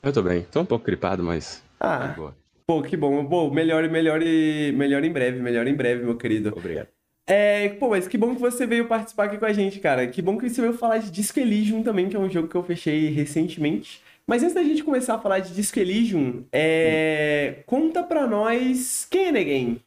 [0.03, 0.43] Eu tô bem.
[0.51, 2.35] Tô um pouco gripado, mas tá Ah, de boa.
[2.67, 3.25] pô, que bom.
[3.25, 6.53] Pô, melhor, melhor, e- melhor em breve, melhor em breve, meu querido.
[6.55, 6.89] Obrigado.
[7.25, 10.05] É, pô, mas que bom que você veio participar aqui com a gente, cara.
[10.07, 12.55] Que bom que você veio falar de Disco Elysium também, que é um jogo que
[12.55, 14.03] eu fechei recentemente.
[14.27, 17.63] Mas antes da gente começar a falar de Disco Elysium, é...
[17.65, 19.81] conta pra nós quem é Neguem?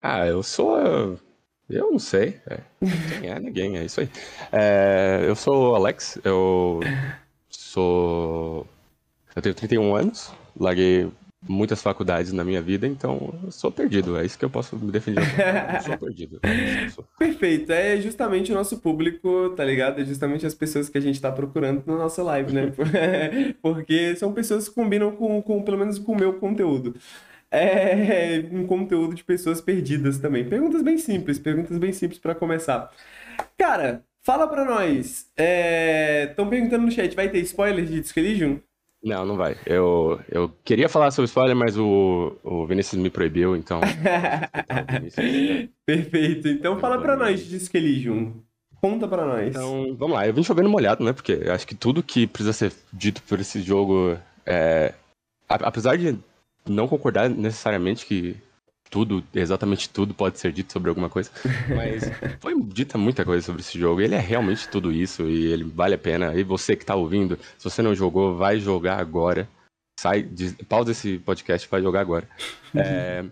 [0.00, 1.18] Ah, eu sou.
[1.68, 2.40] Eu não sei.
[2.46, 2.60] É.
[3.18, 4.08] Quem é ninguém, é isso aí.
[4.52, 6.80] É, eu sou Alex, eu
[7.48, 8.66] sou.
[9.34, 11.10] Eu tenho 31 anos, larguei
[11.42, 14.16] muitas faculdades na minha vida, então eu sou perdido.
[14.18, 15.22] É isso que eu posso me defender.
[15.74, 16.40] Eu sou perdido.
[16.42, 17.04] É eu sou.
[17.18, 20.00] Perfeito, é justamente o nosso público, tá ligado?
[20.00, 22.72] É justamente as pessoas que a gente tá procurando na nossa live, né?
[23.62, 26.94] Porque são pessoas que combinam com, com pelo menos com o meu conteúdo.
[27.50, 30.48] É um conteúdo de pessoas perdidas também.
[30.48, 32.90] Perguntas bem simples, perguntas bem simples pra começar.
[33.56, 35.30] Cara, fala pra nós.
[36.28, 38.60] Estão perguntando no chat, vai ter spoiler de Elysium?
[39.06, 39.56] Não, não vai.
[39.64, 43.80] Eu, eu queria falar sobre spoiler, mas o, o Vinícius me proibiu, então.
[44.66, 46.48] Então, Vinícius, Perfeito.
[46.48, 48.34] Então fala pra nós de Disco Elysium.
[48.80, 49.48] Conta pra nós.
[49.48, 50.26] Então, vamos lá.
[50.26, 51.12] Eu vim chovendo molhado, né?
[51.12, 54.92] Porque eu acho que tudo que precisa ser dito por esse jogo é.
[55.48, 56.18] Apesar de
[56.68, 58.36] não concordar necessariamente que
[58.90, 61.30] tudo, exatamente tudo pode ser dito sobre alguma coisa,
[61.74, 62.04] mas
[62.40, 64.00] foi dita muita coisa sobre esse jogo.
[64.00, 66.34] Ele é realmente tudo isso e ele vale a pena.
[66.34, 69.48] E você que tá ouvindo, se você não jogou, vai jogar agora.
[69.98, 72.28] Sai, de, pausa esse podcast e vai jogar agora.
[72.74, 73.24] É,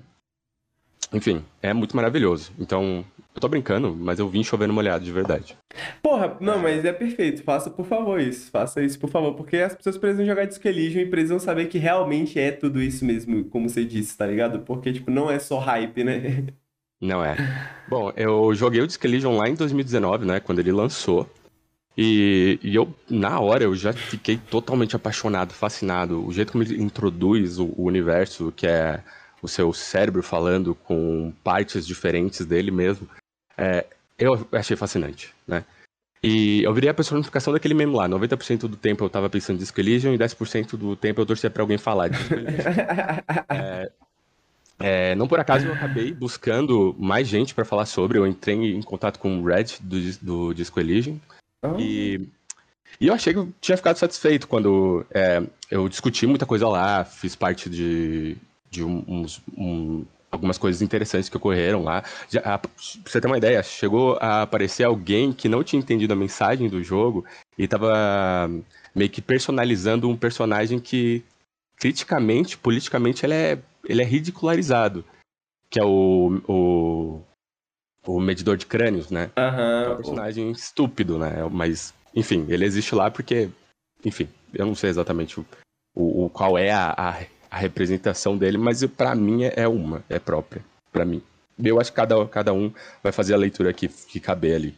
[1.13, 2.53] enfim, é muito maravilhoso.
[2.59, 3.05] Então,
[3.35, 5.57] eu tô brincando, mas eu vim chovendo molhado de verdade.
[6.01, 7.43] Porra, não, mas é perfeito.
[7.43, 8.49] Faça, por favor, isso.
[8.49, 9.35] Faça isso, por favor.
[9.35, 13.05] Porque as pessoas precisam jogar Disco Elysium e precisam saber que realmente é tudo isso
[13.05, 14.61] mesmo, como você disse, tá ligado?
[14.61, 16.45] Porque, tipo, não é só hype, né?
[17.01, 17.37] Não é.
[17.87, 20.41] Bom, eu joguei o Disco Elysium lá em 2019, né?
[20.41, 21.29] Quando ele lançou.
[21.99, 26.27] E, e eu, na hora, eu já fiquei totalmente apaixonado, fascinado.
[26.27, 29.03] O jeito como ele introduz o, o universo, que é
[29.43, 33.07] o seu cérebro falando com partes diferentes dele mesmo,
[33.57, 33.87] é,
[34.19, 35.65] eu achei fascinante, né?
[36.23, 38.09] E eu virei a personificação daquele meme lá.
[38.09, 41.51] 90% do tempo eu tava pensando em Disco Elysium e 10% do tempo eu torcia
[41.51, 42.65] pra alguém falar de Disco Elysium.
[44.81, 48.19] É, não por acaso eu acabei buscando mais gente pra falar sobre.
[48.19, 51.19] Eu entrei em contato com o Red do, do Disco Elysium
[51.79, 52.29] e,
[53.01, 55.41] e eu achei que eu tinha ficado satisfeito quando é,
[55.71, 58.37] eu discuti muita coisa lá, fiz parte de,
[58.69, 60.05] de um- uns, um-
[60.35, 62.03] algumas coisas interessantes que ocorreram lá.
[62.31, 62.71] Já, a- pra
[63.07, 66.83] você ter uma ideia, chegou a aparecer alguém que não tinha entendido a mensagem do
[66.83, 67.25] jogo
[67.57, 68.51] e tava
[68.95, 71.23] meio que personalizando um personagem que
[71.77, 75.05] criticamente, politicamente, ele é, ele é ridicularizado.
[75.71, 77.21] Que é o, o,
[78.07, 79.31] o medidor de crânios, né?
[79.87, 81.33] É um personagem estúpido, né?
[81.51, 83.49] Mas, enfim, ele existe lá porque,
[84.05, 85.47] enfim, eu não sei exatamente o,
[85.95, 87.17] o, o- qual é a, a,
[87.55, 90.61] a representação dele, mas pra mim é, é uma, é própria,
[90.93, 91.23] pra mim.
[91.63, 94.75] Eu acho que cada, cada um vai fazer a leitura que, que caber ali.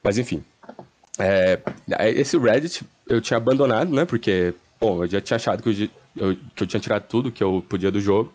[0.00, 0.44] Mas enfim,
[1.18, 1.58] é,
[2.14, 4.04] esse Reddit eu tinha abandonado, né?
[4.04, 7.64] Porque, bom, eu já tinha achado que eu, que eu tinha tirado tudo que eu
[7.68, 8.32] podia do jogo.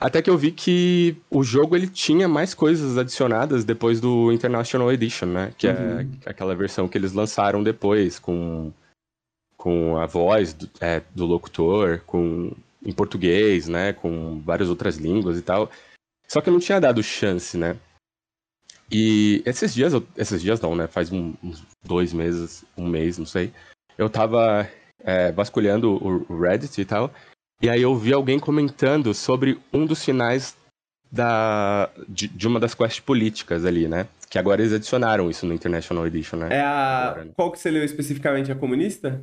[0.00, 4.92] Até que eu vi que o jogo ele tinha mais coisas adicionadas depois do International
[4.92, 5.52] Edition, né?
[5.56, 6.00] Que Uhum.
[6.26, 8.72] é aquela versão que eles lançaram depois, com,
[9.64, 12.52] com a voz do, é, do locutor, com
[12.84, 13.94] em português, né?
[13.94, 15.70] Com várias outras línguas e tal.
[16.28, 17.74] Só que eu não tinha dado chance, né?
[18.92, 20.86] E esses dias, eu- esses dias não, né?
[20.86, 23.52] Faz um- uns dois meses, um mês, não sei.
[23.96, 24.68] Eu tava
[25.02, 27.10] é, vasculhando o o Reddit e tal.
[27.62, 30.54] E aí eu vi alguém comentando sobre um dos finais
[31.10, 34.06] da, de, de uma das quests políticas ali, né?
[34.30, 36.48] Que agora eles adicionaram isso no International Edition, né?
[36.56, 37.08] É a.
[37.08, 37.32] Agora, né?
[37.36, 38.50] Qual que você leu especificamente?
[38.50, 39.22] A comunista?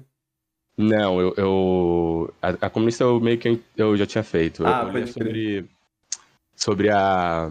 [0.78, 1.34] Não, eu.
[1.38, 4.66] eu- a, a comunista eu meio que eu já tinha feito.
[4.66, 5.66] Ah, eu, sobre.
[6.56, 7.50] Sobre a.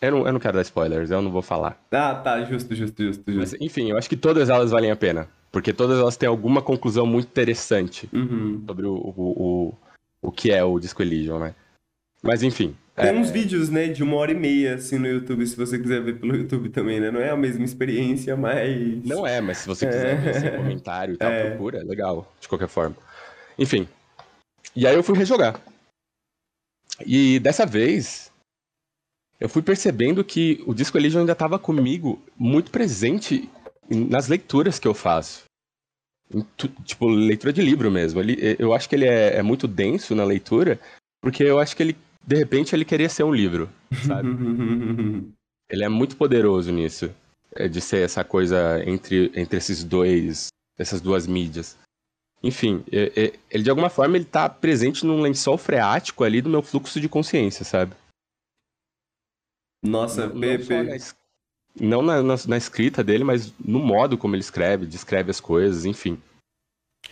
[0.00, 1.80] Eu não, eu não quero dar spoilers, eu não vou falar.
[1.90, 3.64] Ah, tá, justo, justo, justo, Mas, justo.
[3.64, 5.28] enfim, eu acho que todas elas valem a pena.
[5.50, 8.62] Porque todas elas têm alguma conclusão muito interessante Uhum.
[8.66, 9.14] sobre o, o,
[9.70, 9.74] o,
[10.20, 11.54] o que é o Disco Elysium, né?
[12.22, 12.74] Mas enfim.
[12.94, 15.78] Tem é, uns vídeos, né, de uma hora e meia, assim, no YouTube, se você
[15.78, 17.10] quiser ver pelo YouTube também, né?
[17.10, 19.04] Não é a mesma experiência, mas.
[19.04, 21.50] Não é, mas se você quiser ver sem comentário e tal, É.
[21.50, 22.96] procura, é legal, de qualquer forma.
[23.58, 23.88] Enfim.
[24.76, 25.60] E aí eu fui rejogar.
[27.04, 28.30] E dessa vez,
[29.40, 33.50] eu fui percebendo que o Disco Elysium ainda estava comigo muito presente
[33.90, 35.44] nas leituras que eu faço.
[36.84, 38.20] Tipo, leitura de livro mesmo.
[38.20, 40.80] Ele, eu acho que ele é, é muito denso na leitura,
[41.20, 41.96] porque eu acho que ele,
[42.26, 43.68] de repente, ele queria ser um livro,
[44.06, 44.28] sabe?
[45.70, 47.10] Ele é muito poderoso nisso,
[47.54, 50.48] é, de ser essa coisa entre, entre esses dois,
[50.78, 51.76] essas duas mídias.
[52.42, 57.00] Enfim, ele de alguma forma ele tá presente num lençol freático ali do meu fluxo
[57.00, 57.94] de consciência, sabe?
[59.82, 60.58] Nossa, Não, P-
[61.80, 65.30] não na, não na, na- na escrita dele, mas no modo como ele escreve, descreve
[65.30, 66.20] as coisas, enfim.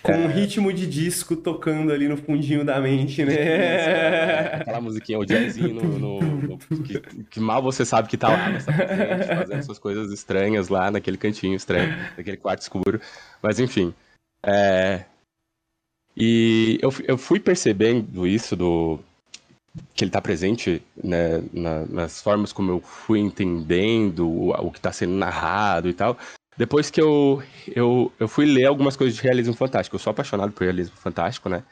[0.03, 4.57] Com um ritmo de disco tocando ali no fundinho da mente, né?
[4.61, 7.01] Aquela musiquinha, o jazzinho no, no- no- que,
[7.31, 10.91] que mal você sabe que tá lá, mas tá presente, fazendo essas coisas estranhas lá
[10.91, 13.01] naquele cantinho estranho, naquele quarto escuro.
[13.43, 13.95] Mas enfim.
[14.45, 15.05] é,
[16.17, 18.99] E eu, fui- eu fui percebendo isso do.
[19.95, 24.79] Que ele tá presente né, na- nas formas como eu fui entendendo o, o que
[24.81, 26.19] tá sendo narrado e tal.
[26.57, 27.43] Depois que eu,
[27.75, 29.97] eu, eu fui ler algumas coisas de realismo fantástico.
[29.97, 31.65] Eu sou apaixonado por realismo fantástico, né?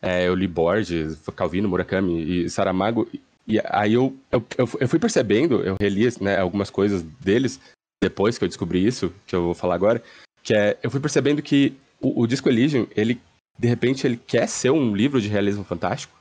[0.00, 3.08] É, eu li Borges, Calvino, Murakami e Saramago.
[3.46, 7.58] E aí eu, eu, eu fui percebendo, eu reli né, algumas coisas deles,
[8.02, 10.02] depois que eu descobri isso, que eu vou falar agora,
[10.42, 13.20] que é, eu fui percebendo que o, o Disco Elysium, ele,
[13.58, 16.14] de repente, ele quer ser um livro de realismo fantástico.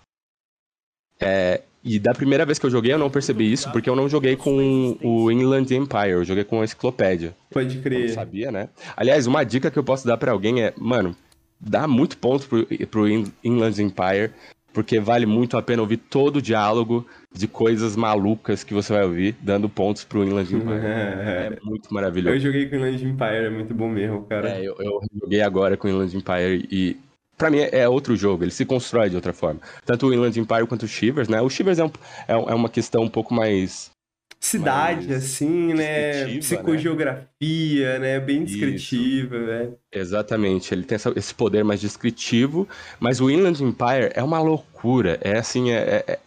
[1.19, 4.09] É, e da primeira vez que eu joguei, eu não percebi isso, porque eu não
[4.09, 7.33] joguei com o Inland Empire, eu joguei com a enciclopédia.
[7.49, 8.09] Pode Eu não crer.
[8.09, 8.69] sabia, né?
[8.95, 11.15] Aliás, uma dica que eu posso dar pra alguém é, mano,
[11.59, 14.31] dá muito ponto pro, pro In- Inland Empire,
[14.73, 17.03] porque vale muito a pena ouvir todo o diálogo
[17.33, 20.77] de coisas malucas que você vai ouvir, dando pontos pro Inland Empire.
[20.87, 22.39] É muito Eu maravilhoso.
[22.39, 24.49] joguei com o Inland Empire, é muito bom mesmo, cara.
[24.49, 26.97] É, eu, eu joguei agora com o Inland Empire e
[27.37, 29.59] pra mim é, é outro jogo, ele se constrói de outra forma.
[29.85, 31.41] Tanto o Inland Empire quanto o Shivers, né?
[31.41, 31.91] O Shivers é, um-
[32.27, 33.91] é, é uma questão um pouco mais
[34.39, 36.11] Cidade, mais assim, né?
[36.11, 38.19] descritiva, Psicogeografia, né?
[38.19, 38.45] Bem Isso.
[38.57, 39.77] descritiva, velho.
[39.91, 42.67] Exatamente, ele tem essa- esse poder mais descritivo,
[42.99, 46.19] mas o Inland Empire é uma loucura, é assim, é, é,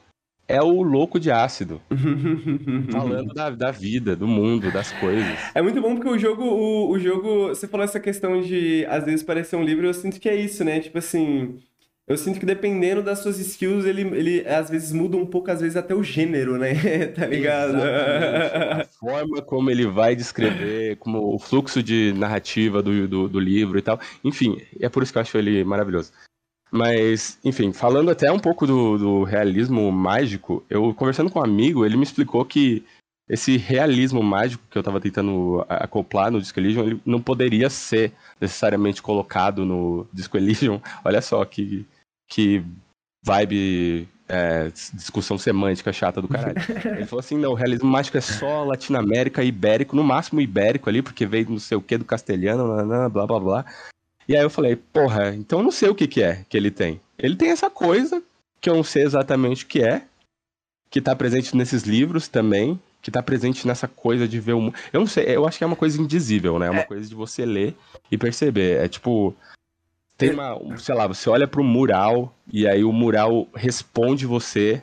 [0.50, 1.80] é o louco de ácido,
[2.90, 5.38] falando da, da vida, do mundo, das coisas.
[5.54, 9.04] É muito bom porque o jogo, o, o jogo, você falou essa questão de às
[9.04, 10.80] vezes parecer um livro, eu sinto que é isso, né?
[10.80, 11.60] Tipo assim,
[12.08, 15.60] eu sinto que dependendo das suas skills, ele, ele às vezes muda um pouco, às
[15.60, 16.74] vezes até o gênero, né?
[17.14, 17.76] Tá ligado?
[17.76, 18.80] Exatamente.
[18.82, 23.78] A forma como ele vai descrever, como o fluxo de narrativa do, do, do livro
[23.78, 24.00] e tal.
[24.24, 26.10] Enfim, é por isso que eu acho ele maravilhoso.
[26.70, 31.84] Mas, enfim, falando até um pouco do, do realismo mágico, eu conversando com um amigo,
[31.84, 32.84] ele me explicou que
[33.28, 38.12] esse realismo mágico que eu tava tentando acoplar no Disco Elysium, ele não poderia ser
[38.40, 40.80] necessariamente colocado no Disco Elysium.
[41.04, 41.86] Olha só que,
[42.28, 42.64] que
[43.24, 46.56] vibe, é, discussão semântica chata do caralho.
[46.96, 51.00] Ele falou assim, não, o realismo mágico é só Latinoamérica, ibérico, no máximo ibérico ali,
[51.00, 52.66] porque veio não sei o que do castelhano,
[53.10, 53.64] blá blá blá.
[54.30, 56.70] E aí eu falei, porra, então eu não sei o que, que é que ele
[56.70, 57.00] tem.
[57.18, 58.22] Ele tem essa coisa
[58.60, 60.02] que eu não sei exatamente o que é,
[60.88, 64.76] que tá presente nesses livros também, que tá presente nessa coisa de ver o mundo.
[64.92, 66.68] Eu não sei, eu acho que é uma coisa indizível, né?
[66.68, 66.84] É uma É.
[66.84, 67.74] coisa de você ler
[68.08, 68.78] e perceber.
[68.78, 69.34] É tipo.
[70.16, 70.56] Tem uma.
[70.56, 74.80] um, Sei lá, você olha pro mural e aí o mural responde você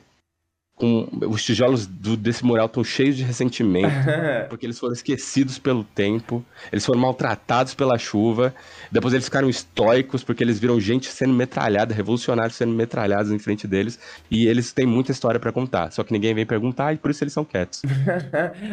[0.78, 1.08] com.
[1.28, 3.90] Os tijolos do- desse mural estão cheios de ressentimento.
[4.50, 8.54] Porque eles foram esquecidos pelo tempo, eles foram maltratados pela chuva,
[8.92, 13.68] depois eles ficaram estoicos porque eles viram gente sendo metralhada, revolucionários sendo metralhados em frente
[13.68, 14.00] deles,
[14.32, 17.24] e eles têm muita história pra contar, só que ninguém vem perguntar e por isso
[17.24, 17.82] eles são quietos.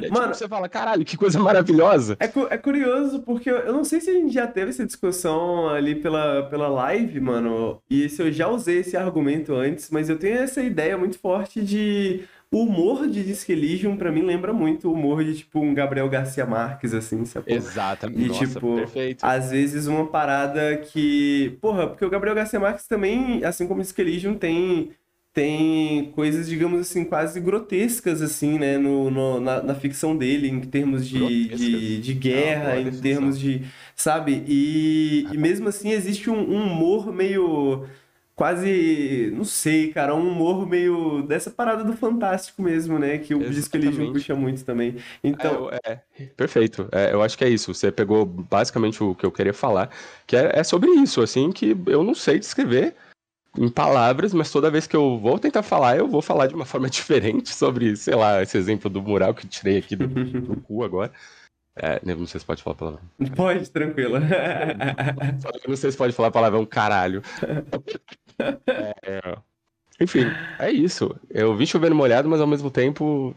[0.05, 2.16] Tipo, Mano, você fala, caralho, que coisa maravilhosa.
[2.20, 4.85] É, cu- é curioso porque eu, eu não sei se a gente já teve essa
[4.85, 10.09] discussão ali pela, pela live, mano, e se eu já usei esse argumento antes, mas
[10.09, 11.93] eu tenho essa ideia muito forte de
[12.50, 16.08] o humor de Disque Elysium pra mim lembra muito o humor de tipo um Gabriel
[16.08, 17.54] Garcia Marques, assim, sacou?
[17.56, 18.22] Exatamente.
[18.24, 19.24] E, Nossa, tipo, perfeito.
[19.24, 21.56] Às vezes uma parada que.
[21.60, 24.90] Porra, porque o Gabriel Garcia Marques também, assim como Disque Elysium, tem,
[25.32, 30.60] tem coisas, digamos assim, quase grotescas, assim, né, no, no- na, na ficção dele, em
[30.60, 33.62] termos de, de, de guerra, em termos de.
[33.96, 34.44] Sabe?
[34.46, 37.86] E, e mesmo assim existe um, um humor meio.
[38.36, 43.19] Quase, não sei, cara, um humor meio dessa parada do fantástico mesmo, né?
[43.19, 44.12] Que o Disque Elysium Exatamente.
[44.12, 44.97] puxa muito também.
[45.23, 46.89] Então, É, eu- é, perfeito.
[46.90, 47.73] É, eu acho que é isso.
[47.73, 49.89] Você pegou basicamente o que eu queria falar,
[50.27, 52.97] que é, é sobre isso, assim, que eu não sei descrever
[53.56, 56.65] em palavras, mas toda vez que eu vou tentar falar, eu vou falar de uma
[56.65, 60.56] forma diferente sobre, sei lá, esse exemplo do mural que eu tirei aqui do, do
[60.61, 61.12] cu agora.
[61.77, 63.02] É, não sei se pode falar palavrão.
[63.35, 64.16] pode, tranquilo.
[64.16, 67.20] Eu não sei se pode falar palavrão caralho.
[69.02, 69.39] É,
[70.01, 71.15] enfim, é isso.
[71.31, 73.35] Eu vim chovendo molhado, mas ao mesmo tempo,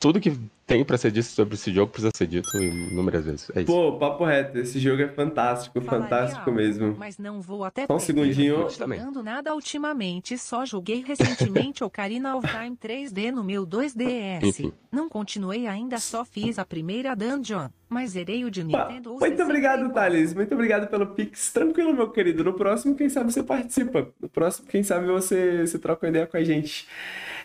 [0.00, 0.32] tudo que
[0.66, 3.50] tem pra ser dito sobre esse jogo precisa ser dito inúmeras vezes.
[3.54, 3.66] É isso.
[3.66, 6.96] Pô, papo reto, esse jogo é fantástico, Falaria fantástico algo, mesmo.
[6.98, 8.60] Mas não vou até Só um segundinho.
[8.60, 14.42] Não jogando nada ultimamente, só joguei recentemente Ocarina of Time 3D no meu 2DS.
[14.42, 14.72] Enfim.
[14.90, 19.42] Não continuei ainda, só fiz a primeira dungeon, mas zerei o de Pá, Nintendo Muito
[19.42, 19.92] obrigado, 64.
[19.92, 20.34] Thales.
[20.34, 21.52] Muito obrigado pelo Pix.
[21.52, 22.42] Tranquilo, meu querido.
[22.42, 24.08] No próximo, quem sabe você participa.
[24.18, 26.88] No próximo, quem sabe você, você troca uma ideia com a gente.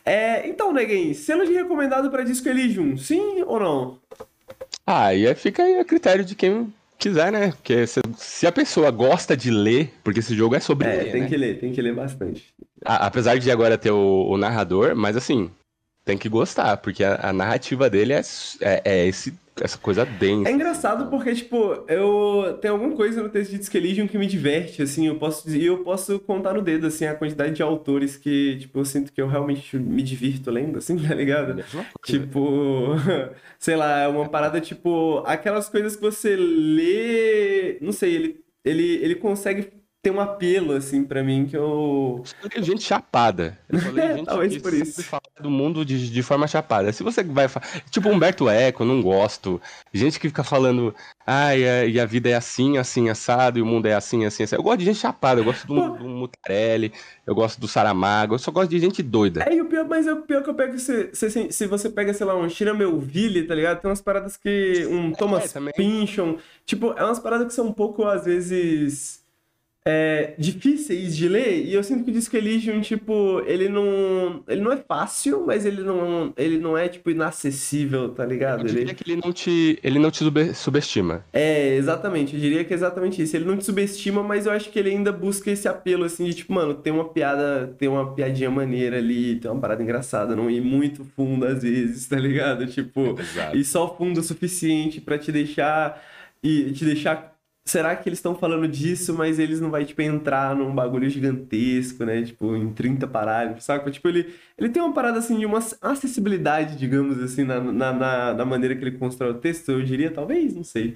[0.05, 3.99] É, então, Neguinho, selo de recomendado para Disco Elysium, sim ou não?
[4.85, 7.51] Ah, e aí fica aí a critério de quem quiser, né?
[7.51, 11.11] Porque se, se a pessoa gosta de ler, porque esse jogo é sobre É, ler,
[11.11, 11.27] tem né?
[11.27, 12.53] que ler, tem que ler bastante.
[12.83, 15.49] A- apesar de agora ter o, o narrador, mas assim,
[16.05, 18.21] tem que gostar, porque a, a narrativa dele é,
[18.61, 20.49] é, é esse, essa coisa densa.
[20.49, 24.27] É engraçado porque, tipo, eu tem alguma coisa no texto de Disco Elysium que me
[24.27, 28.17] diverte, assim, eu posso dizer, eu posso contar no dedo, assim, a quantidade de autores
[28.17, 31.63] que, tipo, eu sinto que eu realmente me divirto lendo, assim, tá ligado?
[32.03, 32.95] Tipo,
[33.57, 38.95] sei lá, é uma parada tipo, aquelas coisas que você lê, não sei, ele, ele,
[38.95, 42.23] ele consegue ter um apelo, assim, pra mim, que eu...
[42.43, 43.57] Eu leio gente chapada.
[43.67, 45.01] Eu só leio gente Talvez por isso.
[45.01, 46.93] falar do mundo de, de forma chapada.
[46.93, 47.65] Se você vai falar.
[47.89, 49.59] Tipo Humberto Eco, não gosto.
[49.91, 50.93] Gente que fica falando.
[51.25, 54.43] Ai, é, e a vida é assim, assim, assado, e o mundo é assim, assim,
[54.43, 54.59] assado.
[54.59, 56.93] Eu gosto de gente chapada, eu gosto do, do Mutarelli,
[57.25, 59.43] eu gosto do Saramago, eu só gosto de gente doida.
[59.49, 61.89] É, e o pior, mas é o pior que eu pego, se, se, se você
[61.89, 63.81] pega, sei lá, um Shira Melville, tá ligado?
[63.81, 65.73] Tem umas paradas que, um Thomas também.
[65.75, 69.24] Pynchon, tipo, é umas paradas que são um pouco, às vezes,
[69.87, 74.61] é, difíceis de ler, e eu sinto que o Disco Elysium, tipo, ele não, ele
[74.61, 78.63] não é fácil, mas ele não, ele não é, tipo, inacessível, tá Eu ligado?
[78.65, 81.23] diria Ele, que ele não te, ele não te sube- subestima.
[81.31, 83.35] é, exatamente, eu diria que é exatamente isso.
[83.35, 86.33] Ele não te subestima, mas eu acho que ele ainda busca esse apelo, assim, de
[86.33, 90.49] tipo, mano, tem uma piada, tem uma piadinha maneira ali, tem uma parada engraçada, não
[90.49, 92.65] ir muito fundo às vezes, tá ligado?
[92.65, 93.55] Tipo, Exato.
[93.55, 96.01] e só fundo o suficiente pra te deixar
[96.41, 97.34] e te deixar.
[97.67, 102.05] Será que eles estão falando disso, mas eles não vai, tipo, entrar num bagulho gigantesco,
[102.05, 102.21] né?
[102.21, 103.89] Tipo, em 30 parágrafos, saca?
[103.89, 108.33] Tipo, ele, ele tem uma parada, assim, de uma acessibilidade, digamos assim, na, na, na,
[108.35, 110.93] na maneira que ele constrói o texto, eu diria, talvez, não sei.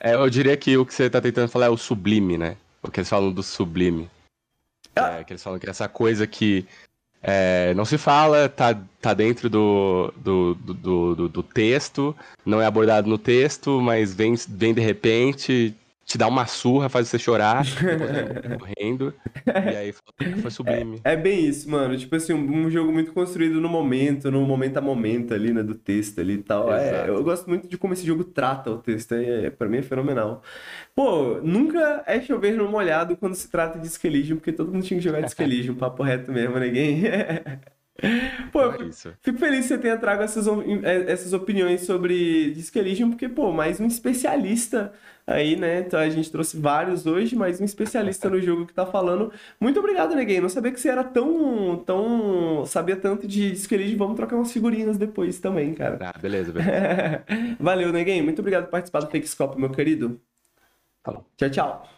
[0.00, 2.56] É, eu diria que o que você tá tentando falar é o sublime, né?
[2.82, 4.08] O que eles falam do sublime.
[4.94, 6.64] Que, é, que eles falam que é essa coisa que
[7.22, 12.58] é, não se fala, tá, tá dentro do, do, do, do, do- do texto, não
[12.62, 15.74] é abordado no texto, mas vem, vem de repente,
[16.06, 17.64] te dá uma surra, faz você chorar,
[18.58, 19.12] correndo,
[19.46, 21.00] e aí fala, foi sublime.
[21.04, 21.96] É bem isso, mano.
[21.98, 25.62] Tipo assim, um, um jogo muito construído no momento, no momento a momento ali, né,
[25.62, 26.72] do texto ali e tal.
[26.72, 29.12] É, eu gosto muito de como esse jogo trata o texto.
[29.14, 30.42] É, pra mim é fenomenal.
[30.94, 34.98] Pô, nunca é chover no molhado quando se trata de Elysium, porque todo mundo tinha
[34.98, 37.02] que jogar Disco Elysium, papo reto mesmo, ninguém.
[38.52, 38.92] Pô, eu Então é
[39.22, 43.52] fico- feliz que você tenha trago essas, eh, essas opiniões sobre Disco Elysium, porque, pô,
[43.52, 44.92] mais um especialista
[45.26, 45.80] aí, né?
[45.80, 49.32] Então a gente trouxe vários hoje, mas um especialista no jogo que tá falando.
[49.60, 50.40] Muito obrigado, Neguei.
[50.40, 52.64] Não sabia que você era tão, tão...
[52.66, 53.74] Sabia tanto de Disco.
[53.96, 55.98] Vamos trocar umas figurinhas depois também, cara.
[56.00, 57.24] Ah, beleza, beleza.
[57.58, 58.22] Valeu, Neguei.
[58.22, 60.20] Muito obrigado por participar do Fake Scope, meu querido.
[61.02, 61.26] Falou.
[61.36, 61.88] Tchau, tchau.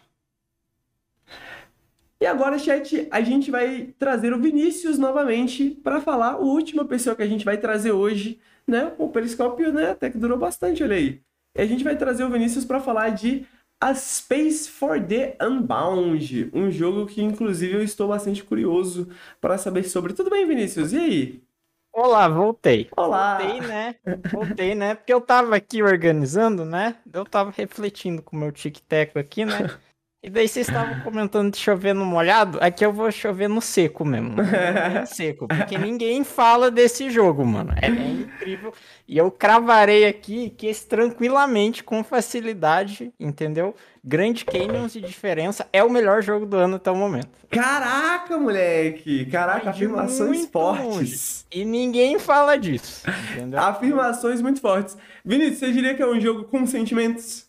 [2.21, 7.15] E agora, chat, a gente vai trazer o Vinícius novamente para falar, a última pessoa
[7.15, 8.91] que a gente vai trazer hoje, né?
[8.97, 9.91] O Periscópio, né?
[9.91, 11.21] Até que durou bastante, olha aí.
[11.59, 13.45] E a gente vai trazer o Vinícius para falar de
[13.81, 19.09] A Space for the Unbound, um jogo que, inclusive, eu estou bastante curioso
[19.41, 20.13] para saber sobre.
[20.13, 20.93] Tudo bem, Vinícius?
[20.93, 21.43] E aí?
[21.91, 22.87] Olá, voltei.
[22.95, 23.39] Olá!
[23.39, 23.95] Voltei, né?
[24.31, 24.95] Voltei, né?
[24.95, 26.95] Porque eu tava aqui organizando, né?
[27.11, 29.69] Eu tava refletindo com o meu tic-tac aqui, né?
[30.21, 32.57] E daí vocês estavam comentando de chover no molhado.
[32.61, 34.35] Aqui eu vou chover no seco mesmo.
[34.35, 35.47] No seco.
[35.47, 37.73] Porque ninguém fala desse jogo, mano.
[37.81, 38.73] É, é incrível.
[39.07, 43.73] E eu cravarei aqui que esse tranquilamente, com facilidade, entendeu?
[44.03, 47.29] Grande Canyons de diferença é o melhor jogo do ano até o momento.
[47.49, 49.25] Caraca, moleque!
[49.25, 51.45] Caraca, afirmações fortes.
[51.49, 53.59] E ninguém fala disso, entendeu?
[53.59, 54.97] Afirmações muito fortes.
[55.23, 57.48] Vinícius, você diria que é um jogo com sentimentos?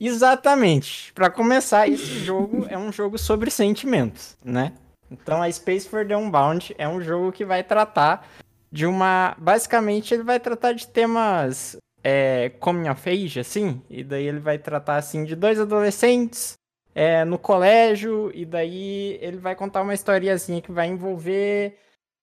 [0.00, 1.12] Exatamente.
[1.12, 4.72] Pra começar, esse jogo é um jogo sobre sentimentos, né?
[5.10, 8.26] Então, a Space for the Unbound é um jogo que vai tratar
[8.72, 9.36] de uma.
[9.38, 13.82] Basicamente, ele vai tratar de temas é, coming of age, assim.
[13.90, 16.54] E daí ele vai tratar, assim, de dois adolescentes
[16.94, 18.30] é, no colégio.
[18.32, 21.76] E daí ele vai contar uma historiazinha que vai envolver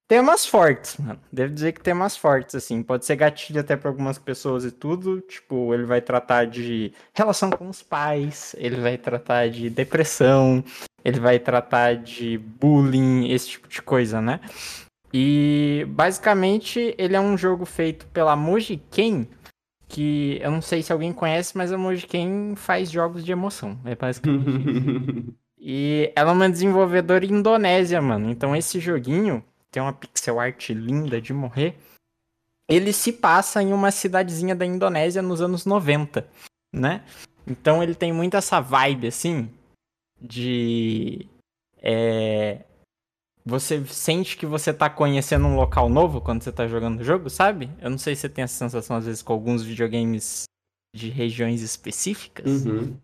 [0.08, 1.20] temas fortes, mano.
[1.32, 2.82] Devo dizer que temas fortes, assim.
[2.82, 5.22] Pode ser gatilho até pra algumas pessoas e tudo.
[5.22, 10.64] Tipo, ele vai tratar de relação com os pais, ele vai tratar de depressão,
[11.04, 14.40] ele vai tratar de bullying, esse tipo de coisa, né?
[15.14, 19.28] E basicamente ele é um jogo feito pela Mojiken,
[19.88, 23.78] que eu não sei se alguém conhece, mas a Mojiken faz jogos de emoção.
[23.86, 25.34] É basicamente isso.
[25.60, 28.30] E ela é uma desenvolvedora indonésia, mano.
[28.30, 31.78] Então esse joguinho tem uma pixel art linda de morrer.
[32.70, 36.28] Ele se passa em uma cidadezinha da Indonésia nos anos 90,
[36.74, 37.04] né?
[37.46, 39.50] Então ele tem muito essa vibe assim
[40.20, 41.26] de
[41.78, 42.66] é,
[43.46, 47.30] você sente que você tá conhecendo um local novo quando você tá jogando o jogo,
[47.30, 47.70] sabe?
[47.80, 50.44] Eu não sei se você tem essa sensação às vezes com alguns videogames
[50.94, 52.98] de regiões específicas Uhum.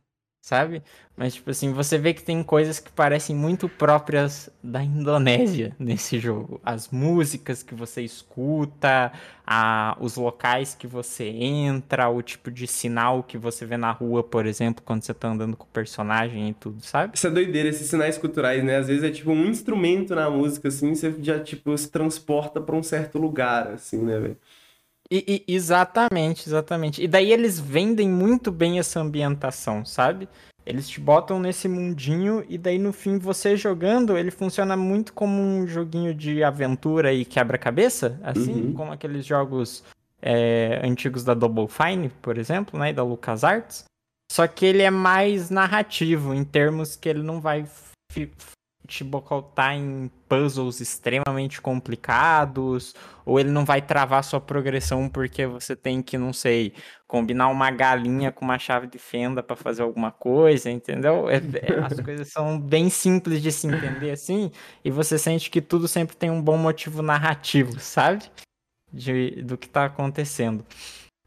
[0.43, 0.83] Sabe?
[1.15, 6.19] Mas, tipo assim, você vê que tem coisas que parecem muito próprias da Indonésia nesse
[6.19, 6.59] jogo.
[6.65, 9.13] As músicas que você escuta,
[9.47, 14.21] a, os locais que você entra, o tipo de sinal que você vê na rua,
[14.21, 17.15] por exemplo, quando você tá andando com o personagem e tudo, sabe?
[17.15, 18.75] Isso é doideira, esses sinais culturais, né?
[18.75, 22.75] Às vezes é tipo um instrumento na música, assim, você já, tipo, se transporta pra
[22.75, 24.37] um certo lugar, assim, né, velho?
[25.15, 27.03] E, e- exatamente, exatamente.
[27.03, 30.27] E daí eles vendem muito bem essa ambientação, sabe?
[30.65, 35.39] Eles te botam nesse mundinho e daí no fim você jogando, ele funciona muito como
[35.39, 38.73] um joguinho de aventura e quebra-cabeça, assim, Uhum.
[38.73, 39.83] como aqueles jogos
[40.19, 43.83] é, antigos da Double Fine, por exemplo, né, e da LucasArts.
[44.31, 47.65] Só que ele é mais narrativo, em termos que ele não vai
[48.87, 52.93] te bocotar em puzzles extremamente complicados,
[53.25, 56.73] ou ele não vai travar sua progressão porque você tem que, não sei,
[57.07, 61.29] combinar uma galinha com uma chave de fenda pra fazer alguma coisa, entendeu?
[61.29, 64.51] É- é- as coisas são bem simples de se entender assim,
[64.83, 68.25] e você sente que tudo sempre tem um bom motivo narrativo, sabe?
[68.91, 70.65] De, do que tá acontecendo.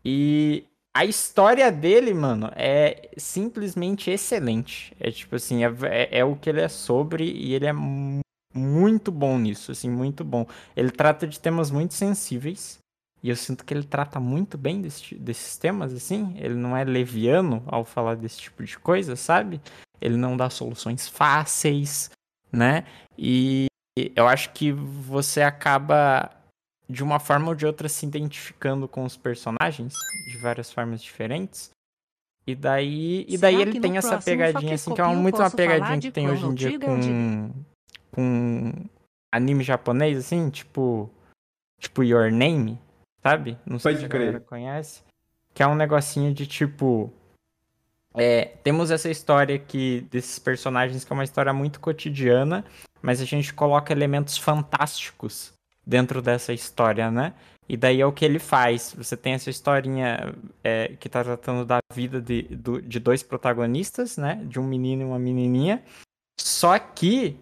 [0.04, 0.64] E
[0.96, 4.94] a história dele, mano, é simplesmente excelente.
[4.98, 8.20] É tipo assim, é, é- é o que ele é sobre e ele é mu-
[8.54, 10.46] muito bom nisso, assim, muito bom.
[10.74, 12.78] Ele trata de temas muito sensíveis
[13.22, 16.34] e eu sinto que ele trata muito bem desse desses temas, assim.
[16.38, 19.60] Ele não é leviano ao falar desse tipo de coisa, sabe?
[20.00, 22.10] Ele não dá soluções fáceis,
[22.52, 22.84] né?
[23.18, 23.66] E
[24.14, 26.30] eu acho que você acaba
[26.88, 29.94] de uma forma ou de outra se identificando com os personagens
[30.30, 31.70] de várias formas diferentes.
[32.46, 35.98] E daí, e daí Será ele tem essa pegadinha assim, que é muito uma pegadinha
[36.00, 37.50] que tem hoje em dia com
[38.12, 38.72] com
[39.32, 41.10] anime japonês assim, tipo
[41.80, 42.78] tipo Your Name,
[43.20, 43.58] sabe?
[43.66, 44.40] Não sei Pode se a crer.
[44.42, 45.02] conhece,
[45.52, 47.12] que é um negocinho de tipo
[48.14, 52.64] é, temos essa história aqui desses personagens que é uma história muito cotidiana,
[53.02, 55.52] mas a gente coloca elementos fantásticos
[55.86, 57.32] dentro dessa história, né?
[57.68, 58.94] E daí é o que ele faz.
[58.96, 64.16] Você tem essa historinha é, que tá tratando da vida de, do- de dois protagonistas,
[64.16, 64.40] né?
[64.44, 65.82] De um menino e uma menininha.
[66.40, 67.36] Só que,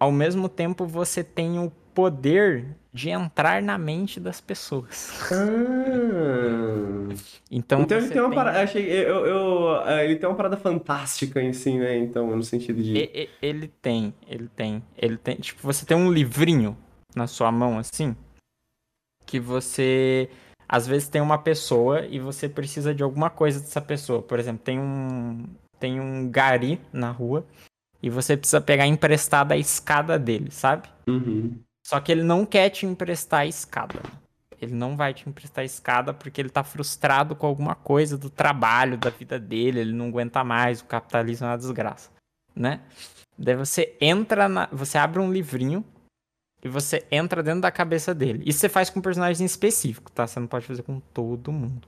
[0.00, 5.20] ao mesmo tempo, você tem o poder de entrar na mente das pessoas.
[5.30, 7.14] Ah.
[7.50, 8.60] Então, Então ele tem uma tem- parada.
[8.62, 11.96] Achei, eu, eu- ah, ele tem uma parada fantástica em si, né?
[11.98, 12.92] Então, no sentido de.
[12.96, 15.36] E- e- Ele tem, ele tem, ele tem.
[15.36, 16.76] Tipo, você tem um livrinho
[17.14, 18.16] na sua mão assim,
[19.26, 20.28] que você
[20.68, 24.22] às vezes tem uma pessoa e você precisa de alguma coisa dessa pessoa.
[24.22, 25.44] Por exemplo, tem um
[25.78, 27.46] tem um gari na rua
[28.02, 30.88] e você precisa pegar emprestada a escada dele, sabe?
[31.06, 31.58] Uhum.
[31.86, 34.00] Só que ele não quer te emprestar a escada.
[34.60, 38.30] Ele não vai te emprestar a escada porque ele tá frustrado com alguma coisa do
[38.30, 42.10] trabalho, da vida dele, ele não aguenta mais, o capitalismo é uma desgraça,
[42.54, 42.80] né?
[43.36, 45.84] Daí você entra na, você abre um livrinho
[46.64, 48.42] e você entra dentro da cabeça dele.
[48.46, 50.26] Isso você faz com um personagem específico, tá?
[50.26, 51.86] Você não pode fazer com todo mundo.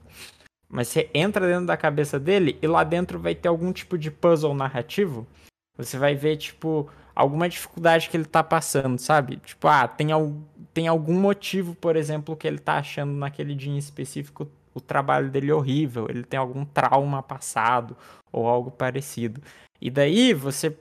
[0.69, 4.11] Mas você entra dentro da cabeça dele e lá dentro vai ter algum tipo de
[4.11, 5.25] puzzle narrativo.
[5.77, 9.37] Você vai ver, tipo, alguma dificuldade que ele tá passando, sabe?
[9.37, 10.35] Tipo, ah, tem, al
[10.73, 15.31] tem algum motivo, por exemplo, que ele tá achando naquele dia em específico o trabalho
[15.31, 17.97] dele horrível, ele tem algum trauma passado
[18.31, 19.41] ou algo parecido.
[19.81, 20.77] E daí você.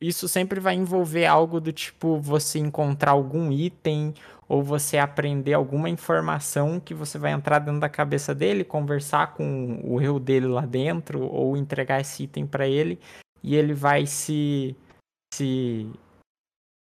[0.00, 4.14] Isso sempre vai envolver algo do tipo você encontrar algum item
[4.48, 9.80] ou você aprender alguma informação que você vai entrar dentro da cabeça dele, conversar com
[9.84, 12.98] o eu dele lá dentro ou entregar esse item para ele
[13.42, 14.74] e ele vai se
[15.34, 15.88] se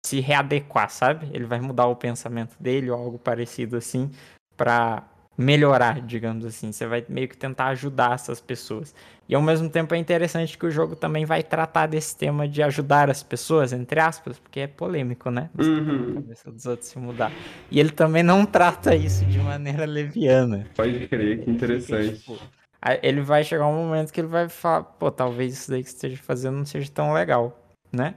[0.06, 1.28] se readequar, sabe?
[1.34, 4.10] Ele vai mudar o pensamento dele ou algo parecido assim
[4.56, 5.06] pra
[5.38, 6.72] melhorar, digamos assim.
[6.72, 8.92] Você vai meio que tentar ajudar essas pessoas.
[9.28, 12.60] E ao mesmo tempo é interessante que o jogo também vai tratar desse tema de
[12.60, 15.48] ajudar as pessoas, entre aspas, porque é polêmico, né?
[15.54, 16.14] Você tá Uhum.
[16.14, 17.32] cabeça dos outros se mudar.
[17.70, 20.66] E ele também não trata isso de maneira leviana.
[20.74, 22.16] Pode crer, que interessante.
[22.16, 22.40] Tipo,
[22.82, 25.90] aí ele vai chegar um momento que ele vai falar, pô, talvez isso daí que
[25.90, 27.56] você esteja fazendo não seja tão legal,
[27.92, 28.14] né?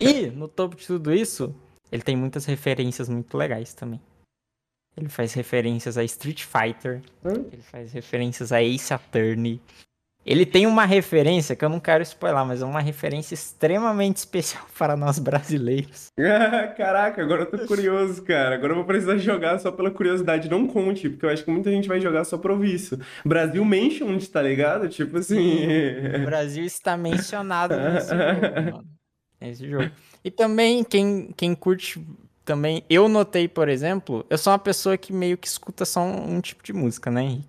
[0.00, 1.54] E, no topo de tudo isso,
[1.92, 4.00] ele tem muitas referências muito legais também.
[5.00, 9.58] Ele faz referências a Street Fighter, ele faz referências a Ace Attorney.
[10.24, 14.66] Ele tem uma referência que eu não quero spoiler, mas é uma referência extremamente especial
[14.76, 16.08] para nós brasileiros.
[16.76, 18.56] Caraca, agora eu tô curioso, cara.
[18.56, 20.50] Agora eu vou precisar jogar só pela curiosidade.
[20.50, 22.98] Não conte, porque eu acho que muita gente vai jogar só pra ouvir isso.
[23.24, 24.88] Brasil Mentioned, tá ligado?
[24.88, 25.66] Tipo assim.
[26.22, 28.84] O Brasil está mencionado nesse jogo, mano.
[29.40, 29.90] Nesse jogo.
[30.22, 31.98] E também, quem, quem curte
[32.44, 36.36] também, eu notei, por exemplo, eu sou uma pessoa que meio que escuta só um,
[36.36, 37.48] um tipo de música, né, Henrique?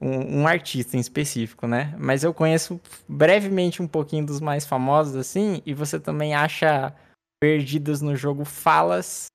[0.00, 1.94] Um, um artista em específico, né?
[1.98, 6.92] Mas eu conheço brevemente um pouquinho dos mais famosos, assim, e você também acha
[7.40, 9.26] perdidas no jogo falas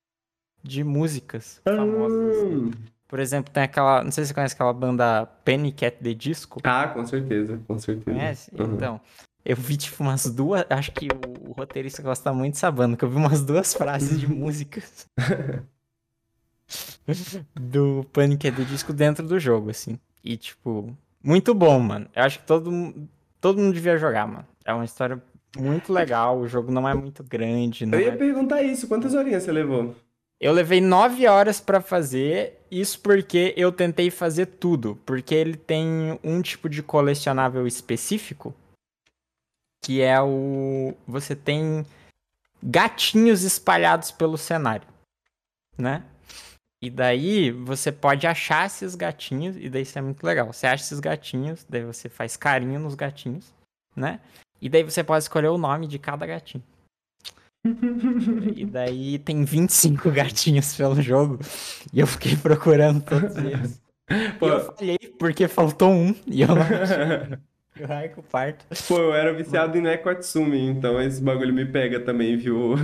[0.62, 2.36] de músicas famosas.
[2.36, 2.72] assim.
[3.06, 4.04] Por exemplo, tem aquela.
[4.04, 6.60] Não sei se você conhece aquela banda Panic at the Disco.
[6.62, 8.18] Ah, com certeza, com certeza.
[8.18, 8.50] Conhece?
[8.54, 8.74] Uhum.
[8.74, 9.00] Então,
[9.48, 10.66] eu vi tipo umas duas.
[10.68, 14.20] Acho que o, o roteirista gosta muito dessa banda, que eu vi umas duas frases
[14.20, 15.08] de músicas
[17.58, 18.46] do Panic!
[18.46, 19.98] at the Disco dentro do jogo, assim.
[20.22, 20.94] E, tipo,
[21.24, 22.06] muito bom, mano.
[22.14, 22.94] Eu acho que todo,
[23.40, 24.46] todo mundo devia jogar, mano.
[24.66, 25.20] É uma história
[25.58, 26.38] muito legal.
[26.38, 27.88] O jogo não é muito grande.
[27.90, 28.16] Eu ia é...
[28.16, 29.96] perguntar isso, quantas horinhas você levou?
[30.38, 36.20] Eu levei nove horas pra fazer, isso porque eu tentei fazer tudo, porque ele tem
[36.22, 38.54] um tipo de colecionável específico,
[39.82, 41.84] que é o você tem
[42.62, 44.86] gatinhos espalhados pelo cenário,
[45.76, 46.04] né?
[46.80, 50.52] E daí você pode achar esses gatinhos, e daí isso é muito legal.
[50.52, 53.52] Você acha esses gatinhos, daí você faz carinho nos gatinhos,
[53.96, 54.20] né?
[54.60, 56.62] E daí você pode escolher o nome de cada gatinho.
[58.56, 61.38] E daí tem 25 gatinhos pelo jogo.
[61.92, 63.80] E eu fiquei procurando todos eles.
[64.38, 64.46] Pô.
[64.46, 66.14] E eu falhei porque faltou um.
[66.26, 66.56] E eu não
[67.78, 68.64] E o Raiko parto.
[68.86, 72.74] Pô, eu era viciado em Neko Atsumi, então esse bagulho me pega também, viu?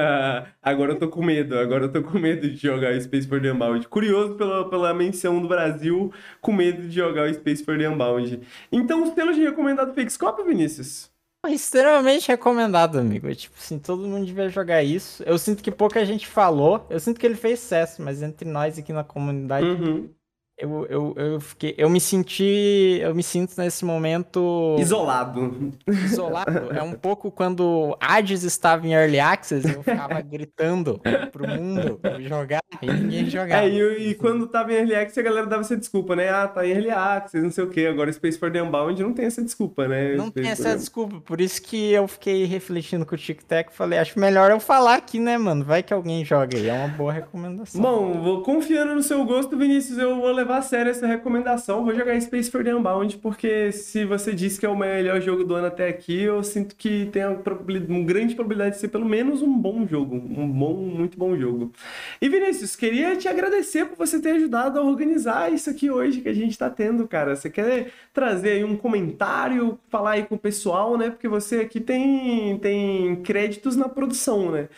[0.62, 3.40] Agora eu tô com medo, agora eu tô com medo de jogar o Space for
[3.40, 3.86] the Unbound.
[3.88, 8.40] Curioso pela, pela menção do Brasil, com medo de jogar o Space for the Unbound.
[8.72, 11.10] Então, o selo de recomendado Fakescope, Vinícius?
[11.46, 13.32] Extremamente recomendado, amigo.
[13.34, 15.22] Tipo assim, todo mundo devia jogar isso.
[15.24, 16.86] Eu sinto que pouca gente falou.
[16.88, 20.08] Eu sinto que ele fez sucesso, mas entre nós aqui na comunidade, Uhum.
[20.56, 21.74] Eu, eu, eu fiquei.
[21.76, 22.98] Eu me senti.
[23.00, 24.76] Eu me sinto nesse momento.
[24.78, 25.72] Isolado.
[25.86, 26.72] isolado.
[26.72, 31.00] É um pouco quando Hades estava em Early Access, eu ficava gritando
[31.32, 33.64] pro mundo jogar e ninguém jogava.
[33.64, 36.28] É, e, e quando tava em Early Access, a galera dava essa desculpa, né?
[36.28, 37.86] Ah, tá em Early Access, não sei o quê.
[37.86, 40.14] Agora Space for the Unbound não tem essa desculpa, né?
[40.14, 43.72] Não Space tem essa desculpa, por isso que eu fiquei refletindo com o Tic Tac
[43.72, 45.64] e falei, acho melhor eu falar aqui, né, mano?
[45.64, 47.80] Vai que alguém joga aí, é uma boa recomendação.
[47.80, 51.84] Bom, vou confiando no seu gosto, Vinícius, eu vou levar a sério essa recomendação.
[51.84, 55.44] Vou jogar Space for the Unbound, porque se você disse que é o melhor jogo
[55.44, 59.42] do ano até aqui, eu sinto que tem uma, grande probabilidade de ser pelo menos
[59.42, 60.16] um bom jogo.
[60.16, 61.72] Um bom, muito bom jogo.
[62.20, 66.28] E Vinícius, queria te agradecer por você ter ajudado a organizar isso aqui hoje que
[66.28, 67.34] a gente tá tendo, cara.
[67.34, 71.10] Você quer trazer aí um comentário, falar aí com o pessoal, né?
[71.10, 74.68] Porque você aqui tem, tem créditos na produção, né?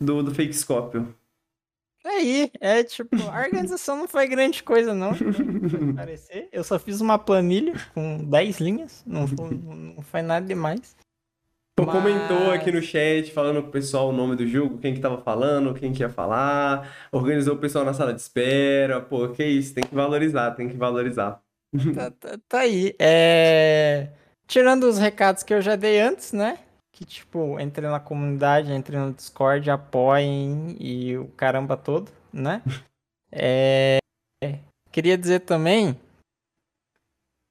[0.00, 0.54] Do, do Fake.
[2.08, 5.10] Aí, é tipo, a organização não foi grande coisa, não.
[5.94, 6.48] parecer.
[6.50, 10.96] Eu só fiz uma planilha com 10 linhas, não foi, não foi nada demais.
[11.76, 15.00] Tu Mas- comentou aqui no chat, falando pro pessoal o nome do jogo, quem que
[15.00, 19.00] tava falando, quem que ia falar, organizou o pessoal na sala de espera.
[19.00, 21.40] Pô, que isso, tem que valorizar, tem que valorizar.
[21.94, 22.94] Tá, tá- tá aí.
[22.98, 24.08] É...
[24.46, 26.58] Tirando os recados que eu já dei antes, né?
[26.98, 32.60] Que tipo, entrem na comunidade, entrem no Discord, apoiem e o caramba todo, né?
[33.30, 33.98] É...
[34.90, 35.94] Queria dizer também.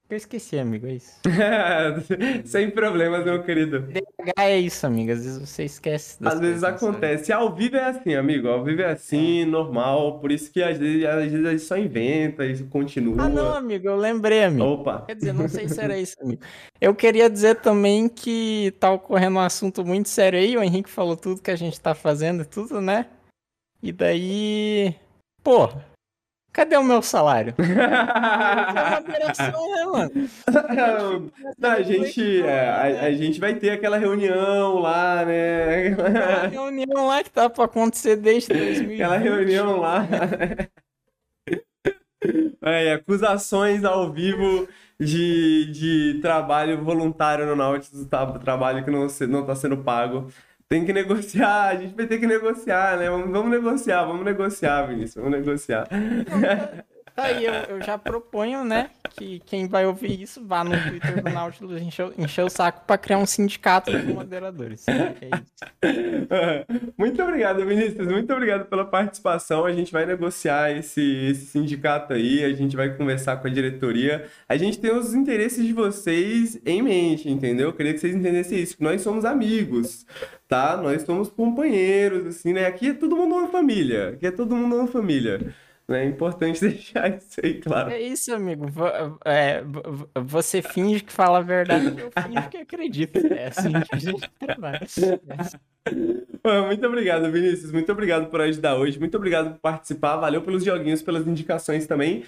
[0.09, 1.19] Eu esqueci, amigo, é isso.
[2.45, 3.81] Sem problemas, meu querido.
[3.81, 5.11] DH é isso, amigo.
[5.11, 6.77] Às vezes você esquece das Às vezes sabe?
[6.77, 7.33] acontece.
[7.33, 8.47] Ao vivo é assim, amigo.
[8.47, 10.19] Ao vivo é assim, normal.
[10.19, 13.25] Por isso que às vezes, às vezes a gente só inventa e continua.
[13.25, 14.63] Ah, não, amigo, eu lembrei, amigo.
[14.63, 15.03] Opa.
[15.07, 16.41] Quer dizer, não sei se era isso, amigo.
[16.79, 20.55] Eu queria dizer também que tá ocorrendo um assunto muito sério aí.
[20.55, 23.07] O Henrique falou tudo que a gente tá fazendo e tudo, né?
[23.83, 24.95] E daí.
[25.43, 25.69] Pô,
[26.57, 27.53] cadê o meu salário?
[28.87, 31.31] É operação, né, mano?
[31.57, 35.87] Não, a gente, é, a, a gente vai ter aquela reunião lá, né?
[35.89, 38.93] Aquela reunião lá que tá pra acontecer desde 2020.
[38.93, 40.07] Aquela reunião lá.
[42.61, 44.67] É, acusações ao vivo
[44.99, 50.27] de, de trabalho voluntário no Nautilus, tá, trabalho que não, não tá sendo pago.
[50.69, 53.09] Tem que negociar, a gente vai ter que negociar, né?
[53.09, 55.87] Vamos, vamos negociar, vamos negociar, Vinícius, vamos negociar.
[57.17, 61.29] Aí, eu, eu já proponho, né, que quem vai ouvir isso vá no Twitter do
[61.29, 64.85] Nautilus encher, encher o saco pra criar um sindicato de moderadores.
[64.87, 66.65] É.
[66.95, 68.07] Muito obrigado, Vinícius.
[68.07, 69.65] Muito obrigado pela participação.
[69.65, 74.27] A gente vai negociar esse, esse sindicato aí, a gente vai conversar com a diretoria.
[74.47, 77.69] A gente tem os interesses de vocês em mente, entendeu?
[77.69, 80.05] Eu queria que vocês entendessem isso, que nós somos amigos,
[80.47, 80.77] tá?
[80.77, 82.67] Nós somos companheiros, assim, né?
[82.67, 84.09] Aqui é todo mundo uma família.
[84.09, 85.53] Aqui é todo mundo uma família.
[85.89, 87.91] É importante deixar isso aí claro.
[87.91, 88.65] É isso, amigo.
[89.23, 93.17] É, vo- vo- você finge que fala a verdade, eu finge que acredito.
[93.33, 94.81] É assim que a gente trabalha.
[96.43, 97.71] Pô, Muito obrigado, Vinícius.
[97.71, 98.99] Muito obrigado por ajudar hoje.
[98.99, 100.17] Muito obrigado por participar.
[100.17, 102.25] Valeu pelos joguinhos, pelas indicações também.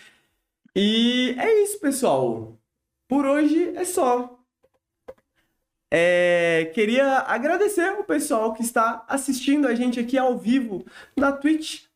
[0.73, 2.57] E é isso, pessoal.
[3.09, 4.39] Por hoje é só.
[5.91, 10.85] É, queria agradecer o pessoal que está assistindo a gente aqui ao vivo
[11.17, 11.31] na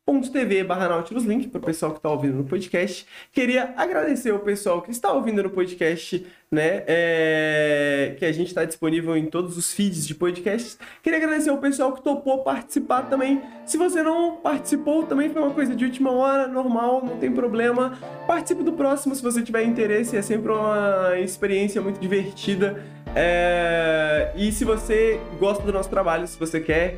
[0.06, 3.06] twitch.tv barra Nautilus Link, para o pessoal que está ouvindo no podcast.
[3.32, 6.84] Queria agradecer o pessoal que está ouvindo no podcast, né?
[6.88, 10.78] é, que a gente está disponível em todos os feeds de podcasts.
[11.02, 13.42] Queria agradecer o pessoal que topou participar também.
[13.66, 17.98] Se você não participou, também foi uma coisa de última hora, normal, não tem problema.
[18.28, 22.84] Participe do próximo se você tiver interesse, é sempre uma experiência muito divertida.
[23.16, 26.98] É, E se você gosta do nosso trabalho, se você quer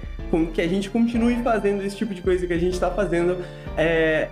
[0.53, 3.37] que a gente continue fazendo esse tipo de coisa que a gente está fazendo,
[3.77, 4.27] é,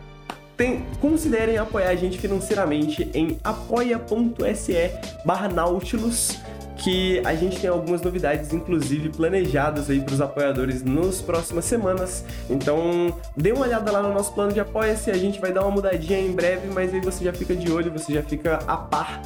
[0.58, 4.92] tem- considerem apoiar a gente financeiramente em apoia.se
[5.26, 6.38] barra Nautilus,
[6.76, 12.26] que a gente tem algumas novidades, inclusive planejadas aí para os apoiadores nas próximas semanas.
[12.50, 15.72] Então, dê uma olhada lá no nosso plano de apoia-se, a gente vai dar uma
[15.72, 19.22] mudadinha em breve, mas aí você já fica de olho, você já fica a par.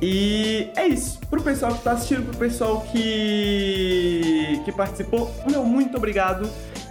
[0.00, 1.18] E é isso.
[1.28, 6.48] Pro pessoal que tá assistindo, pro pessoal que, que participou, meu muito obrigado.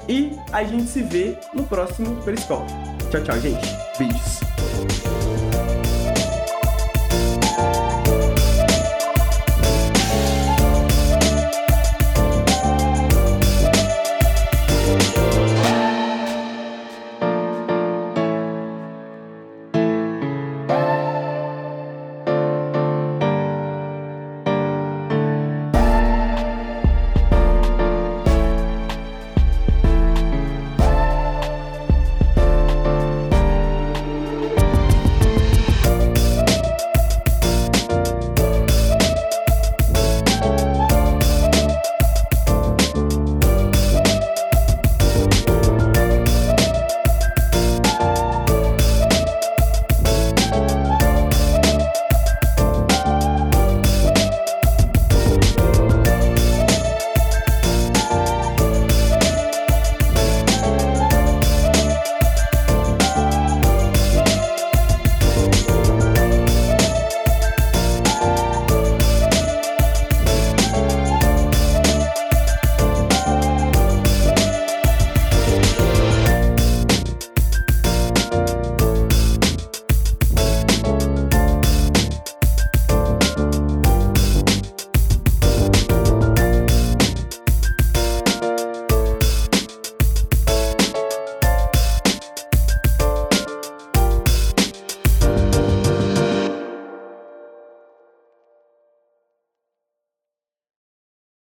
[0.10, 2.72] E a gente se vê no próximo Periscope.
[3.12, 3.68] Tchau, tchau, gente.
[3.98, 4.57] Beijos.